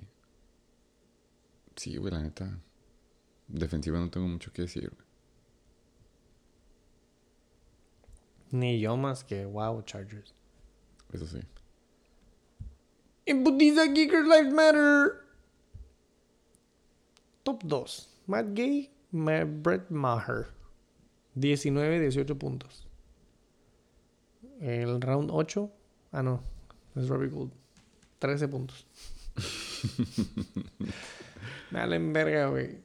[1.76, 2.60] Sí, güey, la neta.
[3.48, 5.04] Defensiva no tengo mucho que decir, güey.
[8.52, 10.34] Ni yo más que wow, Chargers.
[11.12, 11.40] Eso sí.
[13.26, 15.24] Imputiza Kickers Life Matter.
[17.44, 18.10] Top 2.
[18.28, 20.48] Matt Gay, Brett Maher.
[21.36, 22.86] 19, 18 puntos.
[24.64, 25.72] El round 8.
[26.14, 26.44] Ah, no.
[26.96, 27.52] Es Robbie Gould.
[28.20, 28.86] 13 puntos.
[31.72, 32.78] Dale en verga, güey.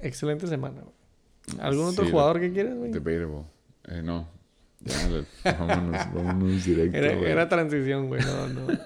[0.00, 1.60] Excelente semana, güey.
[1.60, 2.90] ¿Algún otro Sí, jugador que quieras, güey?
[2.92, 3.44] Debatable.
[3.88, 4.28] Eh, no.
[4.80, 7.30] Ya, le- vámonos, vámonos directo, Era, güey.
[7.30, 8.22] era transición, güey.
[8.22, 8.66] No, no.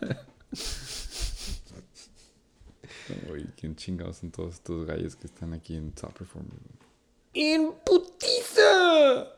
[3.08, 6.50] No, güey, ¿Quién chingados son todos estos gallos que están aquí en Top Performer?
[6.50, 6.76] güey?
[7.34, 9.28] ¡En putiza!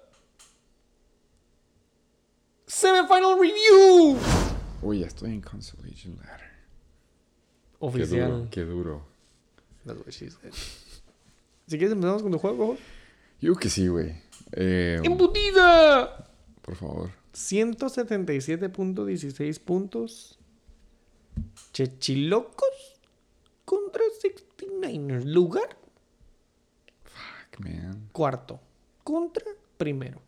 [2.78, 4.16] Semifinal Review.
[4.82, 6.46] Uy, ya estoy en Consolation Ladder.
[6.46, 8.30] Qué Oficial.
[8.30, 9.02] duro, qué duro.
[9.84, 10.52] That's what she said.
[11.66, 12.76] Si quieres empezamos con tu juego.
[13.40, 14.22] Yo que sí, güey.
[14.52, 16.24] Eh, ¡En putiza!
[16.62, 17.10] por favor.
[17.34, 20.38] 177.16 puntos.
[21.72, 23.00] Chechilocos
[23.64, 25.24] contra 69ers.
[25.24, 25.76] Lugar
[27.02, 28.08] Fuck, man.
[28.12, 28.60] cuarto
[29.02, 29.44] contra
[29.76, 30.20] primero.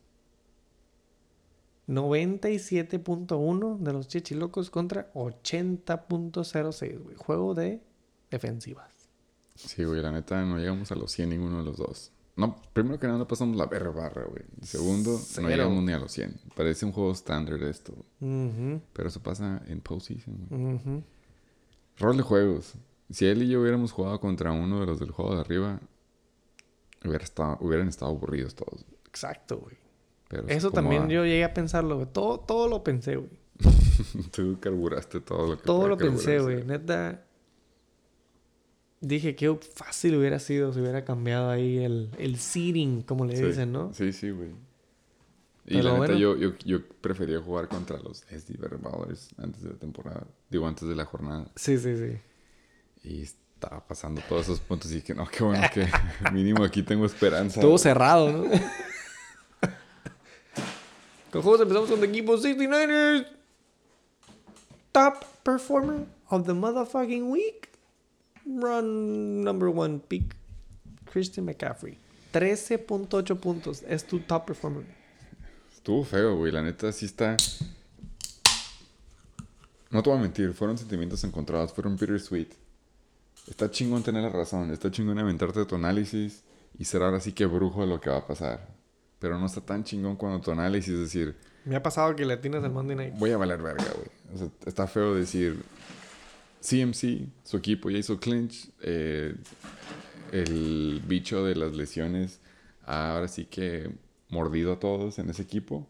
[1.90, 7.16] 97.1 de los Chechilocos contra 80.06, güey.
[7.16, 7.82] Juego de
[8.30, 9.08] defensivas.
[9.54, 12.12] Sí, güey, la neta no llegamos a los 100 ninguno de los dos.
[12.36, 14.44] No, primero que nada no pasamos la verga barra, güey.
[14.62, 15.42] Segundo, Cero.
[15.42, 16.40] no llegamos ni a los 100.
[16.56, 17.92] Parece un juego estándar esto.
[18.18, 21.04] Pero eso pasa en postseason, güey.
[21.98, 22.74] Rol de juegos.
[23.10, 25.80] Si él y yo hubiéramos jugado contra uno de los del juego de arriba,
[27.04, 28.84] Hubiera estado, hubieran estado aburridos todos.
[29.06, 29.76] Exacto, güey.
[30.30, 32.06] Pero Eso también a- yo llegué a pensarlo, güey.
[32.12, 33.30] Todo, todo lo pensé, güey.
[34.32, 36.64] Tú carburaste todo lo que Todo lo pensé, güey.
[36.64, 37.24] Neta.
[39.00, 43.42] Dije qué fácil hubiera sido si hubiera cambiado ahí el, el seating, como le Sí.
[43.44, 43.92] dicen, ¿no?
[43.92, 44.50] Sí, sí, güey.
[45.66, 49.70] Y Pero la neta, yo, yo, yo prefería jugar contra los SD Ballers antes de
[49.70, 50.26] la temporada.
[50.48, 51.50] Digo, antes de la jornada.
[51.56, 52.18] Sí, sí, sí.
[53.02, 55.86] Y estaba pasando todos esos puntos y dije, no, qué bueno que
[56.32, 57.60] mínimo aquí tengo esperanza.
[57.60, 58.44] Estuvo cerrado, ¿no?
[61.30, 63.26] Cojudos, empezamos con el equipo 69ers.
[64.92, 67.68] Top performer of the motherfucking week.
[68.44, 70.34] Run number one pick.
[71.04, 71.96] Christian McCaffrey.
[72.32, 73.82] 13.8 puntos.
[73.82, 74.84] Es tu top performer.
[75.72, 76.50] Estuvo feo, güey.
[76.50, 77.36] La neta sí está.
[79.90, 82.48] No te voy a mentir, fueron sentimientos encontrados, fueron bittersweet.
[83.48, 86.44] Está chingón tener la razón, está chingón aventarte tu análisis
[86.78, 88.79] y ser ahora sí que brujo de lo que va a pasar.
[89.20, 92.34] Pero no está tan chingón cuando tu análisis es decir, Me ha pasado que le
[92.34, 93.14] atinas al Monday Night.
[93.16, 94.08] voy a valer verga, güey.
[94.34, 95.62] O sea, está feo decir,
[96.60, 99.34] CMC, su equipo ya hizo clinch, eh,
[100.32, 102.40] el bicho de las lesiones
[102.86, 103.90] ahora sí que
[104.28, 105.88] mordido a todos en ese equipo.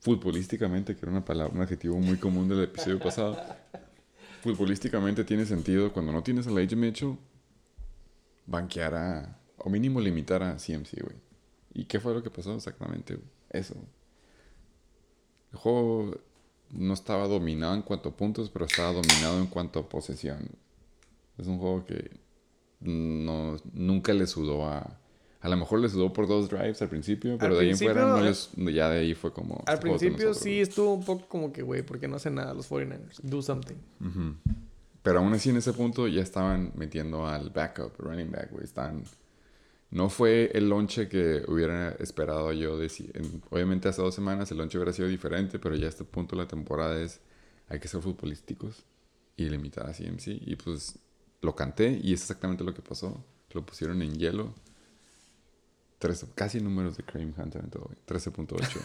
[0.00, 3.36] Futbolísticamente, que era una palabra, un adjetivo muy común del episodio pasado.
[4.42, 7.16] Futbolísticamente tiene sentido cuando no tienes a Elijah Mitchell,
[8.46, 11.16] banquear a, o mínimo limitar a CMC, güey.
[11.74, 13.18] ¿Y qué fue lo que pasó exactamente?
[13.50, 13.74] Eso.
[15.52, 16.14] El juego
[16.70, 20.48] no estaba dominado en cuanto a puntos, pero estaba dominado en cuanto a posesión.
[21.38, 22.10] Es un juego que
[22.80, 24.98] no, nunca le sudó a...
[25.40, 27.78] A lo mejor le sudó por dos drives al principio, pero Al de ahí en
[27.78, 29.62] fuera principio, no les- ya de ahí fue como...
[29.66, 32.52] Al este principio sí estuvo un poco como que, güey, ¿por qué no hacen nada
[32.54, 33.20] los 49ers?
[33.22, 33.76] Do something.
[35.02, 38.64] Pero aún así en ese punto ya estaban metiendo al backup, running back, güey.
[38.64, 39.04] Están...
[39.90, 42.76] No fue el lonche que hubiera esperado yo.
[42.78, 42.90] De
[43.50, 46.42] obviamente hace dos semanas el lonche hubiera sido diferente, pero ya a este punto de
[46.42, 47.20] la temporada es...
[47.70, 48.84] Hay que ser futbolísticos
[49.36, 50.28] y limitar a CMC.
[50.46, 50.98] Y pues
[51.42, 53.22] lo canté y es exactamente lo que pasó.
[53.52, 54.54] Lo pusieron en hielo.
[55.98, 57.98] Tres- casi números de Kareem Hunt en todo, güey.
[58.06, 58.80] 13.8.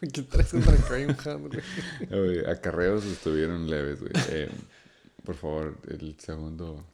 [0.12, 1.62] ¿Qué traes contra Kareem Hunt, güey?
[2.20, 4.12] Oye, acarreos estuvieron leves, güey.
[4.30, 4.48] Eh,
[5.24, 6.84] por favor, el segundo.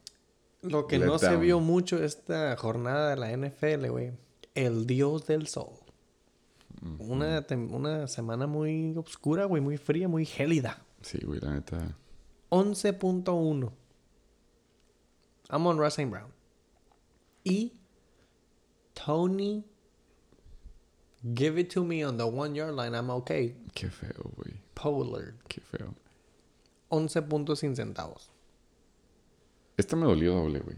[0.63, 4.13] Lo que Let no se vio mucho esta jornada de la NFL, güey.
[4.55, 5.73] El dios del sol.
[6.99, 10.83] Una, una semana muy oscura, güey, muy fría, muy gélida.
[11.01, 11.95] Sí, güey, la neta.
[12.49, 13.71] 11.1.
[15.49, 16.09] Amon St.
[16.09, 16.31] Brown.
[17.43, 17.73] Y
[18.93, 19.65] Tony.
[21.35, 23.55] Give it to me on the one yard line, I'm okay.
[23.73, 24.53] Qué feo, güey.
[24.73, 25.35] Pollard.
[25.47, 25.93] Qué feo.
[26.89, 28.32] 11 puntos sin centavos.
[29.77, 30.77] Esta me dolió doble, güey.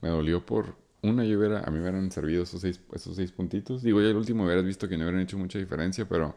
[0.00, 0.76] Me dolió por.
[1.02, 3.82] Una, yo hubiera, a mí me hubieran servido esos seis, esos seis puntitos.
[3.82, 6.34] Digo, ya el último hubieras visto que no hubieran hecho mucha diferencia, pero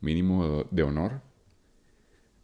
[0.00, 1.20] mínimo de, honor.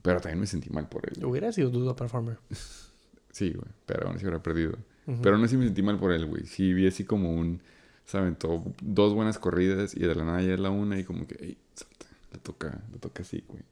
[0.03, 1.25] Pero también me sentí mal por él.
[1.25, 2.39] Hubiera sido dudo performer.
[3.33, 3.67] Sí, güey.
[3.87, 4.77] Pero aún así hubiera perdido.
[5.07, 6.45] Pero aún así me sentí mal por él, güey.
[6.45, 7.63] Sí, vi así como un.
[8.05, 8.37] ¿Saben?
[8.37, 11.37] Todo, dos buenas corridas y de la nada ya es la una y como que,
[11.43, 13.63] ey, salte, le toca, le toca así, güey.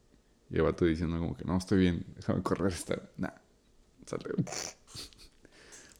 [0.49, 3.03] Y el vato diciendo como que, no, estoy bien, déjame correr esta.
[3.19, 3.33] Nah,
[4.07, 4.31] salte,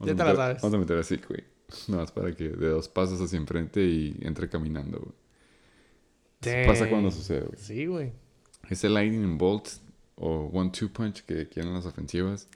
[0.01, 0.11] güey.
[0.11, 0.63] Ya te la sabes.
[0.63, 1.45] Vamos a meter así, güey.
[1.89, 5.13] Nada más para que de dos pasos hacia enfrente y entre caminando, güey.
[6.43, 7.59] Eso Pasa cuando sucede, güey.
[7.59, 8.13] Sí, güey.
[8.69, 9.69] Ese lightning bolt
[10.17, 12.49] o one-two punch que quieren las ofensivas.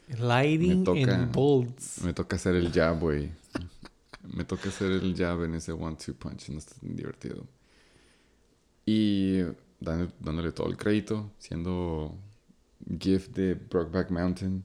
[0.84, 2.02] Toca- in bolts.
[2.02, 3.30] Me toca hacer el jab, güey.
[4.22, 6.48] Me toca hacer el jab en ese one-two punch.
[6.48, 7.46] No está tan divertido.
[8.86, 9.40] Y
[9.80, 12.16] dándole, dándole todo el crédito, siendo
[13.00, 14.64] gift de Brokeback Mountain.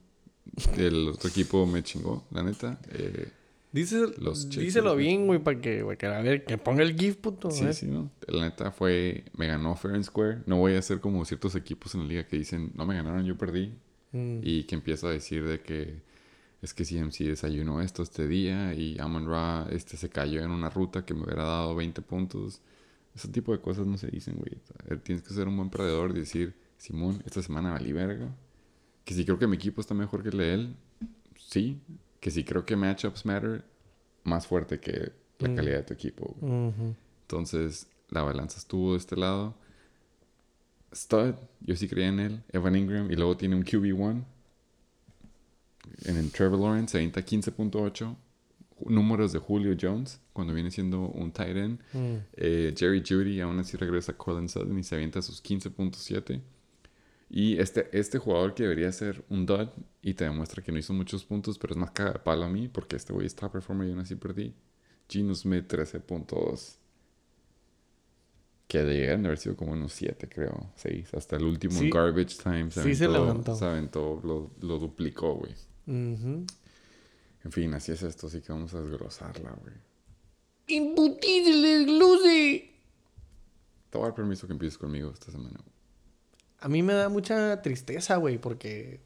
[0.76, 2.78] El otro equipo me chingó, la neta.
[2.90, 3.28] Eh,
[3.72, 7.16] Díselo, Los díselo bien, güey, para que, para que, a ver, que ponga el GIF,
[7.16, 7.50] puto.
[7.52, 7.72] sí, ¿eh?
[7.72, 8.10] sí, ¿no?
[8.26, 9.24] La neta fue...
[9.36, 10.42] Me ganó Fair and Square.
[10.46, 13.24] No voy a ser como ciertos equipos en la liga que dicen, no me ganaron,
[13.24, 13.72] yo perdí.
[14.10, 14.40] Mm.
[14.42, 16.02] Y que empieza a decir de que
[16.62, 20.68] es que CMC desayunó esto este día y Amon Ra este, se cayó en una
[20.68, 22.60] ruta que me hubiera dado 20 puntos.
[23.14, 24.98] Ese tipo de cosas no se dicen, güey.
[25.04, 28.34] Tienes que ser un buen perdedor y decir, Simón, esta semana valí verga.
[29.04, 30.76] Que si creo que mi equipo está mejor que el de él,
[31.38, 31.80] sí.
[32.20, 33.64] Que si creo que matchups matter,
[34.24, 35.56] más fuerte que la Mm.
[35.56, 36.36] calidad de tu equipo.
[37.22, 39.54] Entonces, la balanza estuvo de este lado.
[40.94, 42.42] Stud, yo sí creía en él.
[42.52, 43.10] Evan Ingram.
[43.10, 44.24] Y luego tiene un QB1.
[46.04, 48.16] En el Trevor Lawrence se avienta 15.8.
[48.86, 50.20] Números de Julio Jones.
[50.32, 51.80] Cuando viene siendo un tight end.
[51.92, 52.16] Mm.
[52.34, 56.40] Eh, Jerry Judy aún así regresa a Colin Sutton y se avienta sus 15.7.
[57.32, 59.68] Y este, este jugador que debería ser un dud
[60.02, 62.96] y te demuestra que no hizo muchos puntos, pero es más cagapalo a mí porque
[62.96, 64.52] este güey está performer y aún así perdí.
[65.08, 66.76] Gino Smith 13.2.
[68.66, 70.70] Que a haber sido como unos 7, creo.
[70.76, 71.14] 6.
[71.14, 71.90] Hasta el último Sí.
[71.90, 73.54] garbage time se Sí se levantó.
[73.54, 75.54] se aventó, lo, lo duplicó, güey.
[75.86, 76.46] En
[77.50, 79.74] fin, así es esto, así que vamos a desglosarla, güey.
[80.68, 82.70] ¡Imputísele, Lucy!
[83.88, 85.58] Te voy a dar permiso que empieces conmigo esta semana.
[85.58, 85.79] güey.
[86.60, 89.00] A mí me da mucha tristeza, güey, porque.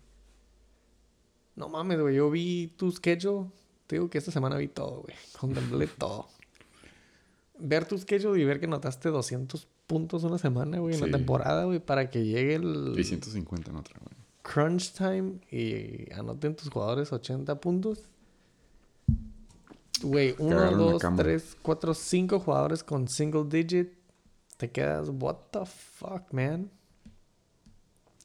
[1.56, 2.16] No mames, güey.
[2.16, 3.50] Yo vi tu schedule.
[3.86, 5.14] Te digo que esta semana vi todo, güey.
[5.40, 6.28] Contemplé todo.
[7.58, 11.06] Ver tu schedule y ver que notaste 200 puntos una semana, güey, en Sí.
[11.10, 14.14] la temporada, güey, para que llegue el Y 150 en otra, güey.
[14.42, 18.08] crunch time y anoten tus jugadores 80 puntos.
[20.02, 21.22] Güey, uno, Cagaron la dos, cama.
[21.22, 23.92] tres, cuatro, cinco jugadores con single digit.
[24.56, 26.70] Te quedas, what the fuck, man.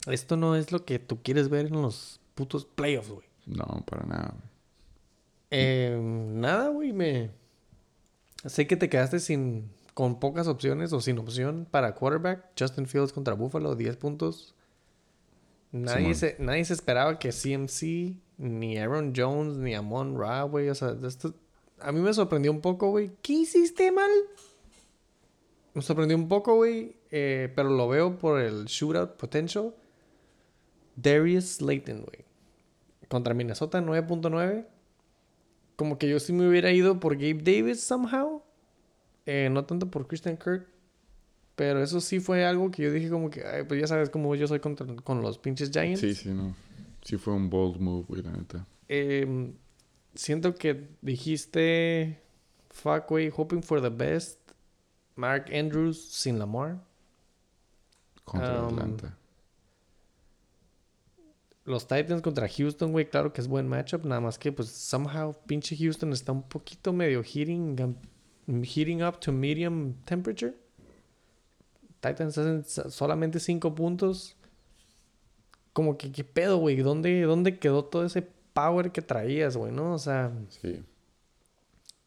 [0.07, 3.27] Esto no es lo que tú quieres ver en los putos playoffs, güey.
[3.45, 4.33] No, para nada.
[5.51, 7.31] Eh, nada, güey, me...
[8.45, 9.69] Sé que te quedaste sin...
[9.93, 12.45] Con pocas opciones o sin opción para quarterback.
[12.57, 14.55] Justin Fields contra Buffalo, 10 puntos.
[15.71, 20.69] Nadie, se, nadie se esperaba que CMC, ni Aaron Jones, ni Amon Ra, güey.
[20.69, 21.33] O sea, esto...
[21.81, 23.11] A mí me sorprendió un poco, güey.
[23.21, 24.09] ¿Qué hiciste mal?
[25.73, 26.95] Me sorprendió un poco, güey.
[27.11, 29.73] eh, pero lo veo por el shootout potential.
[31.01, 32.25] Darius Slayton, güey.
[33.07, 34.65] Contra Minnesota 9.9.
[35.75, 38.43] Como que yo sí me hubiera ido por Gabe Davis somehow.
[39.25, 40.67] Eh, no tanto por Christian Kirk.
[41.55, 44.33] Pero eso sí fue algo que yo dije como que, ay, pues ya sabes cómo
[44.35, 45.99] yo soy contra, con los pinches Giants.
[45.99, 46.55] Sí, sí, no.
[47.01, 48.65] Sí fue un bold move, güey, la neta.
[48.87, 49.51] Eh,
[50.15, 52.21] siento que dijiste,
[52.69, 54.39] fuck, güey, hoping for the best.
[55.15, 56.81] Mark Andrews sin Lamar.
[58.23, 59.17] Contra Um, Atlanta.
[61.69, 64.03] Los Titans contra Houston, güey, claro que es buen matchup.
[64.03, 67.75] Nada más que, pues, somehow, pinche Houston está un poquito medio heating,
[68.63, 70.55] heating up to medium temperature.
[72.01, 74.35] Titans hacen so- solamente 5 puntos.
[75.73, 76.77] Como que, ¿qué pedo, güey?
[76.77, 78.23] ¿Dónde, ¿Dónde quedó todo ese
[78.53, 79.93] power que traías, güey, no?
[79.93, 80.31] O sea,
[80.61, 80.69] Sí.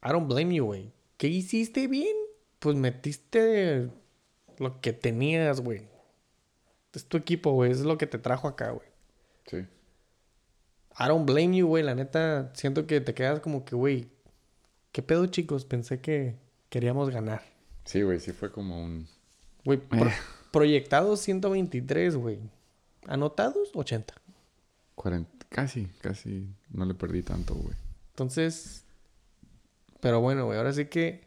[0.04, 0.90] I don't blame you, güey.
[1.18, 2.16] ¿Qué hiciste bien?
[2.58, 3.88] Pues metiste
[4.58, 5.86] lo que tenías, güey.
[6.92, 7.70] Es tu equipo, güey.
[7.70, 8.88] Es lo que te trajo acá, güey.
[9.52, 9.58] Sí.
[10.98, 11.82] I don't blame you, güey.
[11.84, 14.08] La neta, siento que te quedas como que, güey,
[14.92, 15.64] ¿qué pedo, chicos?
[15.64, 16.36] Pensé que
[16.70, 17.42] queríamos ganar.
[17.84, 19.06] Sí, güey, sí fue como un...
[19.64, 20.12] Güey, pro- Eh.
[20.50, 22.38] proyectados 123, güey.
[23.06, 24.14] Anotados 80.
[24.96, 25.30] 40...
[25.48, 27.74] Casi, casi no le perdí tanto, güey.
[28.10, 28.84] Entonces,
[30.00, 31.26] pero bueno, güey, ahora sí que,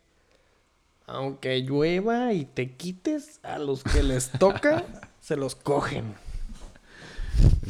[1.06, 4.84] aunque llueva y te quites, a los que les toca,
[5.22, 6.16] se los cogen.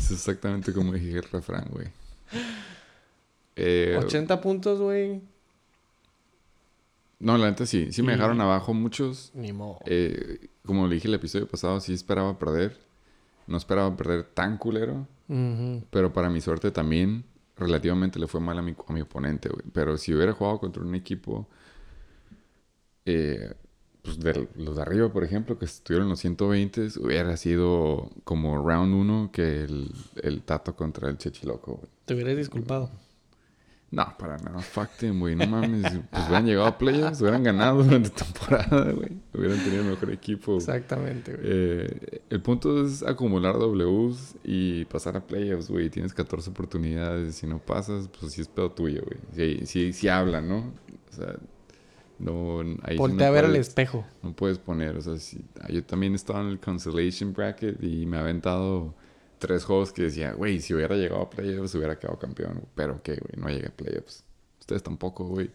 [0.05, 1.87] Es exactamente como dije el refrán, güey.
[3.55, 5.21] Eh, 80 puntos, güey.
[7.19, 7.91] no, la neta sí.
[7.91, 9.31] Sí me dejaron abajo muchos.
[9.33, 9.79] Ni modo.
[9.85, 12.77] Eh, como le dije el episodio pasado, sí esperaba perder.
[13.47, 15.07] No esperaba perder tan culero.
[15.89, 17.23] Pero para mi suerte también,
[17.57, 19.63] relativamente le fue mal a mi, a mi oponente, güey.
[19.73, 21.47] Pero si hubiera jugado contra un equipo,
[23.05, 23.55] eh,
[24.05, 28.93] pues de los de arriba, por ejemplo, que estuvieron los 120, hubiera sido como round
[28.93, 29.91] 1 que el,
[30.21, 31.89] el Tato contra el Chechiloco, güey.
[32.05, 32.91] Te hubieras disculpado.
[33.91, 34.59] No, para nada.
[34.59, 35.35] Fuck them, güey.
[35.35, 35.83] No mames.
[36.11, 39.11] Pues hubieran llegado a playoffs, hubieran ganado durante temporada, güey.
[39.33, 40.57] Hubieran tenido mejor equipo.
[40.57, 41.43] Exactamente, güey.
[41.45, 45.89] Eh, el punto es acumular Ws y pasar a playoffs, güey.
[45.89, 47.35] Tienes 14 oportunidades.
[47.35, 49.19] Si no pasas, pues sí es pedo tuyo, güey.
[49.33, 50.73] Sí, sí, sí hablan, ¿no?
[51.11, 51.35] O sea,
[52.19, 52.59] no...
[52.83, 54.05] Ahí sí Voltea no a ver al puedes- espejo.
[54.23, 58.17] No puedes poner, o sea, si, yo también estaba en el consolation bracket y me
[58.17, 58.93] ha aventado
[59.39, 62.61] tres juegos que decía, güey, si hubiera llegado a playoffs hubiera quedado campeón.
[62.75, 64.23] Pero qué, güey, no llegué a playoffs.
[64.59, 65.51] Ustedes tampoco, güey.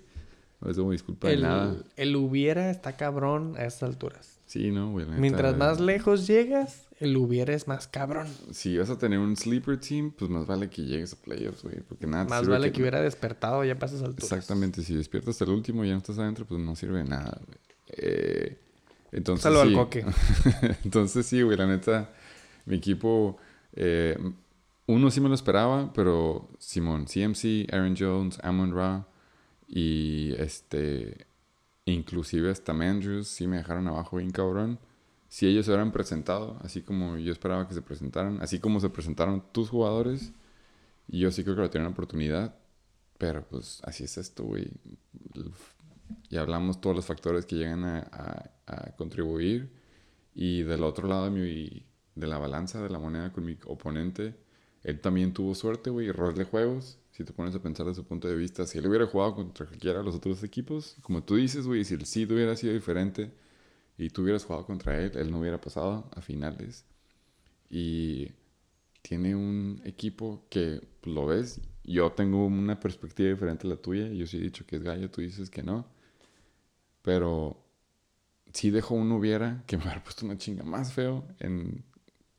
[0.61, 1.77] No les doy disculpa de El, nada.
[1.97, 4.40] el hubiera está cabrón a estas alturas.
[4.51, 5.07] Sí, no, güey.
[5.07, 8.27] Mientras más lejos llegas, el hubiera es más cabrón.
[8.51, 11.77] Si vas a tener un sleeper team, pues más vale que llegues a playoffs, güey.
[11.89, 14.25] Porque nada Más vale que hubiera despertado ya esas alturas.
[14.25, 14.83] Exactamente.
[14.83, 17.59] Si despiertas el último y ya no estás adentro, pues no sirve de nada, güey.
[17.91, 18.59] Eh,
[19.13, 19.73] entonces al sí.
[19.73, 20.05] coque.
[20.85, 21.57] entonces sí, güey.
[21.57, 22.11] La neta,
[22.67, 23.39] mi equipo...
[23.75, 24.19] eh,
[24.87, 29.07] uno sí me lo esperaba, pero Simón, CMC, Aaron Jones, Amon Ra
[29.69, 31.30] y este...
[31.93, 34.79] Inclusive hasta Andrews sí me dejaron abajo bien cabrón.
[35.29, 38.91] Si ellos se hubieran presentado, así como yo esperaba que se presentaran, así como se
[38.91, 40.33] presentaron tus jugadores,
[41.09, 42.55] yo sí creo que lo tienen oportunidad.
[43.19, 44.71] Pero pues así es esto, güey.
[46.31, 48.51] Y hablamos todos los factores que llegan a,
[48.97, 49.71] contribuir.
[50.35, 54.35] Y del otro lado de la balanza de la moneda con mi oponente,
[54.83, 57.00] él también tuvo suerte, güey, error de juegos.
[57.11, 59.67] Si te pones a pensar desde su punto de vista, si él hubiera jugado contra
[59.67, 63.33] cualquiera de los otros equipos, como tú dices, güey, si el seed hubiera sido diferente
[63.99, 66.85] y tú hubieras jugado contra él, él no hubiera pasado a finales.
[67.69, 68.33] Y
[69.03, 71.61] tiene un equipo que lo ves.
[71.85, 74.09] Yo tengo una perspectiva diferente a la tuya.
[74.09, 75.87] Yo sí he dicho que es gallo, tú dices que no.
[77.03, 77.57] Pero
[78.53, 81.85] sí dejó un hubiera que me hubiera puesto una chinga más feo en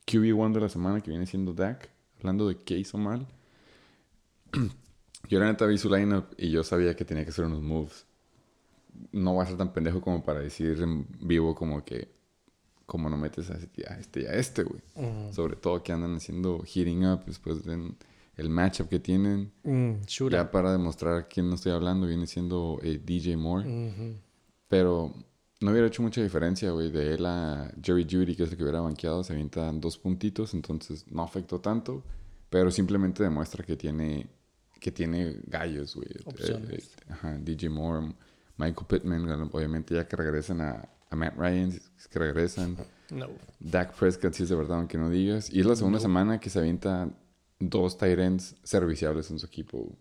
[0.06, 1.90] QB1 de la semana que viene siendo Dak.
[2.18, 3.26] Hablando de qué hizo mal.
[5.28, 8.06] yo la neta vi su lineup y yo sabía que tenía que hacer unos moves.
[9.10, 12.08] No va a ser tan pendejo como para decir en vivo como que
[12.86, 14.82] como no metes a este y a este, a este güey.
[15.32, 17.96] Sobre todo que andan haciendo heating up después del
[18.36, 19.52] el matchup que tienen.
[19.62, 24.20] Mm, ya para demostrar quién no estoy hablando, viene siendo eh, DJ Moore.
[24.68, 25.14] Pero
[25.60, 26.90] no hubiera hecho mucha diferencia, güey.
[26.90, 30.54] De él a Jerry Judy, que es el que hubiera banqueado, se avientan dos puntitos,
[30.54, 32.02] entonces no afectó tanto.
[32.48, 34.26] Pero simplemente demuestra que tiene,
[34.82, 36.08] que tiene gallos, güey.
[36.08, 38.14] Eh, eh, ajá, DJ Moore,
[38.56, 41.72] Michael Pittman, obviamente ya que regresan a, a Matt Ryan,
[42.10, 42.76] que regresan.
[43.10, 43.28] No.
[43.60, 45.50] Dak Prescott, si es de verdad, aunque no digas.
[45.50, 47.08] Y es la segunda semana que se avienta
[47.60, 49.96] dos tight ends serviciables en su equipo.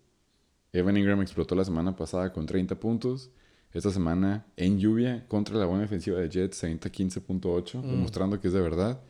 [0.73, 3.29] Evan Ingram explotó la semana pasada con 30 puntos.
[3.73, 7.87] Esta semana, en lluvia, contra la buena defensiva de Jets, se avienta 15.8, mm.
[7.87, 9.01] demostrando que es de verdad.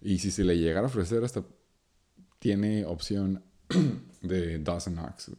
[0.00, 1.44] Y si se le llegara a ofrecer, hasta
[2.38, 3.44] tiene opción
[4.22, 5.30] de Dawson Knox.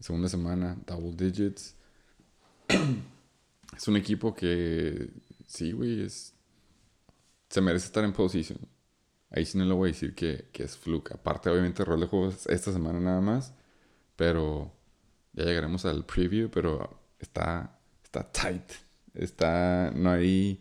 [0.00, 1.74] Segunda semana, double digits.
[3.76, 5.08] Es un equipo que,
[5.46, 6.34] sí, güey, es...
[7.48, 8.58] Se merece estar en posición.
[9.30, 11.12] Ahí sí no le voy a decir que, que es fluke.
[11.12, 13.54] Aparte, obviamente, rol de juegos esta semana nada más.
[14.14, 14.70] Pero
[15.32, 18.72] ya llegaremos al preview, pero está, está tight.
[19.14, 20.60] Está, no hay,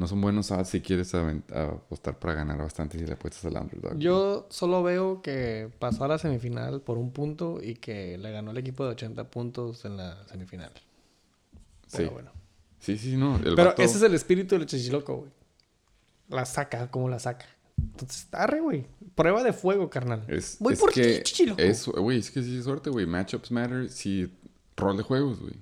[0.00, 3.98] no son buenos odds si quieres apostar para ganar bastante si le apuestas al underdog.
[3.98, 8.50] Yo solo veo que pasó a la semifinal por un punto y que le ganó
[8.50, 10.72] el equipo de 80 puntos en la semifinal.
[11.86, 12.04] Sí.
[12.06, 12.30] bueno.
[12.78, 13.38] Sí, sí, no.
[13.44, 15.30] Pero ese es el espíritu del chichiloco, güey.
[16.30, 17.44] La saca, como la saca.
[17.76, 18.86] Entonces, arre, güey.
[19.14, 20.24] Prueba de fuego, carnal.
[20.28, 21.60] Es, Voy por que chichiloco.
[22.00, 23.04] güey, es que sí es suerte, güey.
[23.04, 23.90] Matchups matter.
[23.90, 24.32] Sí,
[24.78, 25.54] rol de juegos, güey.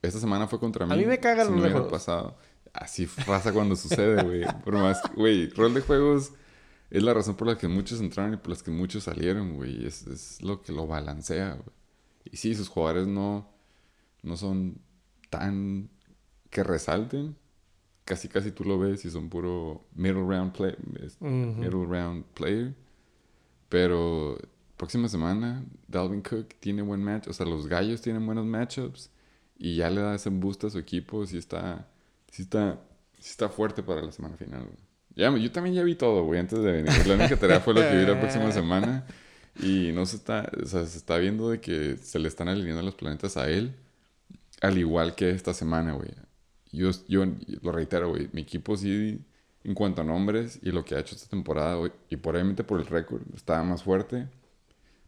[0.00, 0.94] Esta semana fue contra mí.
[0.94, 1.90] A mí me cagan los juegos.
[1.90, 2.34] pasado.
[2.76, 4.44] Así pasa cuando sucede, güey.
[4.64, 6.32] Por más, güey, rol de juegos
[6.90, 9.86] es la razón por la que muchos entraron y por las que muchos salieron, güey.
[9.86, 11.74] Es, es lo que lo balancea, güey.
[12.24, 13.48] Y sí, sus jugadores no,
[14.22, 14.78] no son
[15.30, 15.88] tan
[16.50, 17.36] que resalten.
[18.04, 20.76] Casi casi tú lo ves y son puro middle round play,
[21.20, 22.74] middle round player.
[23.68, 24.38] Pero
[24.76, 29.10] próxima semana Dalvin Cook tiene buen match, o sea, los gallos tienen buenos matchups
[29.58, 31.88] y ya le da ese boost a su equipo, si está
[32.36, 32.80] si está
[33.18, 34.68] si está fuerte para la semana final.
[35.14, 37.06] Ya, yo también ya vi todo, güey, antes de venir.
[37.06, 39.06] La única tarea fue lo que vi la próxima semana
[39.60, 42.82] y no se está, o sea, se está viendo de que se le están alineando
[42.82, 43.74] los planetas a él
[44.60, 46.10] al igual que esta semana, güey.
[46.72, 47.24] Yo, yo
[47.62, 48.28] lo reitero, güey.
[48.32, 49.24] Mi equipo sí,
[49.64, 52.80] en cuanto a nombres y lo que ha hecho esta temporada, güey, y probablemente por
[52.80, 54.28] el récord, estaba más fuerte.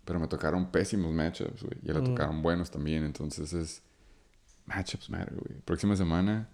[0.04, 1.78] Pero me tocaron pésimos matchups, güey.
[1.82, 2.04] Y le mm.
[2.04, 3.04] tocaron buenos también.
[3.04, 3.82] Entonces es.
[4.64, 5.60] Matchups matter, güey.
[5.64, 6.48] Próxima semana.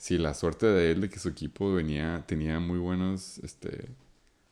[0.00, 3.90] Si la suerte de él de que su equipo venía, tenía muy buenos este,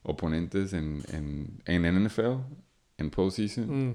[0.02, 2.36] oponentes en, en, en NFL,
[2.98, 3.88] en postseason.
[3.88, 3.94] Mm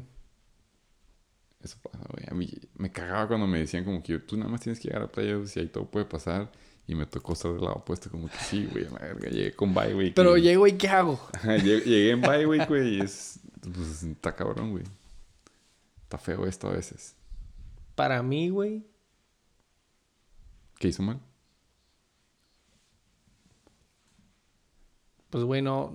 [1.64, 2.26] eso pasa, güey.
[2.30, 5.04] A mí me cagaba cuando me decían como que tú nada más tienes que llegar
[5.04, 6.52] a playoffs y ahí todo puede pasar.
[6.86, 9.96] Y me tocó estar del lado opuesto, como que sí, güey, verga, llegué con bye
[9.96, 10.14] week.
[10.14, 11.18] Pero llego y ¿qué hago?
[11.64, 13.40] llegué, en bye week, güey, y es.
[13.62, 14.84] Pues está cabrón, güey.
[16.04, 17.16] Está feo esto a veces.
[17.96, 18.86] Para mí, güey.
[20.78, 21.22] ¿Qué hizo mal?
[25.34, 25.92] Pues, güey, no,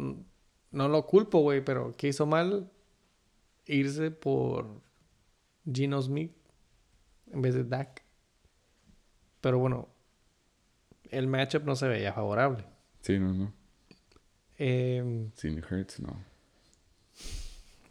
[0.73, 2.69] no lo culpo, güey, pero ¿qué hizo mal?
[3.67, 4.83] Irse por
[5.73, 6.33] Gino Smith
[7.31, 8.03] en vez de Dak.
[9.41, 9.91] Pero bueno,
[11.13, 12.65] el matchup no se veía favorable.
[13.03, 13.53] Sí, no, no.
[14.59, 16.21] Eh, Sin Hurts, no.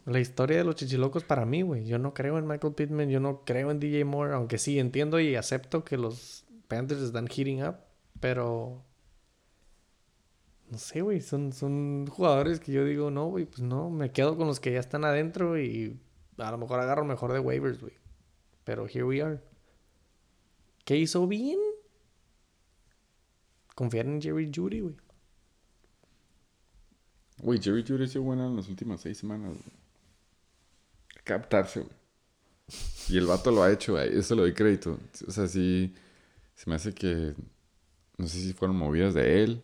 [0.04, 1.86] La historia de los chichilocos para mí, güey.
[1.86, 5.18] Yo no creo en Michael Pittman, yo no creo en DJ Moore, aunque sí entiendo
[5.18, 7.76] y acepto que los Panthers están heating up,
[8.20, 8.84] pero
[10.70, 14.36] no sé, güey, son, son jugadores que yo digo, no, güey, pues no, me quedo
[14.36, 15.98] con los que ya están adentro y
[16.36, 17.94] a lo mejor agarro mejor de waivers, güey.
[18.64, 19.40] Pero here we are.
[20.84, 21.58] ¿Qué hizo bien?
[23.74, 24.96] Confiar en Jerry Judy, güey.
[27.38, 29.56] Güey, Jerry Judy ha sido buena en las últimas seis semanas.
[31.24, 31.92] Captarse, güey.
[33.08, 34.18] Y el vato lo ha hecho, güey.
[34.18, 34.98] Eso lo doy crédito.
[35.26, 35.94] O sea, sí.
[36.54, 37.34] Se me hace que.
[38.16, 39.62] No sé si fueron movidas de él.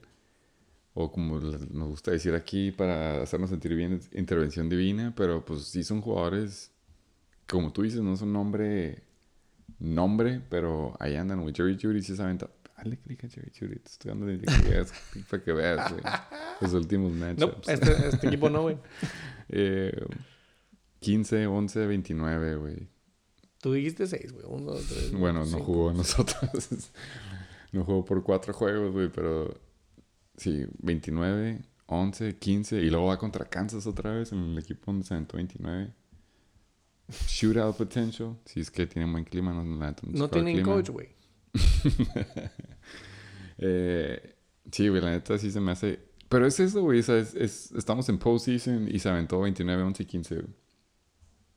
[0.94, 5.82] O como nos gusta decir aquí para hacernos sentir bien, intervención divina, pero pues sí
[5.84, 6.70] son jugadores,
[7.48, 9.02] como tú dices, no son nombre,
[9.78, 11.54] nombre, pero ahí andan, güey.
[11.54, 12.48] Jerry Judy sí se aventa.
[12.76, 14.26] Dale click a Jerry Judy, te estoy dando
[15.30, 16.02] para que veas, güey.
[16.60, 17.68] Los últimos No, matchups.
[17.68, 18.78] este, este equipo no, güey.
[19.50, 19.92] Eh,
[21.00, 22.88] 15, 11, 29, güey.
[23.60, 24.44] Tú dijiste seis, güey.
[24.48, 25.12] Uno, dos, tres.
[25.12, 25.64] Bueno, no cinco.
[25.64, 26.68] jugó nosotros.
[27.72, 29.54] no jugó por cuatro juegos, güey, pero
[30.36, 35.06] sí, 29, 11, 15 y luego va contra Kansas otra vez en el equipo donde
[35.06, 35.92] se aventó 29.
[37.28, 39.86] Shootout potential, si es que tienen buen clima, no, No
[40.24, 40.72] el tienen clima.
[40.72, 41.08] coach, güey.
[43.58, 44.34] Eh,
[44.72, 46.00] sí, güey, la neta sí se me hace.
[46.28, 46.98] Pero es eso, güey.
[47.00, 50.34] es- es- estamos en postseason y se aventó 29, 11 y 15.
[50.36, 50.54] güey.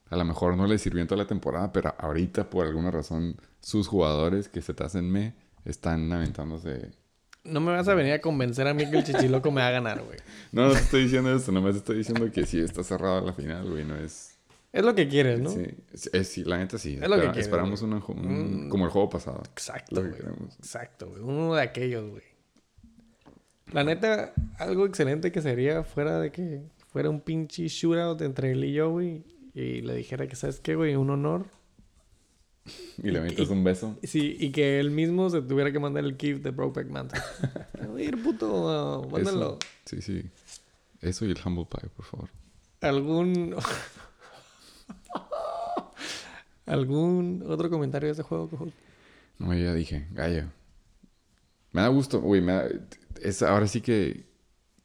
[0.10, 3.36] A lo mejor no le sirvió en toda la temporada, pero ahorita por alguna razón
[3.60, 5.34] sus jugadores que se te hacen me
[5.66, 6.92] están aventándose.
[7.48, 9.72] No me vas a venir a convencer a mí que el chichiloco me va a
[9.72, 10.20] ganar, güey.
[10.52, 13.70] No, no te estoy diciendo eso, nomás estoy diciendo que sí está cerrada la final,
[13.70, 13.84] güey.
[13.84, 14.38] No es.
[14.72, 15.50] Es lo que quieres, ¿no?
[15.50, 17.00] Sí, es, es- sí, la neta sí.
[17.02, 18.70] Es lo que quieres, esperamos una un- Mm.
[18.70, 19.42] como el juego pasado.
[19.52, 20.14] Exacto, güey.
[20.60, 21.22] Exacto, güey.
[21.22, 22.24] Uno de aquellos, güey.
[23.74, 26.62] La neta, algo excelente que sería fuera de que
[26.92, 29.24] fuera un pinche shootout entre él y yo, güey.
[29.54, 30.96] Y le dijera que, ¿sabes qué, güey?
[30.96, 31.46] Un honor.
[33.04, 33.98] Y le metes un beso.
[34.04, 37.22] Sí, y que él mismo se tuviera que mandar el gift de Brokeback Mountain.
[37.94, 39.60] Oye, puto, uh, mándalo.
[39.86, 40.24] Eso, sí, sí.
[41.02, 42.30] Eso y el humble pie, por favor.
[42.82, 43.56] ¿Algún...
[46.66, 48.50] ¿Algún otro comentario de ese juego?
[48.50, 48.68] cojo?
[49.40, 50.46] No, ya dije, gallo.
[51.72, 52.42] Me da gusto, güey.
[52.42, 52.70] me da-
[53.22, 54.27] es, ahora sí que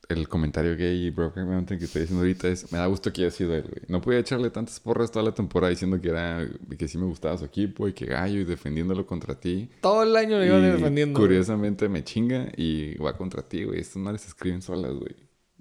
[0.08, 3.22] el comentario gay y Broken Mountain que estoy diciendo ahorita es: me da gusto que
[3.22, 3.82] haya sido él, güey.
[3.88, 6.46] No podía echarle tantas porras toda la temporada diciendo que era
[6.78, 9.70] que sí me gustaba su equipo y que gallo y defendiéndolo contra ti.
[9.80, 11.18] Todo el año le iban Y defendiendo.
[11.18, 11.28] güey.
[11.28, 13.80] Curiosamente me chinga y va contra ti, güey.
[13.80, 15.14] Estas madres se escriben solas, güey.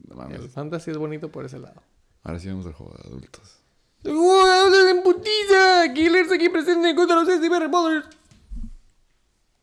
[0.07, 0.39] No mames.
[0.41, 1.81] El fantasy es bonito por ese lado.
[2.23, 3.57] Ahora sí vamos al juego de adultos.
[4.03, 5.93] ¡Uy, en putiza!
[5.93, 8.07] Killers aquí presente contra los SDB Ballers.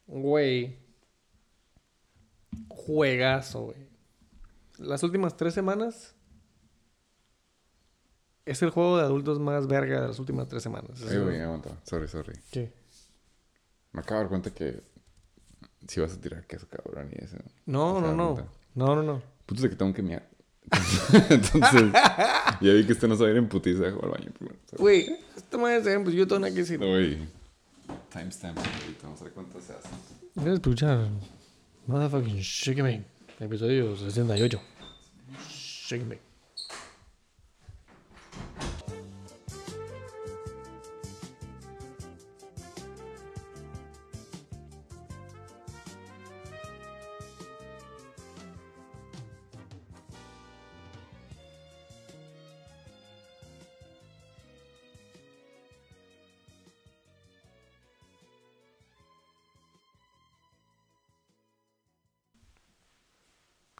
[0.07, 0.77] Güey.
[2.69, 3.88] Juegazo, güey.
[4.79, 6.15] Las últimas tres semanas.
[8.45, 11.03] Es el juego de adultos más verga de las últimas tres semanas.
[11.09, 11.71] Ay, güey, aguanta.
[11.85, 12.33] Sorry, sorry.
[12.51, 12.73] ¿Qué?
[13.93, 14.83] Me acabo de dar cuenta que
[15.87, 17.37] si vas a tirar queso, cabrón, y eso.
[17.67, 18.49] No, no, no.
[18.75, 19.23] No, no, no.
[19.45, 20.29] Punto de que tengo que miar.
[21.31, 21.93] Entonces,
[22.61, 24.33] ya vi que este no sabe ir en putiza al baño.
[24.77, 26.79] Güey, esta madre se pues yo tengo nada que decir.
[26.79, 27.19] Güey.
[28.13, 29.89] Timestamp ahorita, vamos a ver cuánto se hace.
[30.35, 31.09] Voy a escuchar
[31.87, 33.05] Motherfucking Shake Me,
[33.40, 34.59] episodio 68.
[35.48, 36.28] Shake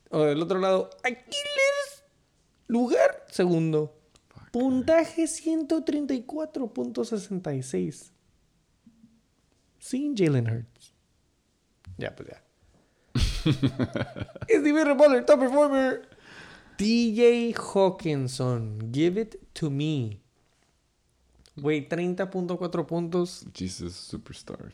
[0.09, 2.03] O del otro lado, Aquiles.
[2.67, 3.96] Lugar segundo.
[4.57, 8.11] Puntaje 134.66.
[9.77, 10.95] Sin Jalen Hurts.
[11.95, 12.43] Ya, pues ya.
[14.47, 14.63] es
[14.97, 16.09] Baller, top performer.
[16.77, 18.91] TJ Hawkinson.
[18.91, 20.23] Give it to me.
[21.55, 23.45] Güey, 30.4 puntos.
[23.53, 24.73] Jesus Superstar.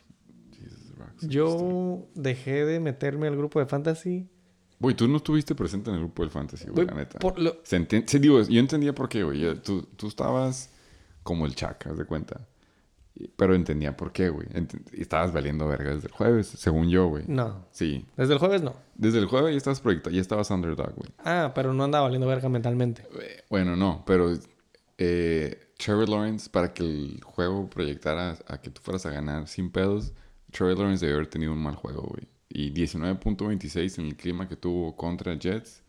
[0.49, 1.29] Jesus Rock Superstar.
[1.29, 4.29] Yo dejé de meterme al grupo de fantasy
[4.83, 7.17] Güey, tú no estuviste presente en el grupo del fantasy, güey, la neta.
[7.19, 9.55] por lo- Se enten- sí, digo, yo entendía por qué, güey.
[9.61, 10.69] Tú, tú estabas
[11.23, 12.41] como el chaca, haz de cuenta.
[13.37, 14.47] Pero entendía por qué, güey.
[14.49, 17.23] Ent- estabas valiendo verga desde el jueves, según yo, güey.
[17.27, 17.65] No.
[17.71, 18.05] Sí.
[18.17, 18.75] Desde el jueves no.
[18.95, 21.09] Desde el jueves ya estabas proyectado, ya estabas underdog, güey.
[21.19, 23.07] Ah, pero no andaba valiendo verga mentalmente.
[23.49, 24.33] Bueno, no, pero
[24.97, 29.69] eh, Trevor Lawrence, para que el juego proyectara a que tú fueras a ganar sin
[29.71, 30.13] pedos,
[30.51, 32.27] Trevor Lawrence debe haber tenido un mal juego, güey.
[32.55, 35.81] Y 19.26 en el clima que tuvo contra Jets,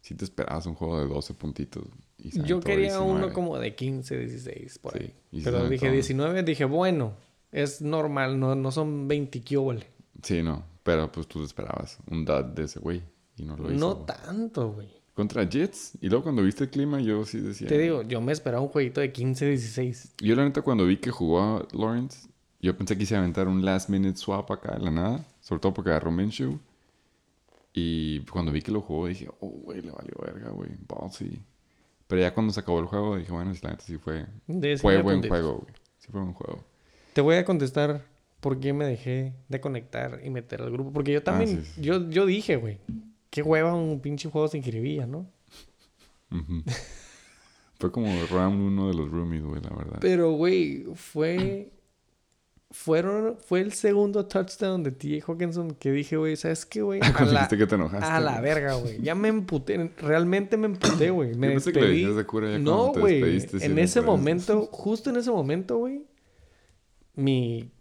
[0.00, 1.84] sí te esperabas un juego de 12 puntitos.
[2.18, 3.12] y Yo quería 19.
[3.12, 5.14] uno como de 15, 16, por ahí.
[5.44, 7.14] Pero dije 19, dije, bueno,
[7.52, 9.86] es normal, no, no son 20 kióbole.
[10.20, 13.00] Sí, no, pero pues tú esperabas un dud de ese güey
[13.36, 13.78] y no lo hizo.
[13.78, 14.06] No güey.
[14.06, 14.88] tanto, güey.
[15.14, 17.68] Contra Jets, y luego cuando viste el clima, yo sí decía.
[17.68, 20.14] Te digo, yo me esperaba un jueguito de 15, 16.
[20.20, 22.28] Yo la neta cuando vi que jugó Lawrence,
[22.60, 25.72] yo pensé que a aventar un last minute swap acá de la nada, sobre todo
[25.72, 26.60] porque agarró Minshew.
[27.72, 31.40] Y cuando vi que lo jugó dije, oh, güey, le valió verga, güey, ballsy.
[32.06, 35.02] Pero ya cuando se acabó el juego dije, bueno, la neta sí fue, fue 19
[35.02, 35.72] buen juego, güey.
[35.96, 36.62] Sí fue buen juego.
[37.14, 38.04] Te voy a contestar
[38.40, 40.92] por qué me dejé de conectar y meter al grupo.
[40.92, 41.80] Porque yo también, Ah, sí, sí.
[41.82, 42.78] Yo, yo dije, güey,
[43.30, 45.30] qué hueva un pinche juego sin jiribilla, ¿no?
[47.78, 49.98] Fue como round uno de los roomies, güey, la verdad.
[50.00, 51.72] Pero, güey, fue.
[52.70, 55.24] Fueron, fue el segundo touchdown de T.J.
[55.32, 57.00] Hawkinson que dije, güey, ¿sabes qué, güey?
[57.16, 58.04] A la, que te enojaste.
[58.06, 59.00] a la verga, güey.
[59.00, 59.90] Ya me emputé.
[59.96, 61.34] Realmente me emputé, güey.
[61.34, 62.04] Me Yo que despedí.
[62.04, 63.42] de cura ya no, güey.
[63.60, 66.04] En ese momento, justo en ese momento, güey,
[67.14, 67.72] mi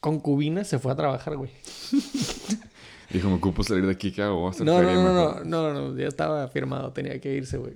[0.00, 1.50] concubina se fue a trabajar, güey.
[3.12, 4.50] Dijo, me ocupo salir de aquí, ¿qué hago?
[4.60, 5.46] No, no, no, mejor".
[5.46, 7.74] no, no, no, ya estaba firmado, tenía que irse, güey.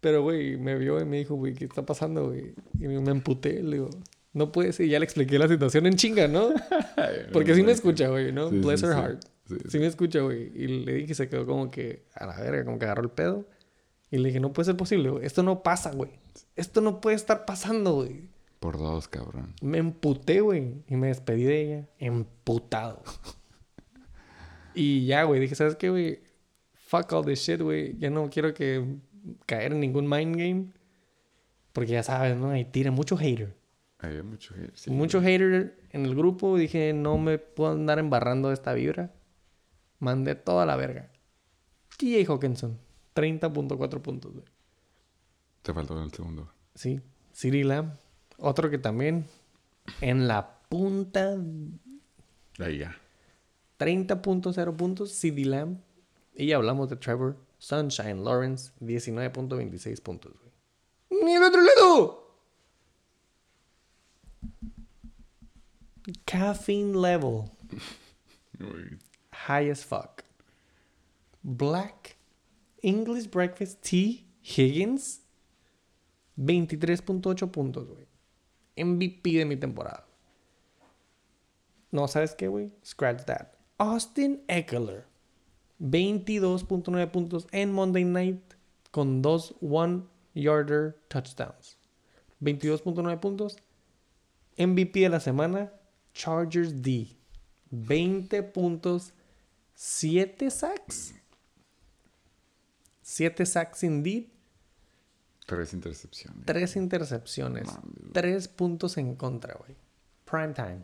[0.00, 2.54] Pero, güey, me vio y me dijo, güey, ¿qué está pasando, güey?
[2.78, 3.90] Y me emputé, le digo,
[4.32, 4.86] no puede ser.
[4.86, 6.50] Y ya le expliqué la situación en chinga, ¿no?
[7.32, 8.50] Porque sí me escucha, güey, ¿no?
[8.50, 8.98] Sí, Bless sí, her sí.
[8.98, 9.24] heart.
[9.46, 10.52] Sí, Sí me escucha, güey.
[10.54, 13.10] Y le dije que se quedó como que a la verga, como que agarró el
[13.10, 13.46] pedo.
[14.10, 15.26] Y le dije, no puede ser posible, güey.
[15.26, 16.12] Esto no pasa, güey.
[16.56, 18.28] Esto no puede estar pasando, güey.
[18.60, 19.54] Por dos, cabrón.
[19.62, 20.82] Me emputé, güey.
[20.88, 21.88] Y me despedí de ella.
[21.98, 23.02] Emputado.
[24.74, 25.40] y ya, güey.
[25.40, 26.20] Dije, ¿sabes qué, güey?
[26.72, 27.96] Fuck all this shit, güey.
[27.98, 28.84] Ya no quiero que
[29.46, 30.66] caer en ningún mind game.
[31.72, 32.50] Porque ya sabes, ¿no?
[32.50, 33.57] Ahí tira mucho hater.
[34.00, 35.32] Había mucho hate, sí, mucho güey.
[35.32, 36.56] hater en el grupo.
[36.56, 39.12] Dije, no me puedo andar embarrando esta vibra.
[39.98, 41.10] Mandé toda la verga.
[41.96, 42.78] TJ Hawkinson.
[43.14, 44.44] 30.4 puntos, güey.
[45.62, 46.48] Te faltó el segundo.
[46.74, 47.00] Sí.
[47.32, 47.92] City Lamb.
[48.38, 49.26] Otro que también
[50.00, 51.36] en la punta
[52.60, 52.96] Ahí ya.
[53.78, 55.78] 30.0 puntos, CD Lamb.
[56.34, 57.36] Y ya hablamos de Trevor.
[57.58, 61.24] Sunshine Lawrence, 19.26 puntos, güey.
[61.24, 62.27] ¡Ni el otro lado!
[66.26, 67.50] Caffeine level,
[68.60, 68.98] Uy,
[69.32, 70.24] high as fuck.
[71.44, 72.16] Black
[72.82, 75.20] English Breakfast Tea Higgins,
[76.38, 78.06] 23.8 puntos, güey.
[78.76, 80.04] MVP de mi temporada.
[81.90, 82.70] No, ¿sabes qué, güey?
[82.84, 83.54] Scratch that.
[83.78, 85.06] Austin Eckler.
[85.80, 88.54] 22.9 puntos en Monday Night
[88.90, 91.76] con dos one-yarder touchdowns.
[92.42, 93.56] 22.9 puntos.
[94.58, 95.72] MVP de la semana,
[96.18, 97.16] Chargers D.
[97.70, 99.12] 20 puntos,
[99.74, 101.14] 7 sacks.
[103.02, 104.26] 7 sacks indeed.
[105.46, 106.44] Tres intercepciones.
[106.44, 107.66] 3 intercepciones.
[107.66, 108.12] Mames, güey.
[108.12, 109.76] 3 puntos en contra, güey.
[110.24, 110.82] Prime time.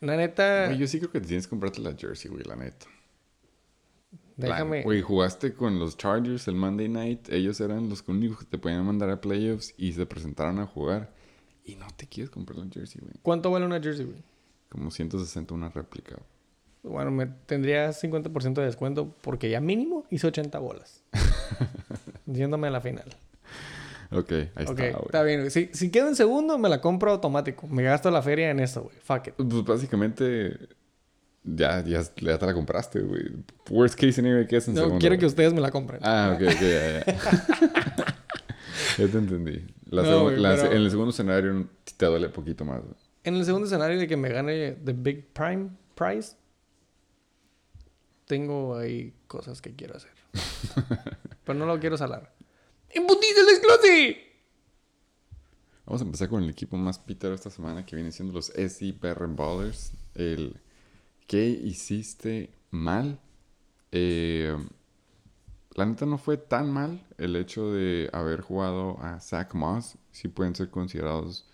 [0.00, 2.86] La neta, Güey, yo sí creo que tienes que comprarte la jersey, güey, la neta.
[4.36, 4.82] déjame.
[4.82, 7.28] Güey, jugaste con los Chargers el Monday Night.
[7.28, 11.12] Ellos eran los únicos que te podían mandar a playoffs y se presentaron a jugar.
[11.70, 13.14] Y no te quieres comprar la jersey, güey.
[13.22, 14.22] ¿Cuánto vale una jersey, güey?
[14.68, 16.16] Como 160 una réplica.
[16.82, 21.02] Bueno, me tendría 50% de descuento porque ya mínimo hice 80 bolas.
[22.26, 23.04] Yéndome a la final.
[24.12, 24.94] Ok, ahí ok, está, güey.
[25.04, 25.40] está bien.
[25.40, 25.50] güey.
[25.50, 27.68] Si, si quedo en segundo, me la compro automático.
[27.68, 28.96] Me gasto la feria en eso, güey.
[29.00, 29.34] Fuck it.
[29.36, 30.56] Pues básicamente
[31.44, 33.22] ya, ya, ya te la compraste, güey.
[33.68, 34.98] Worst case scenario que es en No, segundo.
[35.00, 36.00] quiero que ustedes me la compren.
[36.02, 37.04] Ah, ok, ok, ya, ya.
[38.98, 39.64] ya te entendí.
[39.90, 42.80] La No, segu- güey, la- pero- En el segundo escenario te duele poquito más.
[42.82, 42.94] güey.
[43.24, 46.36] En el segundo escenario de que me gane The Big Prime Prize,
[48.26, 50.12] tengo ahí cosas que quiero hacer.
[51.44, 52.32] Pero no lo quiero salar.
[52.90, 54.26] ¡Embutido el desglose!
[55.86, 59.26] Vamos a empezar con el equipo más pitero esta semana que viene siendo los SCPR
[59.28, 59.92] Ballers.
[60.14, 60.56] El
[61.26, 63.18] ¿Qué hiciste mal?
[63.92, 64.56] Eh,
[65.74, 69.96] la neta no fue tan mal el hecho de haber jugado a Zach Moss.
[70.10, 71.48] Sí pueden ser considerados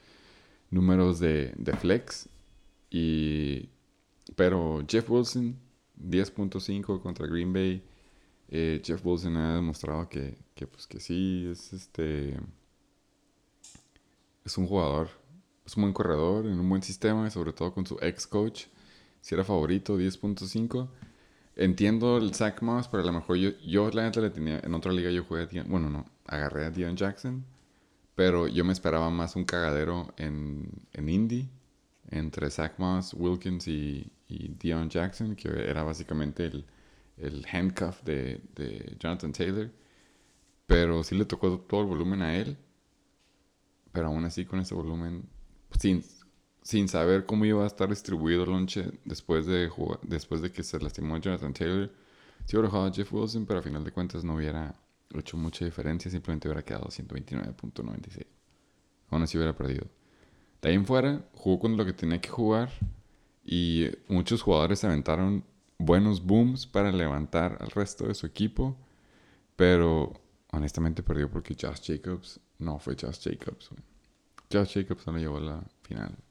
[0.71, 2.29] números de, flex.
[2.91, 3.69] Y,
[4.35, 5.57] pero Jeff Wilson,
[6.01, 7.83] 10.5 contra Green Bay.
[8.49, 12.39] Eh, Jeff Wilson ha demostrado que, que, pues, que sí, es este.
[14.45, 15.09] Es un jugador,
[15.67, 18.67] es un buen corredor, en un buen sistema, sobre todo con su ex coach.
[19.21, 20.89] Si era favorito, 10.5.
[21.57, 24.61] Entiendo el Zach Moss, pero a lo mejor yo, yo la neta le tenía.
[24.63, 27.45] En otra liga yo jugué a Dion, Bueno, no, agarré a Dion Jackson.
[28.15, 31.49] Pero yo me esperaba más un cagadero en, en Indy.
[32.11, 36.67] Entre Zach Moss, Wilkins y, y Dion Jackson, que era básicamente el,
[37.17, 39.71] el handcuff de, de Jonathan Taylor.
[40.67, 42.57] Pero sí le tocó todo el volumen a él.
[43.93, 45.29] Pero aún así con ese volumen,
[45.79, 46.05] sin,
[46.67, 50.65] sin saber cómo iba a estar distribuido el lonche después de, jugar, después de que
[50.65, 51.93] se lastimó Jonathan Taylor,
[52.45, 54.75] sí hubiera jugado a Jeff Wilson, pero a final de cuentas no hubiera
[55.15, 58.27] hecho mucha diferencia, simplemente hubiera quedado 129.96.
[59.11, 59.87] Aún así hubiera perdido.
[60.61, 62.69] De ahí en fuera, jugó con lo que tenía que jugar
[63.45, 65.45] y muchos jugadores aventaron
[65.79, 68.77] buenos booms para levantar al resto de su equipo,
[69.55, 70.15] pero
[70.51, 73.71] honestamente perdió porque Josh Jacobs no fue Josh Jacobs.
[74.53, 76.26] Josh Jacobs no le llevó la final.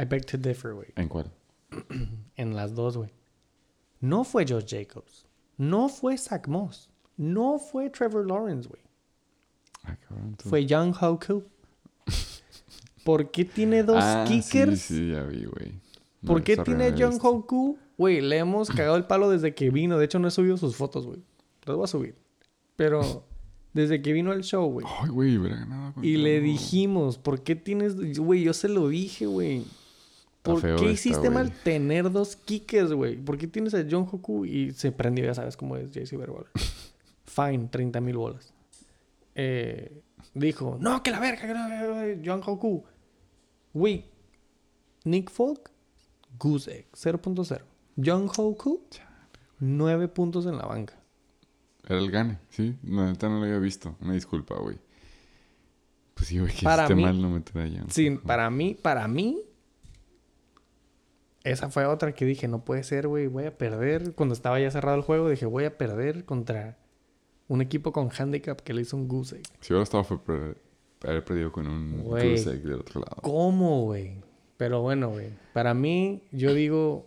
[0.00, 0.88] I beg to differ, güey.
[0.96, 1.30] ¿En cuál?
[2.36, 3.10] en las dos, güey.
[4.00, 5.26] No fue Josh Jacobs.
[5.56, 6.88] No fue Zach Moss.
[7.16, 8.80] No fue Trevor Lawrence, güey.
[10.36, 10.48] Tú.
[10.48, 11.42] Fue Young Hoku.
[13.04, 14.80] ¿Por qué tiene dos Ah, kickers?
[14.82, 15.80] Sí, sí, ya vi, güey.
[16.20, 17.18] No, ¿Por qué tiene Young.
[17.22, 17.78] Hoku?
[17.96, 19.98] Güey, le hemos cagado el palo desde que vino.
[19.98, 21.20] De hecho, no he subido sus fotos, güey.
[21.64, 22.14] Las voy a subir.
[22.76, 23.24] Pero
[23.72, 24.86] desde que vino al show, güey.
[25.00, 25.94] Ay, güey, hubiera ganado.
[26.04, 27.96] Y le dijimos, ¿por qué tienes...?
[28.18, 29.64] Güey, yo se lo dije, güey.
[30.42, 33.16] ¿Por qué hiciste mal tener dos kickers, güey?
[33.16, 35.24] ¿Por qué tienes a John Hoku y se prendió?
[35.24, 36.48] Ya sabes cómo es JC Verballer.
[37.24, 38.52] Fine, 30 mil bolas.
[39.34, 40.00] Eh,
[40.34, 42.84] dijo, no, que la verga, que no, John Hoku.
[43.74, 44.04] Güey,
[45.04, 45.70] Nick Folk,
[46.38, 47.60] Goose Egg, 0.0.
[48.02, 48.80] John Hoku,
[49.60, 50.94] 9 puntos en la banca.
[51.86, 52.76] Era el gane, sí.
[52.84, 53.96] La neta no lo había visto.
[54.00, 54.76] Una disculpa, güey.
[56.14, 57.90] Pues sí, güey, que Para hiciste mí- mal no meter a Young.
[57.90, 59.38] Sí, para mí, para mí,
[61.44, 64.14] esa fue otra que dije, no puede ser, güey, voy a perder.
[64.14, 66.76] Cuando estaba ya cerrado el juego, dije, voy a perder contra
[67.48, 69.44] un equipo con handicap que le hizo un goose egg.
[69.60, 70.56] Si hubiera estado fue per-
[71.04, 73.16] haber perdido con un goose egg del otro lado.
[73.22, 74.16] ¿Cómo, güey?
[74.56, 77.06] Pero bueno, güey, para mí, yo digo,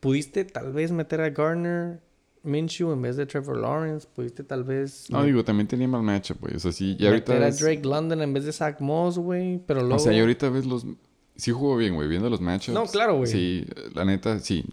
[0.00, 2.00] pudiste tal vez meter a Garner
[2.44, 6.40] Minshew en vez de Trevor Lawrence, pudiste tal vez No, digo, también tenía mal matchup,
[6.40, 6.54] güey.
[6.54, 9.18] O sea, sí, ya ahorita meter a ves- Drake London en vez de Zach Moss,
[9.18, 9.96] güey, pero luego...
[9.96, 10.86] O sea, y ahorita ves los...
[11.38, 12.08] Sí jugó bien, güey.
[12.08, 12.74] Viendo los matchups.
[12.74, 13.30] No, claro, güey.
[13.30, 14.64] Sí, la neta, sí.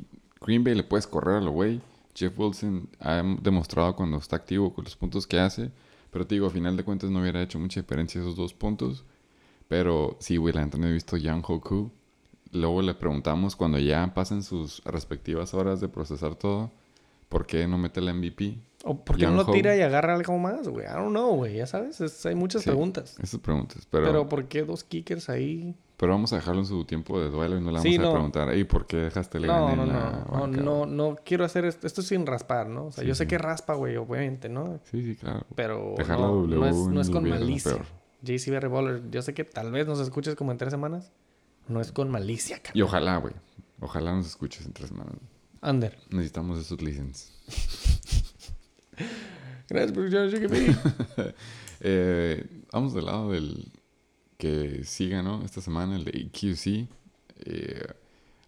[0.41, 1.79] Green Bay le puedes correr a lo güey.
[2.13, 5.71] Jeff Wilson ha demostrado cuando está activo con los puntos que hace.
[6.11, 9.03] Pero te digo, a final de cuentas no hubiera hecho mucha diferencia esos dos puntos.
[9.67, 11.91] Pero sí, güey, la neta no he visto Young Hoku.
[12.51, 16.71] Luego le preguntamos cuando ya pasen sus respectivas horas de procesar todo.
[17.29, 18.57] ¿Por qué no mete el MVP?
[18.85, 20.85] ¿O por qué no lo tira y agarra algo más, güey?
[20.85, 21.57] I don't know, güey.
[21.57, 22.69] Ya sabes, es- hay muchas Sí.
[22.69, 23.17] preguntas.
[23.21, 23.85] Esas preguntas.
[23.89, 25.75] Pero, pero, ¿por qué dos kickers ahí?
[25.97, 28.55] Vamos a dejarlo en su tiempo de duelo y no le vamos Sí, a preguntar,
[28.57, 29.93] ¿y por qué dejaste el No, no, en no.
[29.93, 32.87] la No, banca, no, quiero hacer esto, esto sin raspar, ¿no?
[32.87, 33.27] O sea, Sí, yo sé sí.
[33.29, 34.79] que raspa, güey, obviamente, ¿no?
[34.91, 35.45] Sí, sí, claro.
[35.55, 37.77] Pero Dejar la no, W no es, no es con malicia.
[38.21, 41.11] JCB Baller, yo sé que tal vez nos escuches como en tres semanas.
[41.67, 42.83] No es con malicia, Y cabrón.
[42.83, 43.33] ojalá, güey.
[43.79, 45.15] Ojalá nos escuches en tres semanas.
[45.61, 45.97] Under.
[46.09, 47.31] Necesitamos esos listens.
[49.69, 51.33] Gracias por escuchar.
[51.87, 53.71] Eh, vamos del lado del
[54.37, 55.43] que siga, ¿no?
[55.43, 56.89] Esta semana, el de EQC.
[57.45, 57.85] Eh,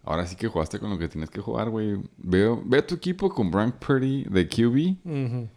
[0.04, 1.98] ahora sí que jugaste con lo que tienes que jugar, güey.
[2.16, 5.48] Veo, ve a tu equipo con Frank Purdy de QB Ujú.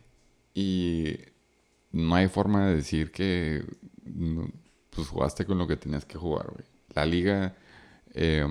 [0.53, 1.15] y
[1.91, 3.63] no hay forma de decir que
[4.89, 6.65] pues jugaste con lo que tenías que jugar, güey.
[6.93, 7.55] La liga,
[8.13, 8.45] eh,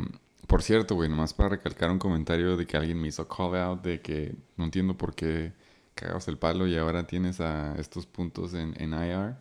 [0.47, 3.82] por cierto, güey, nomás para recalcar un comentario de que alguien me hizo call out
[3.82, 5.52] de que no entiendo por qué
[5.94, 9.36] cagabas el palo y ahora tienes a estos puntos en, en IR.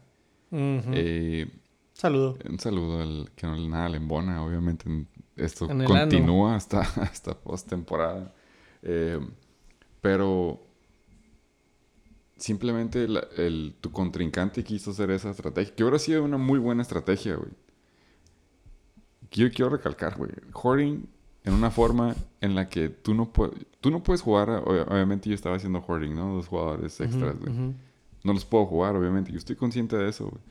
[0.51, 1.47] Eh,
[1.99, 2.37] Saludo.
[2.49, 4.85] un saludo al que no nada le embona, obviamente
[5.35, 5.67] esto
[6.09, 8.33] continúa hasta, hasta post temporada.
[10.01, 10.61] pero
[12.37, 16.81] simplemente la- el, tu contrincante quiso hacer esa estrategia, que hubiera sido una muy buena
[16.81, 17.51] estrategia, güey.
[19.29, 20.31] Quiero, quiero recalcar, güey.
[20.53, 21.05] Hoarding
[21.43, 23.29] en una forma en la que tú no,
[23.81, 26.33] tú no puedes jugar, ob- obviamente yo estaba haciendo hoarding, ¿no?
[26.35, 27.51] Dos jugadores extras, güey.
[28.23, 29.31] No los puedo jugar, obviamente.
[29.31, 30.41] Yo estoy consciente de eso, güey.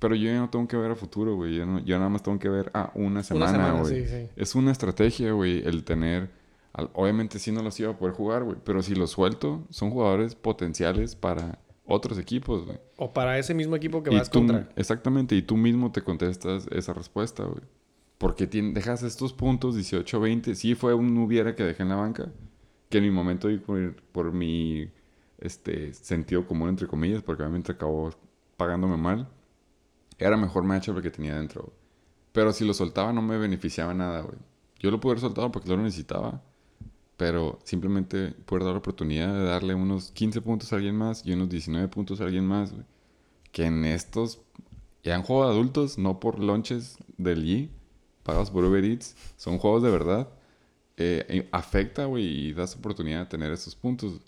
[0.00, 1.54] Pero yo ya no tengo que ver a futuro, güey.
[1.54, 4.06] Yo, no- yo nada más tengo que ver a una Una semana, güey.
[4.06, 4.28] sí, sí.
[4.34, 6.30] Es una estrategia, güey, el tener...
[6.72, 8.56] al- obviamente sí no los iba a poder jugar, güey.
[8.64, 12.78] Pero si los suelto, son jugadores potenciales para otros equipos, güey.
[12.96, 14.68] O para ese mismo equipo que Y vas tú- contra.
[14.76, 15.34] Exactamente.
[15.36, 17.62] Y tú mismo te contestas esa respuesta, güey.
[18.18, 20.54] porque dejas estos puntos 18-20.
[20.54, 22.30] Sí fue un hubiera que dejé en la banca.
[22.88, 24.88] Que en mi momento, por, por mi
[25.38, 28.10] este, sentido común, entre comillas, porque obviamente acabó
[28.56, 29.28] pagándome mal,
[30.20, 31.72] era mejor matchup el que tenía dentro.
[32.32, 34.38] Pero si lo soltaba no me beneficiaba nada, güey.
[34.78, 36.42] Yo lo pude haber soltado porque lo necesitaba.
[37.16, 41.32] Pero simplemente pude dar la oportunidad de darle unos 15 puntos a alguien más y
[41.32, 42.84] unos 19 puntos a alguien más, güey.
[43.52, 44.40] Que en estos,
[45.02, 47.70] ya en juego de adultos, no por launches del G,
[48.22, 50.28] pagados por Uber Eats, son juegos de verdad.
[50.96, 54.20] Eh, afecta, güey, y das oportunidad de tener esos puntos.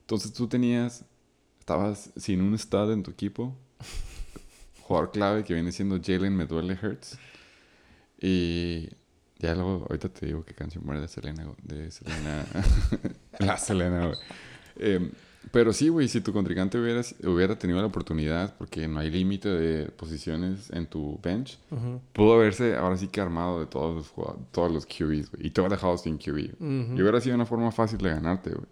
[0.00, 1.04] Entonces tú tenías,
[1.58, 3.56] estabas sin un stud en tu equipo,
[4.84, 7.18] jugador clave que viene siendo Jalen Me Duele Hurts.
[8.20, 8.88] Y
[9.38, 12.44] ya luego, ahorita te digo qué canción muere de Selena, de Selena,
[13.38, 14.18] la Selena, güey.
[14.76, 15.10] Em,
[15.50, 19.48] pero sí, güey, si tu contrincante hubiera, hubiera tenido la oportunidad, porque no hay límite
[19.48, 21.58] de posiciones en tu bench,
[22.12, 24.12] pudo haberse ahora sí que armado de todos los,
[24.50, 25.46] todos los QBs, güey.
[25.46, 26.60] Y te hubiera dejado sin QB.
[26.60, 28.66] Y hubiera sido una forma fácil de ganarte, güey.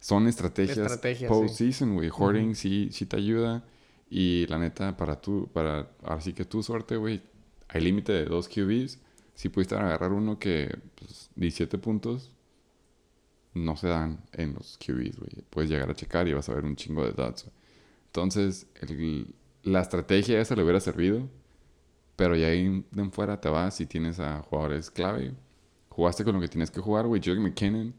[0.00, 0.98] Son estrategias,
[1.28, 2.10] post-season, güey.
[2.10, 3.62] Hoarding sí, sí te ayuda.
[4.10, 7.22] Y la neta, para tú, para ahora sí que tu suerte, güey,
[7.68, 8.98] hay límite de dos QBs.
[9.34, 12.34] Si pudiste agarrar uno que, pues, 17 puntos,
[13.54, 15.44] no se dan en los QBs, güey.
[15.48, 17.46] Puedes llegar a checar y vas a ver un chingo de dots.
[18.06, 18.66] Entonces,
[19.62, 21.28] la estrategia esa le hubiera servido,
[22.16, 25.34] pero ya ahí de en fuera te vas y tienes a jugadores clave.
[25.88, 27.20] Jugaste con lo que tienes que jugar, güey.
[27.20, 27.94] Jake McKinnon,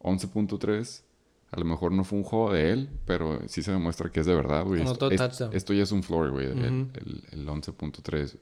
[0.00, 1.02] 11.3.
[1.50, 4.26] A lo mejor no fue un juego de él, pero sí se demuestra que es
[4.26, 4.82] de verdad, güey.
[4.82, 6.90] Esto, esto, ya es un floor, güey, el,
[7.32, 8.36] el 11.3.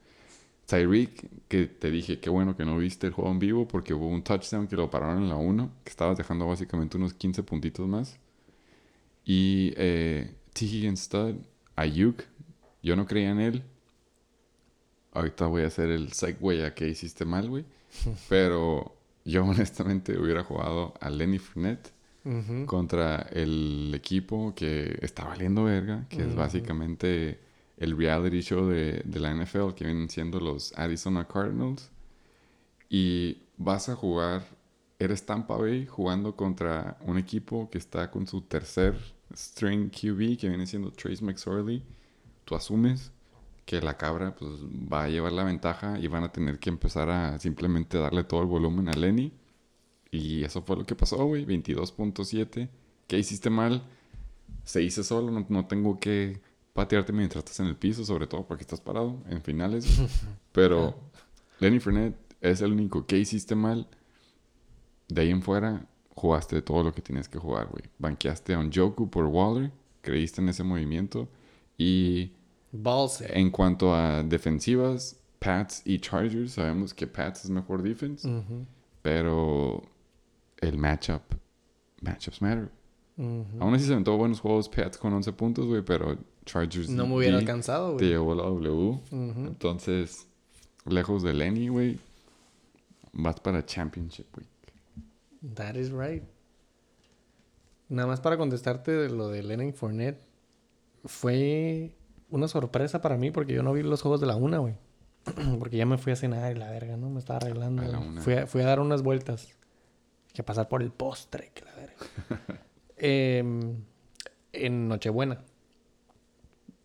[0.66, 4.08] Tyreek, que te dije, qué bueno que no viste el juego en vivo porque hubo
[4.08, 7.86] un touchdown que lo pararon en la 1, que estabas dejando básicamente unos 15 puntitos
[7.86, 8.18] más.
[9.24, 10.64] Y eh, T.
[10.64, 11.36] Higgins Stud,
[11.76, 12.24] Ayuk,
[12.82, 13.62] yo no creía en él.
[15.12, 17.64] Ahorita voy a hacer el segue a que hiciste mal, güey.
[18.28, 21.92] Pero yo honestamente hubiera jugado a Lenny Fournette
[22.66, 27.38] contra el equipo que está valiendo verga, que es básicamente
[27.76, 31.90] el reality show de, la NFL que vienen siendo los Arizona Cardinals.
[32.88, 34.44] Y vas a jugar,
[34.98, 38.96] eres Tampa Bay jugando contra un equipo que está con su tercer
[39.34, 41.82] string QB que viene siendo Trace McSorley.
[42.44, 43.12] Tú asumes
[43.64, 47.10] que la cabra pues, va a llevar la ventaja y van a tener que empezar
[47.10, 49.32] a simplemente darle todo el volumen a Lenny.
[50.10, 51.44] Y eso fue lo que pasó, güey.
[51.44, 52.68] 22.7.
[53.06, 53.82] ¿Qué hiciste mal?
[54.64, 56.40] Se hice solo, no tengo que
[56.76, 59.86] patearte mientras estás en el piso, sobre todo porque estás parado en finales.
[60.52, 60.94] Pero
[61.58, 63.88] Lenny Fournette es el único que hiciste mal.
[65.08, 67.84] De ahí en fuera, jugaste todo lo que tienes que jugar, güey.
[67.98, 69.72] Banqueaste a un Joku por Waller,
[70.02, 71.28] creíste en ese movimiento.
[71.78, 72.32] Y
[73.30, 78.28] en cuanto a defensivas, Pats y Chargers, sabemos que Pats es mejor defense.
[79.02, 79.82] Pero
[80.58, 81.22] el matchup,
[82.02, 82.70] matchups matter.
[83.18, 86.90] Aún así se aventó buenos juegos Pats con 11 puntos, güey, pero Chargers.
[86.90, 87.98] No me hubiera alcanzado, güey.
[87.98, 89.00] Te llevó la W.
[89.10, 90.28] Entonces,
[90.84, 91.98] lejos de Lenny, güey,
[93.12, 94.48] vas para Championship Week.
[95.54, 96.24] That is right.
[97.88, 100.20] Nada más para contestarte de lo de Lenny Fournette.
[101.04, 101.94] Fue
[102.30, 104.74] una sorpresa para mí porque yo no vi los juegos de la una, güey.
[105.58, 107.08] porque ya me fui a cenar y la verga, ¿no?
[107.08, 107.82] Me estaba arreglando.
[108.20, 109.48] Fui, a, fui a dar unas vueltas.
[110.36, 111.96] Que pasar por el postre, que la verga.
[112.98, 113.84] Em,
[114.52, 115.44] en Nochebuena.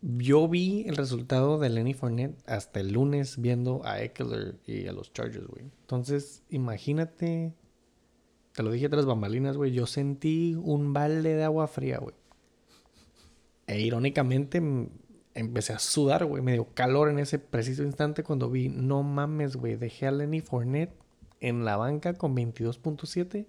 [0.02, 4.92] Yo vi el resultado de Lenny Fournette hasta el lunes viendo a Eckler y a
[4.92, 5.64] los Chargers, güey.
[5.82, 7.54] Entonces, imagínate.
[8.52, 9.72] Te lo dije tras bambalinas, güey.
[9.72, 12.14] Yo sentí un balde de agua fría, güey.
[13.66, 14.60] E irónicamente
[15.34, 16.42] empecé a sudar, güey.
[16.42, 19.76] Me dio calor en ese preciso instante cuando vi, no mames, güey.
[19.76, 21.01] Dejé a Lenny Fournette
[21.42, 23.46] en la banca con 22.7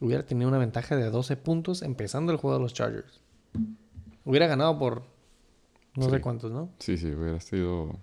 [0.00, 3.20] hubiera tenido una ventaja de 12 puntos empezando el juego de los Chargers.
[4.24, 5.04] Hubiera ganado por
[5.94, 6.70] no sé cuántos, ¿no?
[6.78, 7.96] Sí, sí, hubiera sido...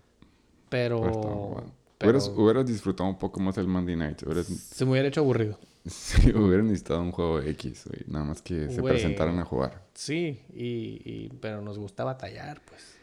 [0.69, 1.64] Pero...
[2.02, 4.23] Hubieras, disfrutado un poco más el Monday Night.
[4.45, 5.60] Se me hubiera hecho aburrido.
[5.85, 8.06] Sí, hubiera necesitado un juego X, güey.
[8.07, 9.85] Nada más que se presentaran a jugar.
[9.94, 12.95] Sí, y, pero nos gustaba tallar, pues.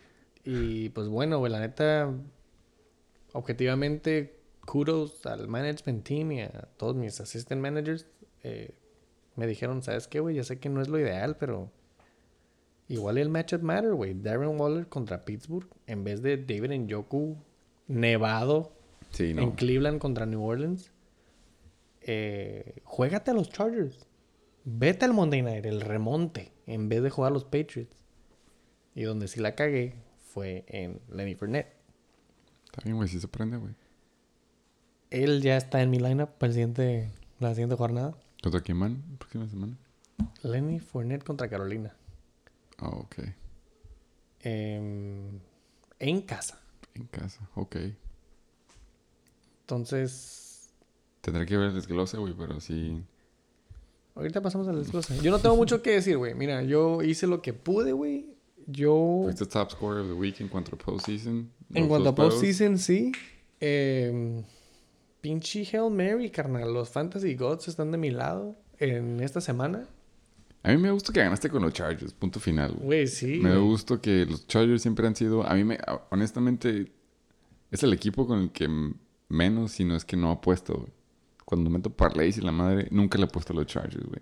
[0.44, 2.10] Y pues bueno, güey, la neta,
[3.34, 4.39] objetivamente,
[4.70, 8.06] kudos al management team y a todos mis assistant managers.
[8.44, 8.72] Eh,
[9.34, 10.36] me dijeron, ¿sabes qué, güey?
[10.36, 11.72] Ya sé que no es lo ideal, pero
[12.86, 14.14] igual el matchup matter, güey.
[14.14, 17.36] Darren Waller contra Pittsburgh en vez de David Njoku
[17.88, 18.72] nevado
[19.18, 20.92] en Cleveland contra New Orleans.
[22.02, 24.06] Eh, juégate a los Chargers.
[24.64, 27.96] Vete al Monday Night, el remonte, en vez de jugar a los Patriots.
[28.94, 31.74] Y donde sí la cagué fue en Lenny Fournette.
[32.66, 33.74] Está bien, güey, sí se prende, güey.
[35.10, 37.10] Él ya está en mi lineup para el siguiente,
[37.40, 38.14] la siguiente jornada.
[38.42, 39.02] ¿Contra quién van?
[39.18, 39.76] ¿Próxima semana?
[40.42, 41.94] Lenny Fournette contra Carolina.
[42.78, 43.16] Ah, ok.
[44.42, 45.38] Em,
[45.98, 46.58] en casa.
[46.94, 47.76] En casa, ok.
[49.62, 50.70] Entonces,
[51.20, 53.02] Tendré que ver el desglose, güey, pero sí.
[54.14, 55.18] ahorita pasamos al desglose.
[55.22, 56.34] Yo no tengo mucho que decir, güey.
[56.34, 58.26] Mira, yo hice lo que pude, güey.
[58.66, 61.50] Yo, Fuiste top scorer of the week en cuanto a postseason.
[61.74, 63.12] en cuanto a postseason, sí.
[63.60, 64.42] Em,
[65.20, 66.72] pinche Hail Mary, carnal.
[66.72, 69.86] Los Fantasy Gods están de mi lado en esta semana.
[70.62, 73.06] A mí me gusta que ganaste con los Chargers, punto final, güey.
[73.06, 73.38] Sí.
[73.42, 75.42] Me gusta que los Chargers siempre han sido.
[75.46, 75.78] A mí, me,
[76.10, 76.92] honestamente,
[77.70, 78.68] es el equipo con el que
[79.28, 80.92] menos, si no es que no apuesto, güey.
[81.46, 84.20] Cuando meto parlays y la madre, nunca le he puesto a los Chargers, güey.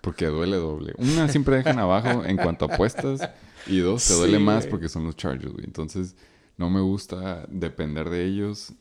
[0.00, 0.94] Porque duele doble.
[0.98, 3.28] Una, siempre dejan abajo en cuanto a apuestas.
[3.66, 4.70] Y dos, te duele Sí, más güey.
[4.70, 5.64] porque son los Chargers, güey.
[5.64, 6.14] Entonces,
[6.56, 8.72] no me gusta depender de ellos.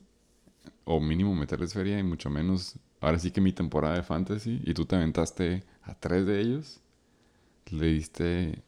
[0.83, 2.75] O mínimo meterles feria y mucho menos.
[2.99, 4.61] Ahora sí que mi temporada de fantasy.
[4.63, 6.79] Y tú te aventaste a tres de ellos.
[7.71, 8.63] Le diste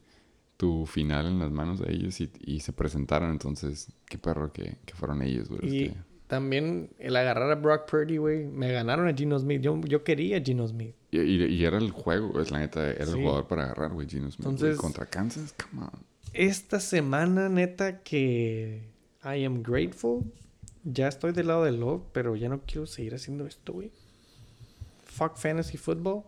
[0.57, 3.31] tu final en las manos de ellos y, y se presentaron.
[3.31, 5.59] Entonces, qué perro que, que fueron ellos, güey.
[5.65, 5.95] Y que-
[6.27, 8.45] también el agarrar a Brock Purdy, güey.
[8.45, 9.61] Me ganaron a Gino Smith.
[9.61, 10.95] Yo, yo quería a Gino Smith.
[11.11, 13.11] Y, y- y era el juego, es la neta, era Sí.
[13.11, 15.91] el jugador para agarrar, güey, Gino Smith, Contra Kansas, come on.
[16.33, 18.81] Esta semana, neta, que
[19.23, 20.23] I am grateful.
[20.83, 23.91] Ya estoy del lado del love, pero ya no quiero seguir haciendo esto, güey.
[25.05, 26.23] Fuck fantasy football.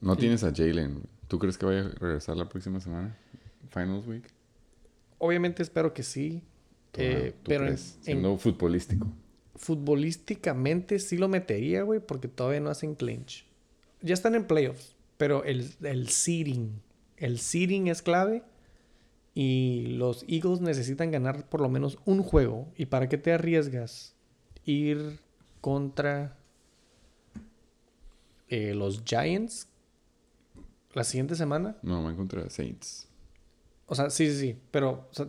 [0.00, 1.02] No tienes a Jalen.
[1.26, 3.16] ¿Tú crees que vaya a regresar la próxima semana?
[3.70, 4.24] Finals Week.
[5.18, 6.42] Obviamente espero que sí.
[6.92, 9.08] ¿Tú, eh, pero en- Siendo futbolístico.
[9.56, 13.44] futbolísticamente sí lo metería, güey, porque todavía no hacen clinch.
[14.02, 16.80] Ya están en playoffs, pero el, el seeding,
[17.16, 18.42] el seeding es clave
[19.38, 22.72] y los Eagles necesitan ganar por lo menos un juego.
[22.74, 24.14] ¿Y para qué te arriesgas?
[24.64, 25.20] Ir
[25.60, 26.38] contra
[28.48, 29.68] eh, los Giants
[30.94, 31.76] la siguiente semana.
[31.82, 33.08] No, va en contra Saints.
[33.84, 35.28] O sea, sí, sí, sí, pero o sea,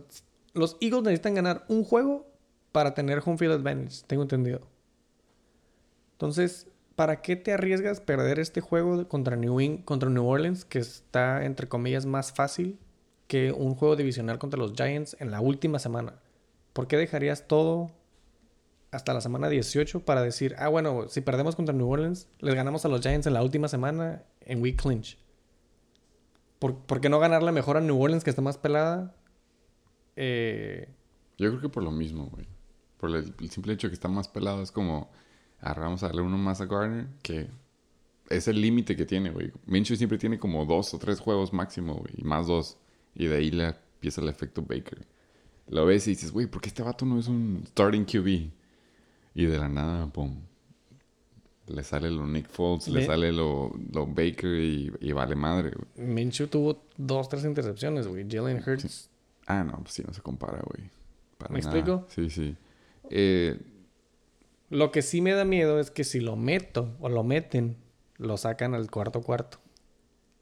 [0.54, 2.26] los Eagles necesitan ganar un juego
[2.72, 4.62] para tener home field advantage, tengo entendido.
[6.12, 6.66] Entonces,
[6.96, 11.44] ¿para qué te arriesgas perder este juego contra New, In- contra New Orleans, que está,
[11.44, 12.78] entre comillas, más fácil
[13.28, 16.14] que un juego divisional contra los Giants en la última semana?
[16.72, 17.92] ¿Por qué dejarías todo
[18.90, 22.84] hasta la semana 18 para decir, ah, bueno, si perdemos contra New Orleans, les ganamos
[22.84, 25.18] a los Giants en la última semana en week clinch?
[26.58, 29.14] ¿Por, por qué no ganarle mejor a New Orleans, que está más pelada?
[30.16, 30.88] Eh,
[31.36, 32.46] Yo creo que por lo mismo, güey.
[32.98, 34.62] Por el, simple hecho de que está más pelado.
[34.62, 35.10] Es como,
[35.60, 37.48] ahora vamos a darle uno más a Garner, que
[38.28, 39.52] es el límite que tiene, güey.
[39.66, 42.14] Minshew siempre tiene como dos o tres juegos máximo, güey.
[42.16, 42.78] Y más dos.
[43.18, 45.04] Y de ahí le empieza el efecto Baker.
[45.68, 48.26] Lo ves y dices, güey, ¿por qué este vato no es un starting QB?
[49.34, 50.40] Y de la nada, pum.
[51.66, 56.08] Le sale lo Nick Foles, le sale lo, lo Baker y, y vale madre, güey.
[56.08, 58.26] Minshew tuvo dos, tres intercepciones, güey.
[58.26, 59.10] Jalen Hurts.
[59.46, 60.88] Ah, no, pues sí, no se compara, güey.
[61.36, 61.70] Para ¿Me nada.
[61.78, 62.06] explico?
[62.08, 62.56] Sí, sí.
[63.10, 63.58] Eh,
[64.70, 67.76] Lo que sí me da miedo es que si lo meto o lo meten,
[68.16, 69.58] lo sacan al cuarto cuarto.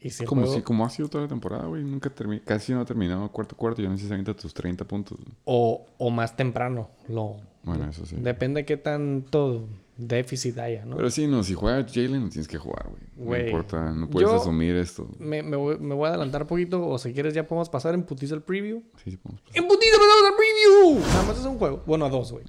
[0.00, 1.82] Y si el como, juego- si, como ha sido toda la temporada, güey.
[1.82, 3.82] Nunca termi- casi no ha terminado cuarto cuarto.
[3.96, 5.18] Se avienta tus 30 puntos.
[5.44, 6.90] o, o más temprano.
[7.08, 8.16] Lo, Bueno, eso sí.
[8.16, 9.66] Depende de qué tanto
[9.96, 10.96] déficit haya, ¿no?
[10.96, 13.40] Pero sí, no, si juega Jalen, no tienes que jugar, güey.
[13.40, 15.08] No importa, no puedes yo- asumir esto.
[15.18, 17.94] Me, me voy, me voy a adelantar un poquito, o si quieres ya podemos pasar
[17.94, 18.82] en putiza el preview.
[19.02, 19.56] Sí, sí, podemos pasar.
[19.62, 21.00] ¡En putiza pasamos al preview!
[21.08, 21.82] Nada más es un juego.
[21.86, 22.44] Bueno, a dos, güey.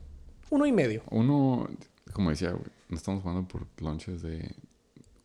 [0.50, 1.02] Uno y medio.
[1.10, 1.68] Uno,
[2.12, 4.54] como decía, güey, no estamos jugando por lunches de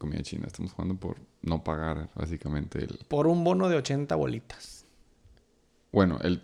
[0.03, 0.47] comida china.
[0.47, 2.99] Estamos jugando por no pagar, básicamente, el...
[3.09, 4.85] Por un bono de 80 bolitas.
[5.93, 6.43] Bueno, el...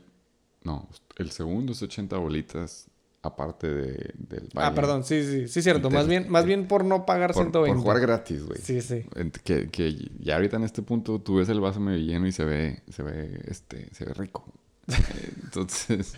[0.63, 2.89] No, el segundo es 80 bolitas
[3.23, 5.91] aparte de, del Ah, perdón, sí, sí, sí, cierto.
[5.91, 7.75] Más bien, más bien por no pagar Por, 120.
[7.75, 8.61] por jugar gratis, güey.
[8.61, 9.05] Sí, sí.
[9.45, 12.45] Que, que ya ahorita en este punto tú ves el vaso medio lleno y se
[12.45, 14.45] ve, se ve, este, se ve rico.
[15.45, 16.15] Entonces,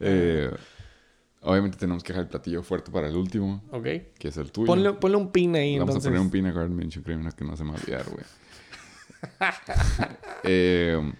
[0.00, 0.50] eh,
[1.42, 3.84] obviamente tenemos que dejar el platillo fuerte para el último, Ok.
[4.18, 4.66] que es el tuyo.
[4.66, 6.08] Ponle, ponle un pin ahí, Vamos entonces.
[6.08, 8.24] a poner un peanut guard mention cream que no se me va a olvidar, güey.
[10.44, 11.12] eh,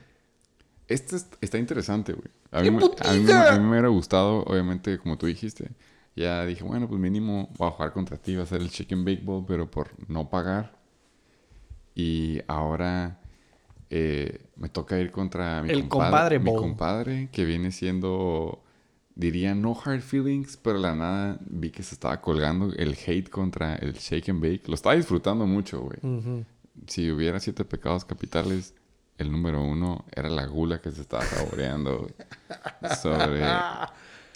[0.88, 2.28] este es- está interesante, güey.
[2.50, 5.70] A mí, ¡Qué me- a, mí, a mí me hubiera gustado, obviamente, como tú dijiste.
[6.14, 9.04] Ya dije, bueno, pues mínimo voy a jugar contra ti, va a ser el chicken
[9.04, 10.78] bake ball, pero por no pagar.
[11.94, 13.18] Y ahora
[13.88, 16.60] eh, me toca ir contra mi El compadre, compadre mi bowl.
[16.60, 18.62] compadre, que viene siendo,
[19.14, 23.76] diría, no hard feelings, pero la nada vi que se estaba colgando el hate contra
[23.76, 24.68] el shake and bake.
[24.68, 26.44] Lo estaba disfrutando mucho, güey.
[26.86, 28.74] Si hubiera siete pecados capitales,
[29.18, 32.14] el número uno era la gula que se estaba saboreando güey,
[33.00, 33.42] sobre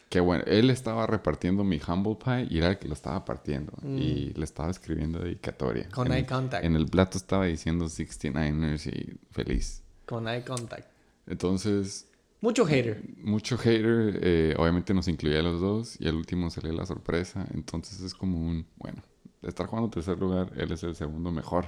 [0.08, 0.44] Qué bueno.
[0.46, 3.72] Él estaba repartiendo mi humble pie y era el que lo estaba partiendo.
[3.82, 3.98] Mm.
[3.98, 5.88] Y le estaba escribiendo dedicatoria.
[5.88, 6.64] Con en, eye contact.
[6.64, 9.82] En el plato estaba diciendo 69ers y feliz.
[10.06, 10.88] Con eye contact.
[11.26, 12.06] Entonces,
[12.46, 13.02] Mucho hater.
[13.22, 14.20] mucho hater.
[14.22, 16.00] eh, obviamente nos incluía a los dos.
[16.00, 17.44] Y al último salió la sorpresa.
[17.52, 18.66] Entonces es como un...
[18.76, 19.02] Bueno,
[19.42, 21.64] estar jugando tercer lugar, él es el segundo mejor.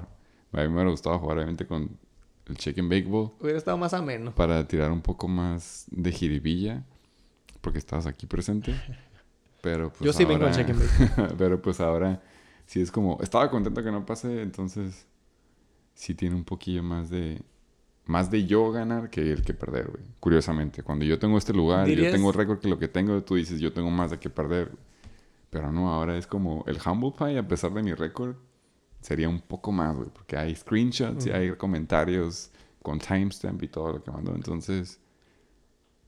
[0.53, 1.99] A mí me hubiera gustado jugar obviamente con
[2.47, 3.33] el Chicken Bake Bowl.
[3.41, 4.35] Hubiera estado más ameno.
[4.35, 6.85] para tirar un poco más de jiribilla,
[7.61, 8.73] porque estabas aquí presente.
[9.61, 11.35] Pero pues Yo sí vengo al ahora- and bake.
[11.37, 12.23] Pero pues ahora
[12.67, 13.19] sí es como...
[13.21, 15.07] Estaba contento que no pase, entonces
[15.95, 17.43] sí tiene un poquillo más de...
[18.09, 20.03] Más de yo ganar que el que perder, güey.
[20.19, 20.83] Curiosamente.
[20.83, 23.23] Cuando yo tengo este lugar y yo ¿Dirías- tengo el récord que lo que tengo,
[23.23, 24.73] tú dices, yo tengo más de que perder.
[25.51, 28.35] Pero no, ahora es como el Humble Pie, a pesar de mi récord,
[29.01, 30.09] sería un poco más, güey.
[30.11, 32.51] Porque hay screenshots y hay comentarios
[32.83, 34.35] con timestamp y todo lo que mandó.
[34.35, 34.99] Entonces,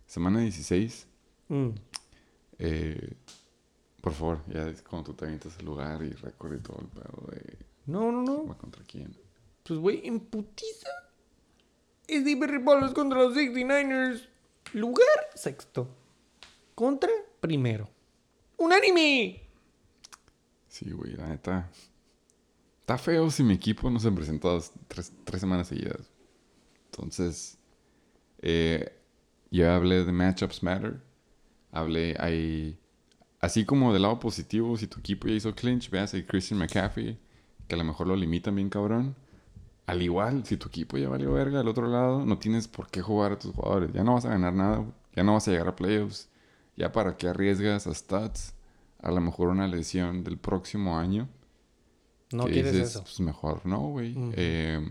[0.06, 1.06] semana 16,
[1.48, 1.68] Mm.
[2.59, 3.12] eh,
[4.01, 6.86] por favor, ya es cuando tú te avientas el lugar y récord y todo el
[6.89, 8.47] pedo de No, no, no.
[8.47, 9.14] va contra quién.
[9.64, 10.89] Pues, güey, en putiza.
[12.11, 14.27] Es Denver Ripolos contra los 69ers.
[14.73, 15.89] Lugar sexto.
[16.74, 17.11] Contra
[17.41, 17.89] primero.
[18.57, 19.43] ¡Unánime!
[20.69, 21.70] Sí, güey, la neta.
[22.81, 26.11] Está feo si mi equipo no se presenta dos- tres, semanas seguidas.
[26.87, 27.59] Entonces,
[28.43, 28.93] eh,
[29.51, 31.01] ya hablé de Matchups Matter.
[31.73, 32.78] Hablé, hay.
[33.41, 37.19] Así como del lado positivo, si tu equipo ya hizo clinch, veas a Christian McCaffrey,
[37.69, 39.15] que a lo mejor lo limitan bien cabrón.
[39.91, 43.03] Al igual, si tu equipo ya valió verga al otro lado, no tienes por qué
[43.03, 43.93] jugar a tus jugadores.
[43.93, 44.85] Ya no vas a ganar nada,
[45.15, 46.29] ya no vas a llegar a playoffs.
[46.77, 48.55] Ya para qué arriesgas a stats,
[49.01, 51.29] a lo mejor una lesión del próximo año.
[52.33, 53.03] No quieres dices, eso.
[53.03, 54.15] Pues mejor no, güey.
[54.35, 54.89] Eh,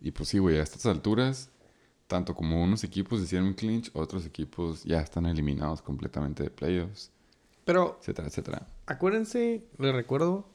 [0.00, 1.50] y pues sí, güey, a estas alturas,
[2.08, 7.12] tanto como unos equipos hicieron clinch, otros equipos ya están eliminados completamente de playoffs,
[7.64, 8.66] Pero etcétera, etcétera.
[8.86, 10.46] acuérdense, les recuerdo,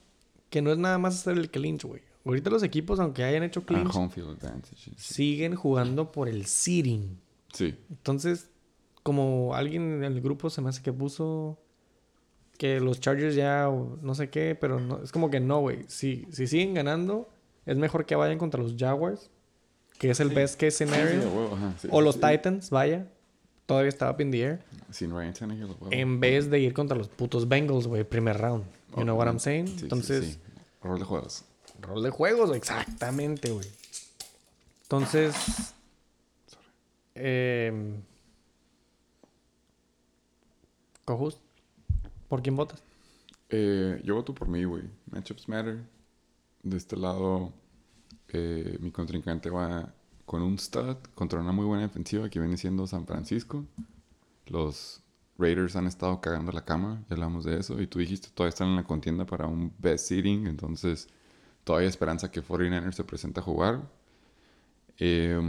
[0.49, 2.01] que no es nada más hacer el clinch, güey.
[2.25, 4.75] Ahorita los equipos, aunque hayan hecho Ah, clinch, home field advantage.
[4.75, 4.91] Sí.
[4.97, 7.17] siguen jugando por el seeding.
[7.53, 7.75] Sí.
[7.89, 8.49] Entonces,
[9.03, 11.57] como alguien en el grupo se me hace que puso
[12.57, 15.85] que los Chargers ya o no sé qué, pero no, es como que no, güey.
[15.87, 17.29] Si, si siguen ganando,
[17.65, 19.29] es mejor que vayan contra los Jaguars,
[19.97, 20.35] que es el Sí.
[20.35, 21.21] best case Sí, sí, scenario.
[21.29, 22.19] huevo, ajá, o los.
[22.19, 23.07] Titans, vaya.
[23.65, 24.59] Todavía está up in the air.
[24.91, 25.87] Sin Ryan Tannehill, huevo.
[25.91, 28.65] En vez de ir contra los putos Bengals, güey, primer round.
[28.97, 29.67] You know what I'm saying?
[29.81, 30.37] Entonces, sí.
[30.83, 31.45] Rol de juegos.
[31.81, 33.67] Rol de juegos, exactamente, güey.
[34.83, 35.35] Entonces,
[37.15, 37.71] eh,
[41.05, 41.37] Cojus,
[42.27, 42.81] ¿por quién votas?
[43.49, 44.83] Eh, yo voto por mí, güey.
[45.11, 45.83] Matchups matter.
[46.61, 47.53] De este lado,
[48.27, 49.93] eh, mi contrincante va
[50.25, 53.65] con un stud contra una muy buena defensiva que viene siendo San Francisco.
[54.45, 55.01] Los
[55.37, 57.81] Raiders han estado cagando la cama, ya hablamos de eso.
[57.81, 60.47] Y tú dijiste, todavía están en la contienda para un best seeding.
[60.47, 61.07] Entonces,
[61.69, 63.87] todavía hay esperanza que 49ers se presente a jugar.
[64.97, 65.39] Eh,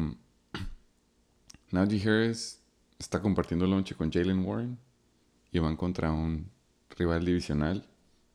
[1.71, 2.61] Najee Harris
[2.99, 4.79] está compartiendo el lonche con Jalen Warren
[5.51, 6.51] y van contra un
[6.99, 7.87] rival divisional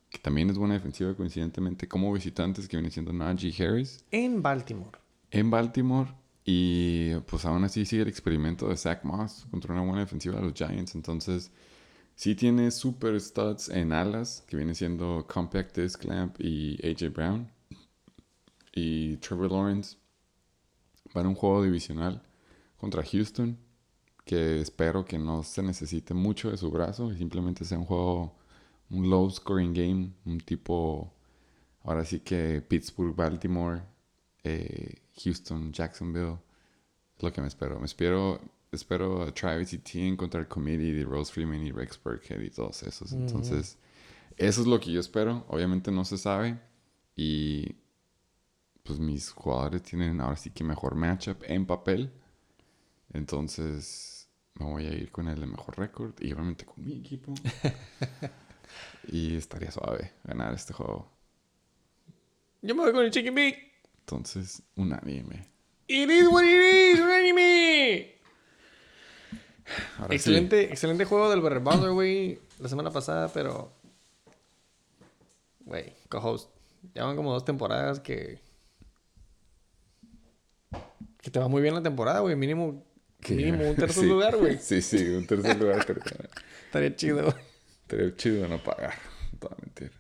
[0.09, 4.97] que también es buena defensiva coincidentemente como visitantes que viene siendo Najee Harris En Baltimore.
[5.29, 6.09] en Baltimore
[6.43, 10.41] y pues aún así sigue el experimento de Zach Moss contra una buena defensiva de
[10.41, 11.51] los Giants entonces
[12.15, 17.54] sí tiene super studs en alas que viene siendo Compact Disc Lamp y AJ Brown
[18.75, 19.97] y Trevor Lawrence
[21.13, 22.21] para un juego divisional
[22.77, 23.57] contra Houston
[24.25, 28.35] que espero que no se necesite mucho de su brazo y simplemente sea un juego,
[28.89, 31.13] un low scoring game, un tipo,
[31.83, 33.83] ahora sí que Pittsburgh, Baltimore,
[34.43, 36.39] eh, Houston, Jacksonville,
[37.15, 37.79] es lo que me espero.
[37.79, 38.41] Me espero,
[38.71, 42.81] espero a Travis Etienne contra el committee de Rose Freeman y Rex Burkhead y todos
[42.81, 43.11] esos.
[43.13, 43.77] Entonces,
[44.37, 45.45] eso es lo que yo espero.
[45.49, 46.59] Obviamente no se sabe
[47.15, 47.75] y
[48.85, 52.11] pues mis jugadores tienen ahora sí que mejor matchup en papel.
[53.13, 57.33] Entonces me voy a ir con el de mejor récord y obviamente con mi equipo.
[59.07, 61.11] y estaría suave ganar este juego.
[62.61, 63.55] Yo me voy con el Chicken Big.
[64.01, 65.49] Entonces, un anime.
[65.87, 68.15] It is what it is, un anime.
[69.97, 70.15] Ahora sí.
[70.15, 72.39] Excelente, excelente juego del Barry Butler, güey.
[72.59, 73.71] La semana pasada, pero.
[75.61, 76.49] Güey, co-host.
[76.93, 78.44] Ya van como dos temporadas que.
[81.25, 82.35] Que te va muy bien la temporada, güey.
[82.35, 82.85] Mínimo,
[83.19, 84.09] Que- mínimo un tercer sí.
[84.09, 84.59] lugar, güey.
[84.59, 85.79] Sí, sí, un tercer lugar.
[85.79, 86.03] estaría-
[86.67, 87.35] Estaría chido, güey.
[87.81, 88.93] Estaría chido no pagar.
[89.33, 89.91] No te voy a mentir.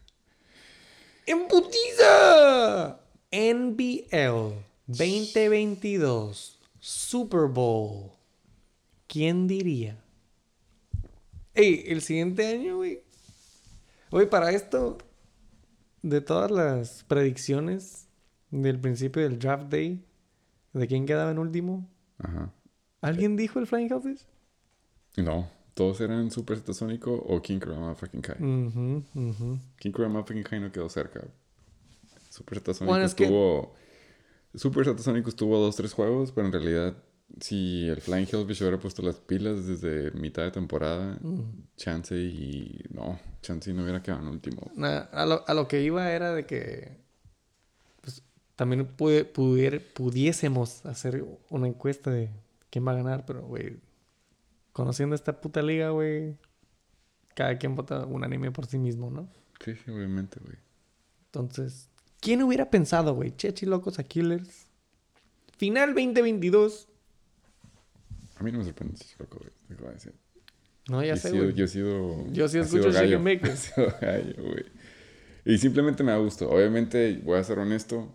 [1.25, 2.99] ¡En putiza!
[3.31, 4.53] NBL
[4.85, 8.11] 2022 Super Bowl.
[9.07, 9.99] ¿Quién diría
[11.55, 13.01] Ey, el siguiente año, güey.
[14.11, 14.99] Güey, para esto,
[16.03, 18.07] de todas las predicciones
[18.51, 20.03] del principio del draft day,
[20.79, 21.89] de quién quedaba en último,
[22.19, 22.51] Ajá.
[23.01, 24.25] ¿alguien dijo el Flying Hellfish?
[25.17, 28.37] No, todos eran Super Satasónico o King Kurama fucking Kai.
[28.37, 31.21] King Kurama fucking Kai no quedó cerca.
[32.29, 33.73] Super Satasónico Bueno, es que- estuvo.
[34.53, 36.97] Super Satasónico estuvo dos, tres juegos, pero en realidad,
[37.41, 41.17] si el Flying Hellfish hubiera puesto las pilas desde mitad de temporada.
[41.77, 42.83] Chance y.
[42.91, 44.71] No, Chance no hubiera quedado en último.
[45.11, 47.04] A, lo, a lo que iba era de que
[48.55, 52.29] también pude- pudier- pudiésemos hacer una encuesta de
[52.69, 53.77] quién va a ganar, pero, güey,
[54.73, 56.35] conociendo esta puta liga, güey,
[57.33, 59.27] cada quien vota unánime por sí mismo, ¿no?
[59.63, 60.57] Sí, obviamente, güey.
[61.27, 61.89] Entonces,
[62.21, 63.35] ¿quién hubiera pensado, güey?
[63.35, 64.67] Chechi Locos a Killers.
[65.57, 66.87] Final 2022.
[68.37, 69.51] A mí no me sorprende, sí, loco, güey.
[69.67, 70.13] te voy a decir.
[70.89, 71.53] No, ya yo, sé, güey.
[71.53, 72.27] yo he sido.
[72.31, 74.65] Yo sí he escucho sido Shake güey.
[75.45, 76.49] Y simplemente me da gusto.
[76.49, 78.13] Obviamente, voy a ser honesto.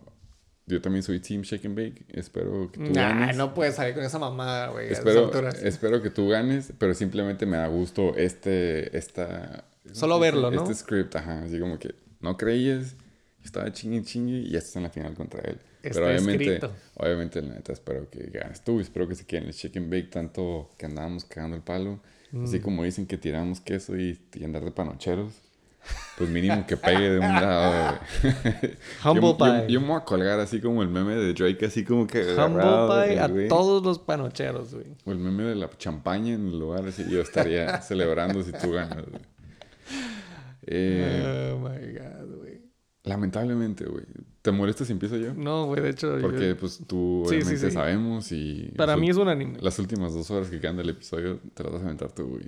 [0.71, 2.05] Yo también soy Team Shake and Bake.
[2.09, 3.37] Espero que tú Nah, ganes.
[3.37, 4.91] no puedes salir con esa mamada, güey.
[4.91, 5.29] espero,
[5.63, 9.65] espero que tú ganes, pero simplemente me da gusto este, esta...
[9.91, 10.63] Solo ¿cómo se verlo, dice?
[10.63, 10.69] ¿no?
[10.71, 12.95] Este script, ajá, así como que no creías,
[13.43, 15.57] estaba chingue chingue y ya estás en la final contra él.
[15.83, 16.71] Está pero obviamente, escrito.
[16.95, 20.69] obviamente, la neta, espero que ganes tú, espero que se queden el chicken bake tanto
[20.77, 21.99] que andábamos cagando el palo,
[22.43, 22.61] así Mm.
[22.61, 25.33] como dicen que tiramos queso y, y andar de panocheros.
[26.17, 28.33] Pues mínimo que pegue de un lado, güey.
[29.03, 29.65] Humble yo, pie.
[29.69, 33.07] Yo, me voy a colgar así como el meme de Drake, así como que Humble
[33.07, 34.95] pie a todos los panocheros, güey.
[35.05, 38.71] O el meme de la champaña en el lugar, así yo estaría celebrando si tú
[38.71, 39.21] ganas, güey.
[40.67, 42.61] Eh, oh my god, güey.
[43.03, 44.05] lamentablemente, güey.
[44.41, 45.33] ¿Te molesta si empiezo yo?
[45.35, 46.15] No, güey, de hecho.
[46.17, 47.71] yo- Porque, pues, tú Sí, sí, obviamente sí.
[47.71, 48.71] sabemos y...
[48.75, 49.59] para mí es un anime.
[49.61, 52.45] Las últimas dos horas que quedan del episodio te las vas a aventar tú, güey.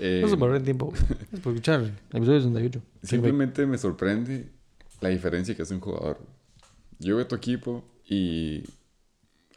[0.00, 1.00] Eh, No se perder el tiempo, güey.
[1.32, 2.82] Es por escuchar el episodio 68.
[3.02, 4.50] simplemente me sorprende
[5.00, 6.18] la diferencia que hace un jugador.
[6.98, 8.64] Yo veo tu equipo y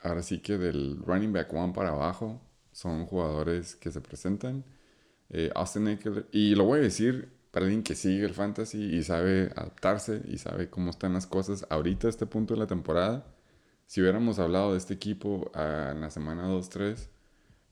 [0.04, 2.40] ahora sí que del running back one para abajo
[2.72, 4.64] son jugadores que se presentan.
[5.32, 9.04] Eh, Austin Eckler, y lo voy a decir para alguien que sigue el fantasy y
[9.04, 13.26] sabe adaptarse y sabe cómo están las cosas ahorita a este punto de la temporada.
[13.88, 17.08] Si hubiéramos hablado de este equipo ah, en la semana 2-3,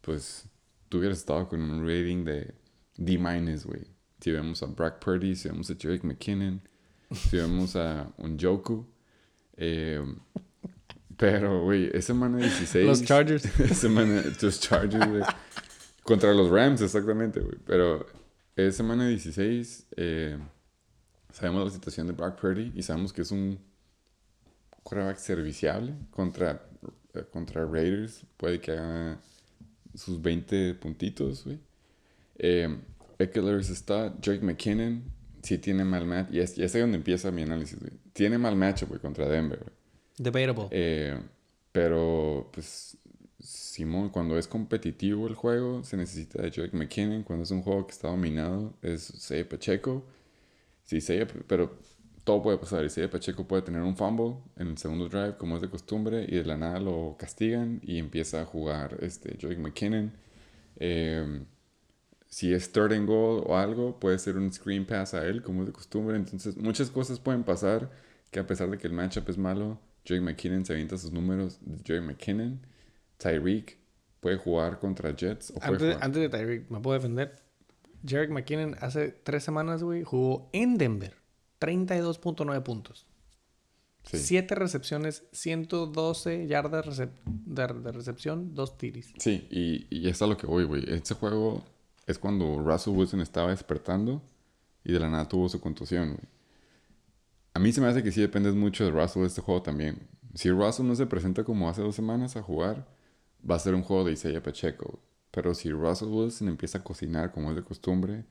[0.01, 0.45] pues
[0.89, 2.55] tú hubieras estado con un rating de
[2.97, 3.17] D-,
[3.65, 3.87] güey.
[4.19, 6.61] Si vemos a Brock Purdy, si vemos a Jerick McKinnon,
[7.11, 8.87] si vemos a un Joku.
[9.57, 10.03] eh,
[11.17, 12.85] pero, güey, esa semana 16.
[12.85, 13.43] Los Chargers.
[13.73, 15.23] semana, los Chargers, güey.
[16.03, 17.57] Contra los Rams, exactamente, güey.
[17.65, 18.05] Pero
[18.57, 20.37] esa semana 16, eh,
[21.31, 23.59] sabemos la situación de Brock Purdy y sabemos que es un
[24.83, 26.63] quarterback serviciable contra,
[27.13, 28.25] eh, contra Raiders.
[28.35, 29.19] Puede que haga
[29.93, 31.59] sus 20 puntitos, güey.
[32.39, 32.77] Eh,
[33.19, 35.03] Eckler está, Drake McKinnon,
[35.43, 36.29] sí tiene mal match.
[36.31, 37.91] Y es, ya sé dónde empieza mi análisis, güey.
[38.13, 39.75] Tiene mal match, güey, contra Denver, güey.
[40.17, 40.67] Debatable.
[40.71, 41.19] Eh,
[41.71, 42.96] pero, pues,
[43.77, 47.21] Simón, cuando es competitivo el juego, se necesita de Drake McKinnon.
[47.21, 50.03] Cuando es un juego que está dominado, es Seiya Pacheco.
[50.83, 51.77] Sí, Seiya, pero
[52.23, 52.83] todo puede pasar.
[52.83, 56.25] Y Seiya Pacheco puede tener un fumble en el segundo drive, como es de costumbre,
[56.27, 60.11] y de la nada lo castigan y empieza a jugar este, Drake McKinnon.
[60.77, 61.43] Eh,
[62.27, 65.61] si es third and goal o algo, puede ser un screen pass a él, como
[65.61, 66.17] es de costumbre.
[66.17, 67.91] Entonces, muchas cosas pueden pasar
[68.31, 71.59] que a pesar de que el matchup es malo, Drake McKinnon se avienta sus números.
[71.61, 72.59] Drake McKinnon,
[73.17, 73.77] Tyreek
[74.19, 77.35] puede jugar contra Jets o Antes, jugar- antes de Tyreek, me puedo defender.
[78.05, 81.15] Jarek McKinnon hace tres semanas, güey, jugó en Denver.
[81.59, 83.05] 32.9 puntos.
[84.03, 84.19] Sí.
[84.19, 89.13] 7 recepciones, 112 yardas recep- de, de recepción, 2 tiris.
[89.17, 90.83] Sí, y, y es a lo que voy, güey.
[90.93, 91.63] Este juego
[92.05, 94.21] es cuando Russell Wilson estaba despertando
[94.85, 96.23] y de la nada tuvo su contusión, güey.
[97.53, 100.07] A mí se me hace que sí dependes mucho de Russell de este juego también.
[100.35, 102.87] Si Russell no se presenta como hace dos semanas a jugar,
[103.49, 104.99] va a ser un juego de Isaiah Pacheco.
[105.31, 108.25] Pero si Russell Wilson empieza a cocinar como es de costumbre...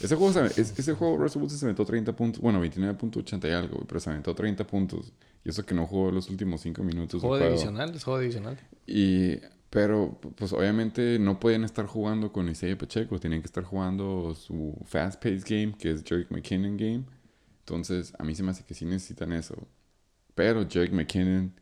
[0.00, 3.52] Ese juego, se- es- ese juego Russell Wilson se aventó 30 puntos, bueno, 29.80 y
[3.52, 5.12] algo, pero se aventó 30 puntos.
[5.44, 7.20] Y eso que no jugó los últimos 5 minutos.
[7.20, 7.44] juego.
[7.44, 8.58] divisional, es juego divisional.
[8.86, 9.36] Y,
[9.68, 14.74] pero, pues obviamente no pueden estar jugando con Isaiah Pacheco, tienen que estar jugando su
[14.86, 17.04] fast-paced game, que es Jerick McKinnon game.
[17.60, 19.56] Entonces, a mí se me hace que sí necesitan eso.
[20.34, 21.52] Pero Jerick McKinnon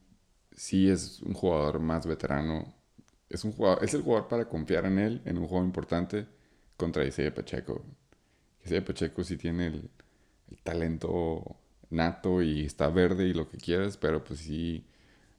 [0.52, 2.74] sí es un jugador más veterano.
[3.30, 6.26] Es, un jugador, es el jugador para confiar en él en un juego importante
[6.76, 7.84] contra Isaiah Pacheco.
[8.64, 9.90] Isaiah Pacheco sí tiene el,
[10.64, 11.56] talento
[11.90, 14.84] nato y está verde y lo que quieras, pero pues sí,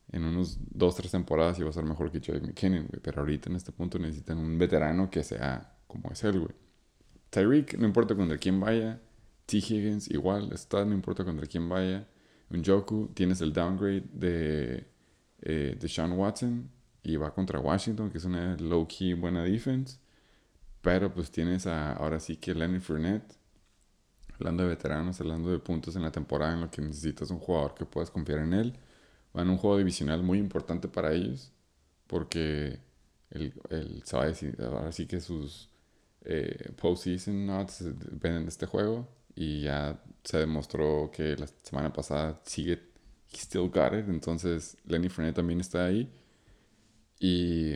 [0.10, 3.02] en unos dos, tres temporadas iba a ser mejor que Joey McKinnon, güey.
[3.02, 6.56] Pero ahorita en este punto necesitan un veterano que sea como es él, güey.
[7.30, 9.02] Tyreek, no importa contra quién vaya.
[9.46, 9.58] T.
[9.58, 10.58] Higgins, igual.
[10.58, 12.08] Stud, no importa contra quién vaya.
[12.50, 14.88] Un Joku, tienes el downgrade de,
[15.42, 16.70] eh, de Sean Watson
[17.04, 19.98] y va contra Washington, que es una low-key buena defense.
[20.82, 23.36] Pero pues tienes a, ahora sí que Lenny Fournette.
[24.34, 27.76] Hablando de veteranos, hablando de puntos en la temporada en lo que necesitas un jugador
[27.76, 28.74] que puedas confiar en él.
[29.34, 31.52] Van un juego divisional muy importante para ellos.
[32.08, 32.80] Porque
[33.30, 35.70] el, el sabe ahora sí que sus
[36.24, 39.08] eh, postseason odds dependen de este juego.
[39.36, 42.74] Y ya se demostró que la semana pasada sigue,
[43.32, 44.10] he still got it.
[44.10, 46.12] Entonces Lenny Fournette también está ahí.
[47.24, 47.76] Y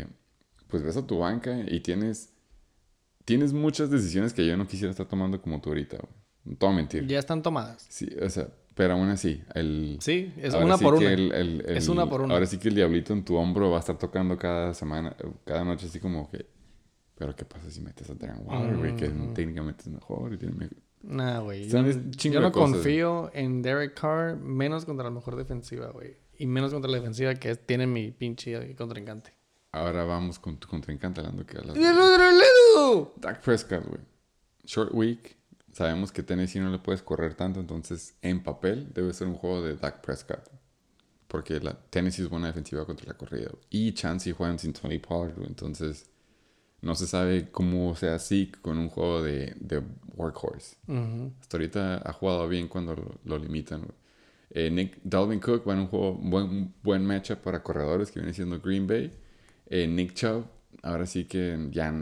[0.67, 2.33] pues ves a tu banca y tienes,
[3.23, 5.99] tienes muchas decisiones que yo no quisiera estar tomando como tú ahorita.
[6.43, 7.07] No te mentir.
[7.07, 7.85] Ya están tomadas.
[7.87, 9.97] Sí, o sea, pero aún así, el...
[10.01, 11.11] Sí, es una por una.
[11.11, 12.33] El, es una por una.
[12.33, 15.15] Ahora sí que el diablito en tu hombro va a estar tocando cada semana,
[15.45, 16.47] cada noche así como que...
[17.15, 18.95] Pero ¿qué pasa si metes a Darren Waller, güey?
[18.95, 19.33] Que mm.
[19.33, 20.77] técnicamente es mejor y tiene mejor...
[21.03, 21.69] Nah, güey.
[21.69, 26.17] Yo, yo, no confío en Derek Carr menos contra la mejor defensiva, güey.
[26.37, 29.34] Y menos contra la defensiva que tiene mi pinche contrincante.
[29.75, 31.75] Ahora vamos con tu contrincante hablando que hablas.
[31.75, 33.13] ¡El otro lado!
[33.17, 33.99] Dak Prescott, güey.
[34.63, 35.35] Short week.
[35.73, 39.61] Sabemos que Tennessee no le puedes correr tanto, entonces en papel debe ser un juego
[39.61, 40.49] de Dak Prescott.
[41.27, 43.51] Porque la Tennessee es buena defensiva contra la corrida.
[43.69, 46.09] Y Chansey juegan sin Tony Pollard, entonces
[46.79, 49.83] no se sabe cómo sea así con un juego de, de
[50.15, 50.77] workhorse.
[51.41, 53.85] Hasta ahorita ha jugado bien cuando lo, limitan.
[54.51, 58.33] Eh, Nick Dalvin Cook va en un juego, buen, buen matchup para corredores que viene
[58.33, 59.11] siendo Green Bay.
[59.67, 60.45] Eh, Nick Chubb,
[60.83, 61.93] ahora sí que ya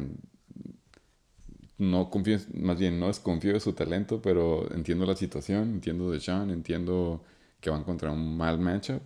[1.78, 6.20] no confío, más bien no desconfío de su talento, pero entiendo la situación, entiendo de
[6.20, 7.24] Sean, entiendo
[7.60, 9.02] que van contra un mal matchup.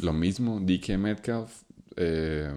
[0.00, 1.62] Lo mismo, DK Metcalf
[1.96, 2.52] eh,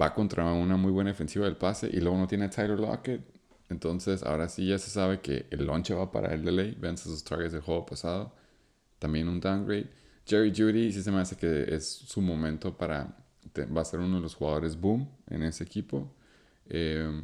[0.00, 3.22] va contra una muy buena defensiva del pase y luego no tiene a Tyler Lockett.
[3.68, 6.76] Entonces, ahora sí ya se sabe que el launch va para el delay.
[6.78, 8.32] Vence sus targets del juego pasado.
[8.98, 9.90] También un downgrade.
[10.26, 13.23] Jerry Judy sí se me hace que es su momento para...
[13.56, 16.12] Va a ser uno de los jugadores boom en ese equipo.
[16.66, 17.22] Eh,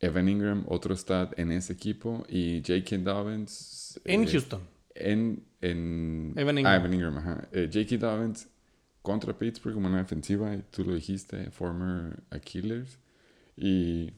[0.00, 2.24] Evan Ingram, otro stat en ese equipo.
[2.28, 2.98] Y J.K.
[2.98, 4.00] Dobbins.
[4.04, 4.60] En eh, Houston.
[4.94, 6.72] En, en Evan Ingram.
[6.72, 7.48] Ah, Evan Ingram, ajá.
[7.52, 7.96] Eh, J.K.
[7.98, 8.48] Dobbins
[9.02, 12.98] contra Pittsburgh como una defensiva, y tú lo dijiste, former Achilles.
[13.54, 14.12] Y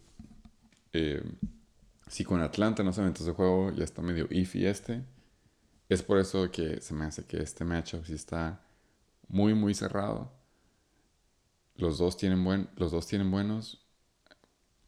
[0.93, 1.23] eh,
[2.07, 5.03] si con Atlanta no se mete ese juego, ya está medio iffy este.
[5.89, 8.61] Es por eso que se me hace que este matchup sí está
[9.29, 10.33] muy, muy cerrado.
[11.79, 13.87] Los dos tienen, buen, los dos tienen buenos,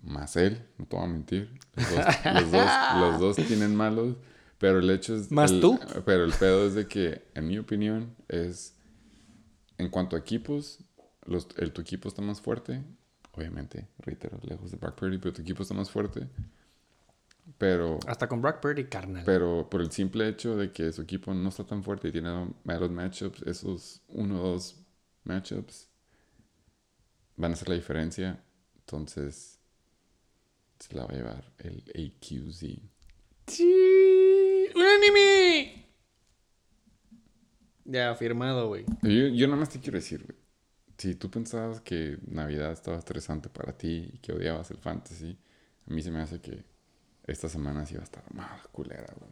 [0.03, 1.51] más él, no te voy a mentir.
[1.77, 2.67] Los dos,
[3.01, 4.17] los dos, tienen malos,
[4.59, 5.31] pero el hecho es...
[5.31, 5.79] ¿Más tú?
[6.05, 8.75] Pero el pedo es de que, en mi opinión, es...
[9.77, 10.81] En cuanto a equipos,
[11.25, 12.83] los, el, tu equipo está más fuerte.
[13.33, 16.29] Obviamente, reitero, lejos de Brock Purdy, pero tu equipo está más fuerte.
[17.59, 17.99] Pero...
[18.07, 19.23] Hasta con Brock Purdy, carnal.
[19.25, 22.49] Pero por el simple hecho de que su equipo no está tan fuerte y tiene
[22.65, 24.77] malos matchups, esos uno o dos
[25.23, 25.89] matchups
[27.39, 28.45] van a hacer la diferencia.
[28.81, 29.59] Entonces
[30.79, 32.65] se la va a llevar el AQZ.
[33.47, 34.67] ¡Sí!
[34.75, 35.87] ¡Un anime!
[37.85, 38.85] Ya, firmado, güey.
[39.03, 40.37] Yo, yo nada más te quiero decir, güey.
[40.99, 45.39] Si tú pensabas que Navidad estaba estresante para ti y que odiabas el fantasy,
[45.87, 46.65] a mí se me hace que
[47.25, 49.31] esta semana sí va a estar más culera, güey.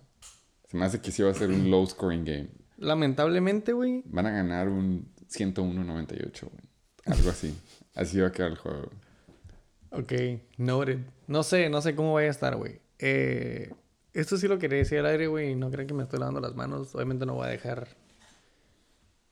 [0.69, 2.49] Se me hace que sí va a ser un low scoring game.
[2.79, 4.03] Lamentablemente, güey.
[4.07, 6.63] Van a ganar un 101-98, güey.
[7.05, 7.55] Algo así.
[7.97, 8.91] Así va a quedar el juego.
[9.91, 10.13] Ok,
[10.59, 11.01] noted.
[11.27, 12.81] No sé, no sé cómo vaya a estar, güey.
[12.99, 13.73] Eh,
[14.13, 15.55] esto sí lo quería decir al aire, güey.
[15.57, 16.95] No creen que me estoy lavando las manos.
[16.95, 17.89] Obviamente no voy a dejar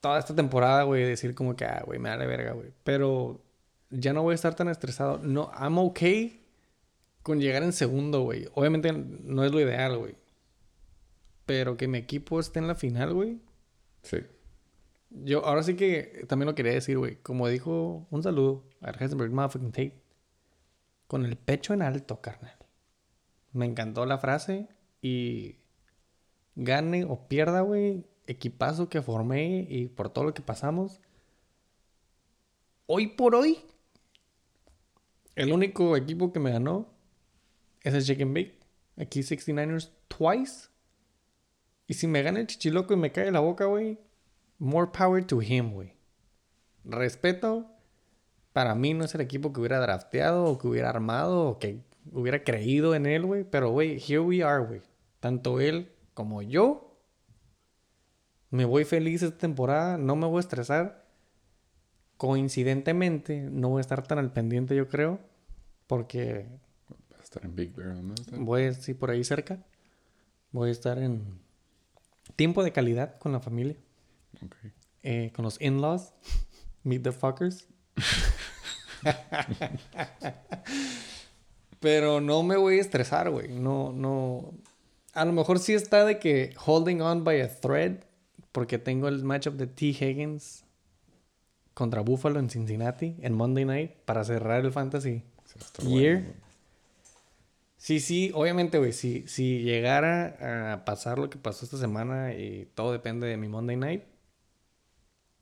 [0.01, 2.73] toda esta temporada, güey, decir como que, ah, güey, me da de verga, güey.
[2.83, 3.41] Pero
[3.91, 5.19] ya no voy a estar tan estresado.
[5.23, 6.45] No, I'm okay
[7.23, 8.49] con llegar en segundo, güey.
[8.55, 10.15] Obviamente no es lo ideal, güey.
[11.47, 13.39] Pero que mi equipo esté en la final, güey.
[14.03, 14.19] Sí.
[15.23, 17.17] Yo ahora sí que también lo quería decir, güey.
[17.23, 20.03] Como dijo, un saludo a Heisenberg Motherfucking Tate
[21.07, 22.57] con el pecho en alto, carnal.
[23.53, 24.67] Me encantó la frase
[25.01, 25.59] y
[26.57, 31.01] gane o pierda, güey, equipazo que formé y por todo lo que pasamos.
[32.87, 33.59] Hoy por hoy,
[35.37, 36.89] el único equipo que me ganó
[37.83, 38.59] es el Chicken Bake.
[38.97, 40.69] Aquí 69ers twice.
[41.87, 43.99] Y si me gana el chichiloco y me cae la boca, güey,
[44.65, 45.95] more power to him, güey.
[46.85, 47.71] Respeto
[48.55, 51.81] para mí no es el equipo que hubiera drafteado o que hubiera armado o que
[52.13, 53.43] hubiera creído en él, güey.
[53.43, 54.81] Pero, güey, here we are, güey.
[55.19, 56.97] Tanto él como yo.
[58.51, 61.05] Me voy feliz esta temporada, no me voy a estresar.
[62.17, 65.19] Coincidentemente, no voy a estar tan al pendiente, yo creo.
[65.89, 66.47] Porque
[67.25, 68.15] estar en Big Bear, ¿no?
[68.39, 69.59] Voy a sí, por ahí cerca.
[70.53, 71.41] Voy a estar en
[72.37, 73.77] tiempo de calidad con la familia.
[75.03, 76.13] Eh, con los in-laws.
[76.83, 77.67] Meet the fuckers.
[81.81, 83.49] Pero no me voy a estresar, güey.
[83.49, 84.55] No, no.
[85.13, 88.05] A lo mejor sí está de que holding on by a thread.
[88.53, 89.87] Porque tengo el matchup de T.
[89.87, 90.65] Higgins
[91.75, 95.25] contra Buffalo en Cincinnati en Monday Night para cerrar el fantasy
[95.83, 96.21] year.
[96.21, 96.45] bueno.
[97.77, 98.93] Sí, sí, obviamente, güey.
[98.93, 103.49] Si, si llegara a pasar lo que pasó esta semana y todo depende de mi
[103.49, 104.05] Monday night.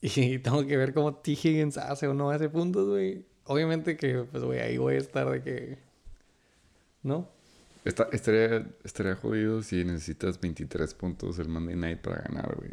[0.04, 1.30] Y tengo que ver cómo T.
[1.32, 3.24] Higgins hace o no hace puntos, güey.
[3.44, 5.78] Obviamente que, pues, güey, ahí voy a estar de que.
[7.04, 7.28] ¿No?
[7.84, 12.72] Está- estaría, estaría jodido si necesitas 23 puntos el Monday Night para ganar, güey.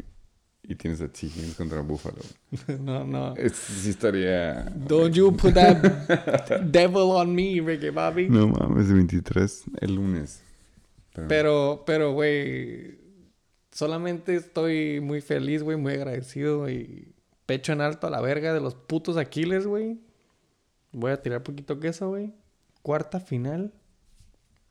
[0.62, 1.26] Y tienes a T.
[1.26, 2.18] Higgins contra Buffalo.
[2.80, 3.34] no, no.
[3.36, 4.64] Es- sí estaría...
[4.74, 5.80] Don't you put that
[6.64, 8.28] devil on me, Ricky Bobby.
[8.28, 10.42] No mames, 23 el lunes.
[11.12, 12.98] Pero, Pero, pero, güey,
[13.72, 17.12] solamente estoy muy feliz, güey, muy agradecido y
[17.50, 19.98] pecho en alto a la verga de los putos Aquiles, güey.
[20.92, 22.32] Voy a tirar poquito queso, güey.
[22.80, 23.74] Cuarta final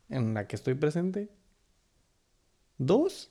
[0.08, 1.30] en la que estoy presente.
[2.78, 3.30] Dos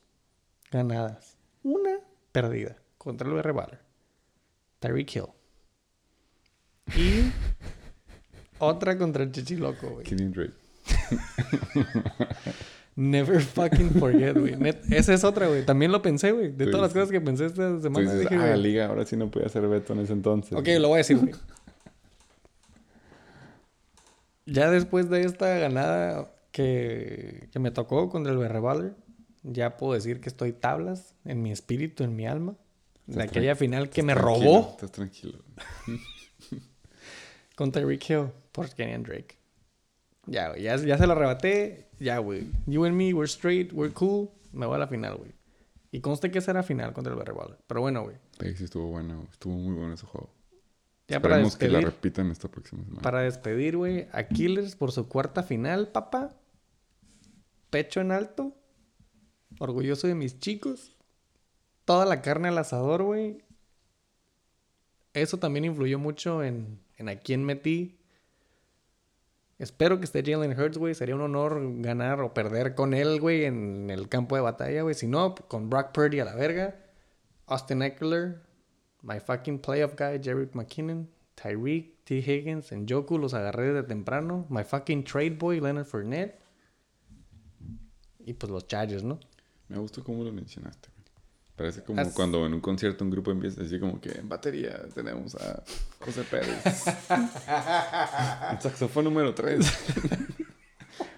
[0.70, 1.40] ganadas.
[1.64, 1.98] Una
[2.32, 3.80] perdida contra el BR Baller.
[4.78, 5.30] Tyreek Hill.
[6.96, 7.32] Y
[8.60, 10.06] otra contra el Chichiloco, güey.
[10.06, 10.54] Kenny Drake.
[13.00, 14.58] Never fucking forget, güey.
[14.92, 15.66] Esa es otra, güey.
[15.66, 16.52] También lo pensé, güey.
[16.52, 19.32] De todas las cosas que pensé esta semana, dices, dije, ah, liga ahora sí no
[19.32, 20.52] puede hacer Beto en ese entonces.
[20.52, 21.32] Ok, lo voy a decir, güey.
[24.46, 28.96] Ya después de esta ganada que, que me tocó contra el Berreballer,
[29.44, 32.58] ya puedo decir que estoy tablas en mi espíritu, en mi alma.
[33.06, 35.40] De Estás aquella final que me robó Estás tranquilo.
[37.56, 39.38] contra Rick Hill por Kenyan Drake.
[40.26, 40.64] Ya, güey.
[40.64, 41.89] Ya, ya se lo arrebaté.
[42.00, 42.50] Ya, güey.
[42.66, 44.30] You and me, we're straight, we're cool.
[44.52, 45.32] Me voy a la final, güey.
[45.92, 47.58] Y conste que esa era final contra el Berreballer.
[47.68, 48.16] Pero bueno, güey.
[48.40, 49.28] Sí, sí estuvo bueno.
[49.32, 50.30] Estuvo muy bueno ese juego.
[51.08, 53.02] Ya para Esperemos que la despedir, repitan esta próxima semana.
[53.02, 56.36] para despedir, güey, a Killers por su cuarta final, papá.
[57.72, 58.56] Pecho en alto.
[59.60, 60.96] Orgulloso de mis chicos.
[61.86, 63.44] Toda la carne al asador, güey.
[65.14, 67.99] Eso también influyó mucho en, en a quién metí.
[69.60, 70.96] Espero que esté Jalen Hurts, güey.
[70.96, 74.96] Sería un honor ganar o perder con él, güey, en el campo de batalla, güey.
[74.96, 76.80] Si no, con Brock Purdy a la verga.
[77.46, 78.42] Austin Eckler,
[79.02, 82.20] my fucking playoff guy, Jerick McKinnon, Tyreek, T.
[82.20, 84.46] Higgins, Joku los agarré desde temprano.
[84.50, 86.40] My fucking trade boy, Leonard Fournette.
[88.20, 89.20] Y pues los Chargers, ¿no?
[89.68, 90.90] Me gustó cómo lo mencionaste.
[91.60, 94.80] Parece como As- cuando en un concierto un grupo empieza así como que en batería
[94.96, 95.62] tenemos a
[96.00, 96.64] José Pérez.
[98.52, 99.60] el saxofón número 3.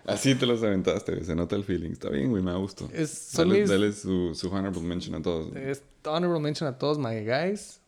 [0.08, 1.24] así te los aventaste.
[1.24, 1.92] Se nota el feeling.
[1.92, 2.42] Está bien, güey.
[2.42, 2.90] Me gusto.
[2.92, 5.56] Es- son Dale, mis- dale su, su honorable mention a todos.
[5.56, 7.80] Es honorable mention a todos, my guys.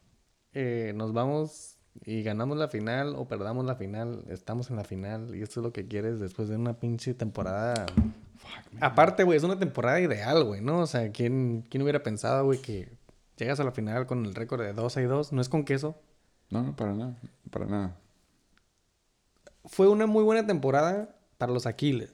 [0.54, 4.24] Eh, nos vamos y ganamos la final o perdamos la final.
[4.30, 7.88] Estamos en la final y esto es lo que quieres después de una pinche temporada.
[8.44, 8.82] Fuck.
[8.84, 10.80] Aparte, güey, es una temporada ideal, güey, ¿no?
[10.80, 12.90] O sea, ¿quién, quién hubiera pensado, güey, que
[13.38, 15.34] llegas a la final con el récord de 2 y 2?
[15.34, 15.96] No es con queso.
[16.50, 17.16] No, no, para nada.
[17.50, 17.96] Para nada.
[19.66, 22.14] Fue una muy buena temporada para los Aquiles.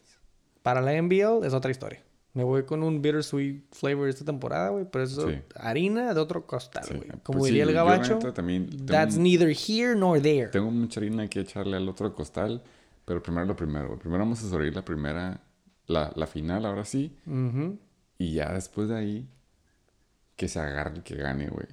[0.62, 2.04] Para la NBL es otra historia.
[2.34, 5.42] Me voy con un bittersweet flavor esta temporada, güey, pero eso Sí.
[5.56, 7.08] harina de otro costal, Sí, güey.
[7.10, 10.48] pues Como sí, diría el gabacho, también that's un- neither here nor there.
[10.50, 12.62] Tengo mucha harina que echarle al otro costal,
[13.06, 13.88] pero primero lo primero.
[13.88, 14.00] güey.
[14.00, 15.42] Primero vamos a sobrevivir la primera,
[15.90, 17.18] la, la final, ahora sí.
[18.18, 19.30] Y ya después de ahí,
[20.36, 21.68] que se agarre el que gane, güey.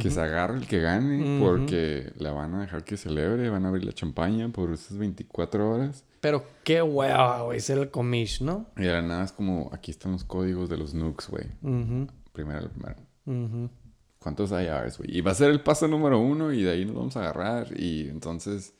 [0.00, 3.68] Que se agarre el que gane, porque la van a dejar que celebre, van a
[3.68, 6.04] abrir la champaña por esas 24 horas.
[6.20, 8.66] Pero qué hueva, güey, ser el comish, ¿no?
[8.76, 11.46] Y de la nada es como, aquí están los códigos de los nukes, güey.
[12.32, 13.70] Primero, primero.
[14.18, 15.18] ¿Cuántos IRs, güey?
[15.18, 17.78] Y va a ser el paso número uno y de ahí nos vamos a agarrar.
[17.78, 18.74] Y entonces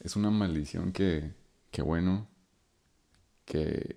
[0.00, 1.34] es una maldición que,
[1.70, 2.26] que bueno,
[3.48, 3.96] que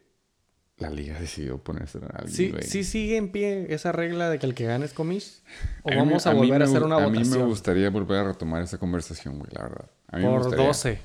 [0.78, 2.64] la liga decidió ponerse a alguien, ¿Sí, güey.
[2.64, 5.42] ¿Sí sigue en pie esa regla de que el que gane es comish?
[5.84, 7.48] ¿O vamos me- a volver a me hacer una A mí me votación?
[7.50, 9.86] gustaría volver a retomar esa conversación, güey, la verdad.
[10.08, 10.66] A mí me Por gustaría.
[10.68, 11.00] 12.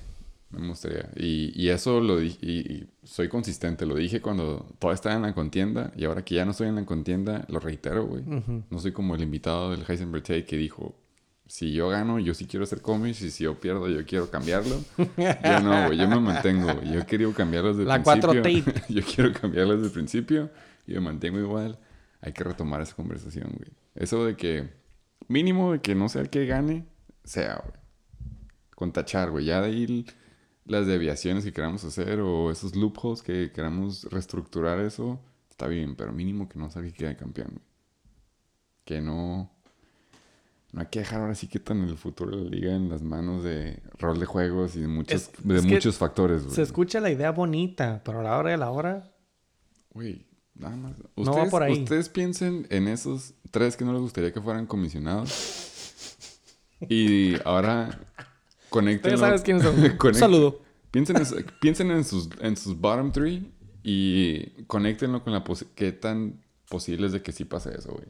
[0.48, 1.10] Me gustaría.
[1.16, 5.22] Y, y eso lo dije, y, y soy consistente, lo dije cuando todavía estaba en
[5.22, 8.22] la contienda y ahora que ya no estoy en la contienda, lo reitero, güey.
[8.70, 10.94] No soy como el invitado del Heisenberg Tate que dijo,
[11.46, 14.80] si yo gano, yo sí quiero hacer cómics y si yo pierdo, yo quiero cambiarlo.
[14.96, 16.82] yo no, güey, yo me mantengo.
[16.82, 18.72] Yo querido cambiarlos desde el 4 principio.
[18.72, 18.84] Tate.
[18.92, 20.50] yo quiero cambiarlos desde el principio
[20.86, 21.78] y me mantengo igual.
[22.20, 23.70] Hay que retomar esa conversación, güey.
[23.94, 24.70] Eso de que,
[25.28, 26.86] mínimo de que no sea el que gane,
[27.22, 27.80] sea, güey.
[28.74, 29.44] Con tachar, güey.
[29.44, 30.06] Ya de ahí el,
[30.64, 36.12] las deviaciones que queramos hacer o esos loopholes que queramos reestructurar eso, está bien, pero
[36.12, 37.50] mínimo que no salga y quede campeón.
[37.50, 37.64] güey.
[38.84, 39.55] Que no...
[40.76, 43.00] No hay que dejar ahora sí que tan el futuro de la liga en las
[43.00, 46.54] manos de rol de juegos y de muchos, Es- de es que muchos factores, güey.
[46.54, 49.10] Se escucha la idea bonita, pero a la hora de la hora,
[49.94, 50.92] Güey, nada más.
[50.98, 51.82] No va Ustedes, por ahí.
[51.82, 55.94] ustedes piensen en esos tres que no les gustaría que fueran comisionados.
[56.90, 57.98] y ahora
[58.68, 59.12] conecten.
[59.12, 59.76] ya sabes quiénes son.
[60.04, 60.60] Un saludo.
[60.90, 61.24] Piensen, en,
[61.58, 63.50] piensen en, sus, en sus bottom three
[63.82, 65.42] y conéctenlo con la
[65.74, 68.06] qué tan posible es de que sí pase eso, güey.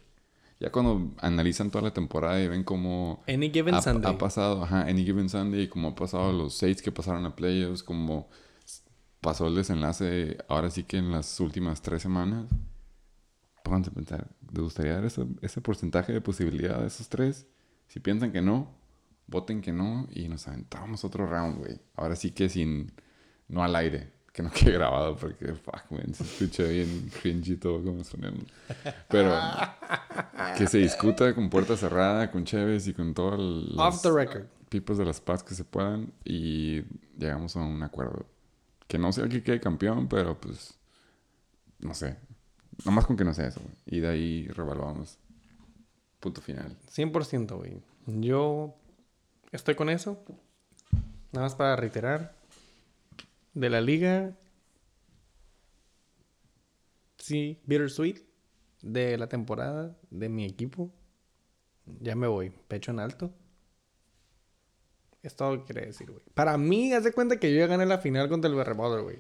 [0.59, 4.11] Ya cuando analizan toda la temporada y ven cómo Any given ha, Sunday.
[4.11, 7.83] ha pasado, ajá, Any Given Sunday, como ha pasado los seis que pasaron a playoffs,
[7.83, 8.31] como
[9.21, 12.47] pasó el desenlace ahora sí que en las últimas tres semanas.
[13.65, 17.47] Pónganse a pensar, ¿les gustaría dar ese, ese porcentaje de posibilidad de esos tres?
[17.89, 18.75] Si piensan que no,
[19.27, 21.81] voten que no y nos aventamos otro round, güey.
[21.97, 22.93] Ahora sí que sin,
[23.49, 27.57] no al aire, que no quede grabado porque, fuck, man, se escucha bien cringy y
[27.57, 28.45] todo como sonamos.
[29.09, 29.35] Pero
[30.59, 34.45] que se discuta con puerta cerrada, con Chévez y con todos los Off the record.
[34.69, 36.83] pipos de las paz que se puedan y
[37.17, 38.27] llegamos a un acuerdo.
[38.87, 40.79] Que no sea el que quede campeón, pero pues,
[41.79, 42.19] no sé.
[42.85, 43.75] Nomás con que no sea eso, güey.
[43.87, 45.19] Y de ahí revaluamos.
[46.21, 46.77] Punto final.
[46.95, 47.83] 100%, güey.
[48.07, 48.77] Yo
[49.51, 50.23] estoy con eso.
[51.33, 52.37] Nada más para reiterar.
[53.57, 54.37] De la liga.
[57.17, 58.19] Sí, bittersweet.
[58.83, 59.97] De la temporada.
[60.11, 60.93] De mi equipo.
[62.01, 62.51] Ya me voy.
[62.69, 63.33] Pecho en alto.
[65.23, 66.23] Es todo lo que quiere decir, güey.
[66.35, 69.19] Para mí, haz de cuenta que yo ya gané la final contra el Berreboller, güey.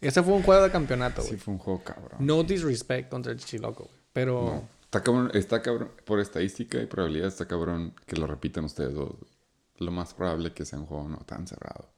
[0.00, 1.40] Ese fue un juego de campeonato, Sí, güey.
[1.40, 2.24] fue un juego cabrón.
[2.24, 3.96] No disrespect contra el Chichiloco, güey.
[4.12, 4.42] Pero...
[4.44, 4.68] No.
[4.84, 5.90] Está cabrón, está cabrón.
[6.04, 9.14] Por estadística y probabilidad está cabrón que lo repitan ustedes dos.
[9.78, 11.91] Lo más probable que sea un juego no tan cerrado.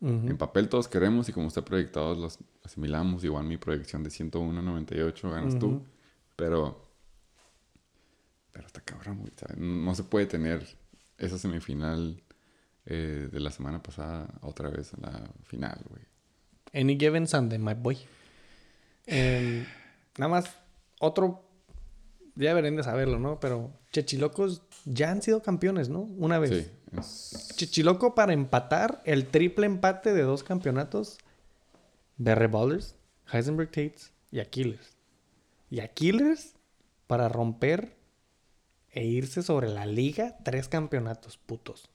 [0.00, 3.24] En papel todos queremos y como está proyectado los asimilamos.
[3.24, 5.66] Igual mi proyección de 101-98 ganas tú.
[5.66, 5.82] Ujú.
[6.36, 6.82] Pero...
[8.52, 9.32] Pero está cabrón, güey.
[9.36, 9.56] ¿sabes?
[9.58, 10.66] No se puede tener
[11.18, 12.22] esa semifinal
[12.84, 16.02] eh, de la semana pasada otra vez en la final, güey.
[16.72, 17.98] Any given Sunday, my boy.
[19.06, 19.64] Em,
[20.18, 20.56] nada más,
[21.00, 21.45] otro.
[22.36, 23.40] Ya deberían de saberlo, ¿no?
[23.40, 26.00] Pero Chechilocos ya han sido campeones, ¿no?
[26.00, 26.50] Una vez.
[26.50, 26.70] Sí.
[26.98, 31.18] es- Chichiloco para empatar el triple empate de dos campeonatos
[32.18, 32.94] de Reballers,
[33.32, 34.96] Heisenberg Tates y Aquiles.
[35.70, 36.54] Y Aquiles
[37.06, 37.96] para romper
[38.90, 41.88] e irse sobre la liga tres campeonatos putos.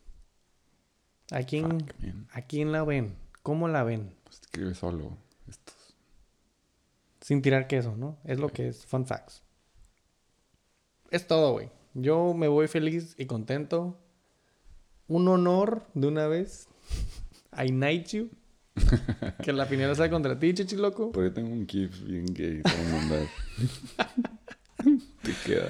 [1.32, 1.92] ¿A quién, Fuck.
[2.34, 3.16] ¿A quién la ven?
[3.44, 4.16] ¿Cómo la ven?
[4.24, 5.96] Pues escribe solo estos.
[7.22, 8.18] Sin tirar queso, ¿no?
[8.24, 8.86] Es lo que es.
[8.86, 9.42] Fun facts.
[11.12, 11.70] Es todo, güey.
[11.94, 13.98] Yo me voy feliz y contento.
[15.10, 16.70] Un honor de una vez.
[17.52, 18.30] I knight you.
[19.44, 21.12] que la final sea contra ti, chichiloco.
[21.12, 22.62] Por ahí tengo un GIF bien gay.
[22.62, 23.28] Te voy a mandar.
[25.22, 25.68] Te queda.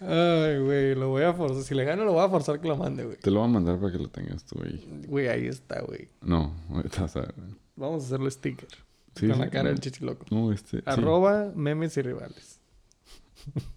[0.00, 0.16] güey.
[0.18, 1.62] Ay, güey, lo voy a forzar.
[1.62, 3.18] Si le gano, lo voy a forzar que lo mande, güey.
[3.18, 4.84] Te lo voy a mandar para que lo tengas tú ahí.
[5.06, 6.08] Güey, ahí está, güey.
[6.20, 7.34] No, ahorita vas a ver.
[7.76, 8.68] Vamos a hacerlo sticker.
[9.14, 9.68] Sí, con sí, la cara no.
[9.70, 10.26] del chichiloco.
[10.30, 10.78] No, este.
[10.78, 10.82] sí.
[10.86, 12.60] Arroba memes y rivales.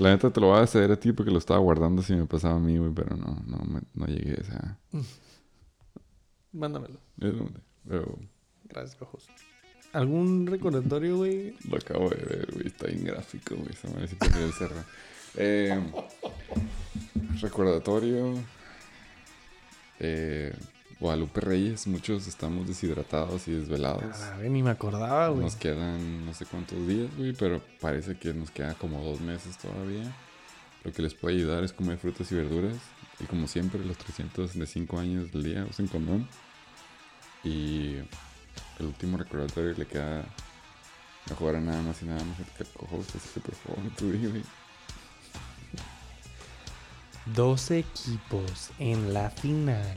[0.00, 2.26] La neta te lo voy a ceder a ti porque lo estaba guardando si me
[2.26, 4.78] pasaba a mí, güey, pero no, no, me- no llegué a esa.
[6.52, 6.98] Mándamelo.
[7.18, 8.18] Pero,
[8.64, 9.26] Gracias, cojos.
[9.92, 11.54] ¿Algún recordatorio, güey?
[11.68, 12.66] lo acabo de ver, güey.
[12.68, 13.70] Está bien gráfico, güey.
[13.92, 14.76] Madre sí tenía el cerro.
[15.36, 15.80] Eh,
[17.40, 18.34] recordatorio.
[19.98, 20.54] Eh,
[21.00, 21.86] Guadalupe Reyes.
[21.86, 24.20] Muchos estamos deshidratados y desvelados.
[24.20, 25.44] A ver, ni me acordaba, güey.
[25.44, 29.56] Nos quedan no sé cuántos días, güey, pero parece que nos queda como dos meses
[29.56, 30.14] todavía.
[30.84, 32.76] Lo que les puede ayudar es comer frutas y verduras.
[33.18, 36.28] Y como siempre, los 305 años del día usen condón.
[37.42, 37.96] Y
[38.78, 40.20] el último recordatorio le queda
[41.30, 44.10] a jugar a nada más y nada más el host, así que por favor, tú
[44.12, 44.42] di, güey.
[47.34, 49.96] Dos equipos en la final.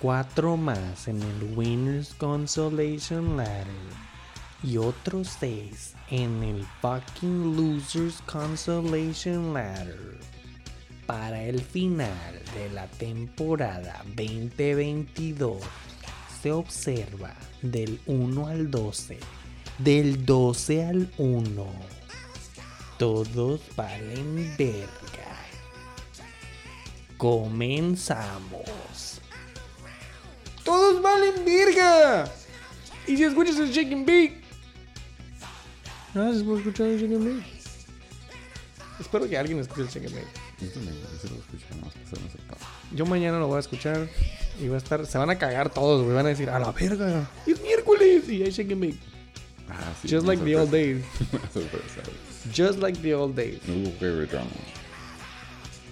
[0.00, 3.66] Cuatro más en el Winners Consolation Ladder.
[4.62, 10.18] Y otros seis en el fucking Losers Consolation Ladder.
[11.06, 15.62] Para el final de la temporada 2022
[16.42, 19.18] se observa del 1 al 12.
[19.78, 21.66] Del 12 al 1.
[22.98, 25.38] Todos valen verga.
[27.16, 29.15] Comenzamos.
[30.66, 32.30] Todos valen verga.
[33.06, 34.42] Y si escuchas el Chicken Bake.
[36.12, 37.46] Gracias por escuchar el Chicken Bake.
[39.00, 40.26] Espero que alguien escuche el Chicken Bake.
[40.60, 41.66] Yo también, yo lo escucho.
[42.92, 44.08] Yo mañana lo voy a escuchar
[44.60, 45.06] y va a estar.
[45.06, 46.14] Se van a cagar todos, güey.
[46.16, 47.28] Van a decir, a la verga.
[47.46, 48.98] Es miércoles y hay shake and bake.
[49.68, 51.04] Ah, sí, Just like the old days.
[51.52, 52.02] Sorpresa.
[52.52, 53.60] Just like the old days.
[53.66, 54.50] No hubo waiver drama.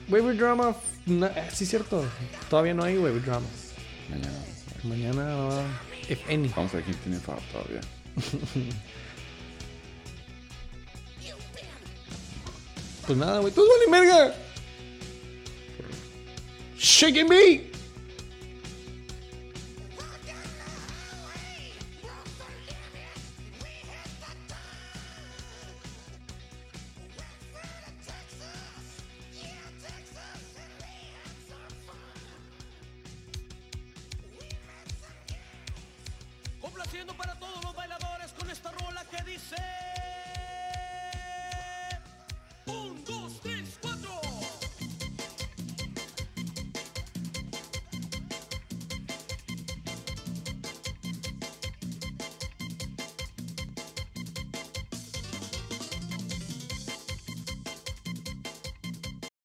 [0.09, 0.77] Waiver drama.
[1.07, 2.05] na- eh, sí, cierto.
[2.49, 3.47] Todavía no hay waiver drama.
[4.09, 4.33] Mañana.
[4.84, 5.66] Mañana, va-
[6.08, 6.48] if any.
[6.48, 7.80] Vamos a ver quién tiene foul todavía.
[13.06, 13.52] Pues nada, güey.
[13.52, 14.34] ¡Todos valen verga!
[16.78, 17.30] Shake and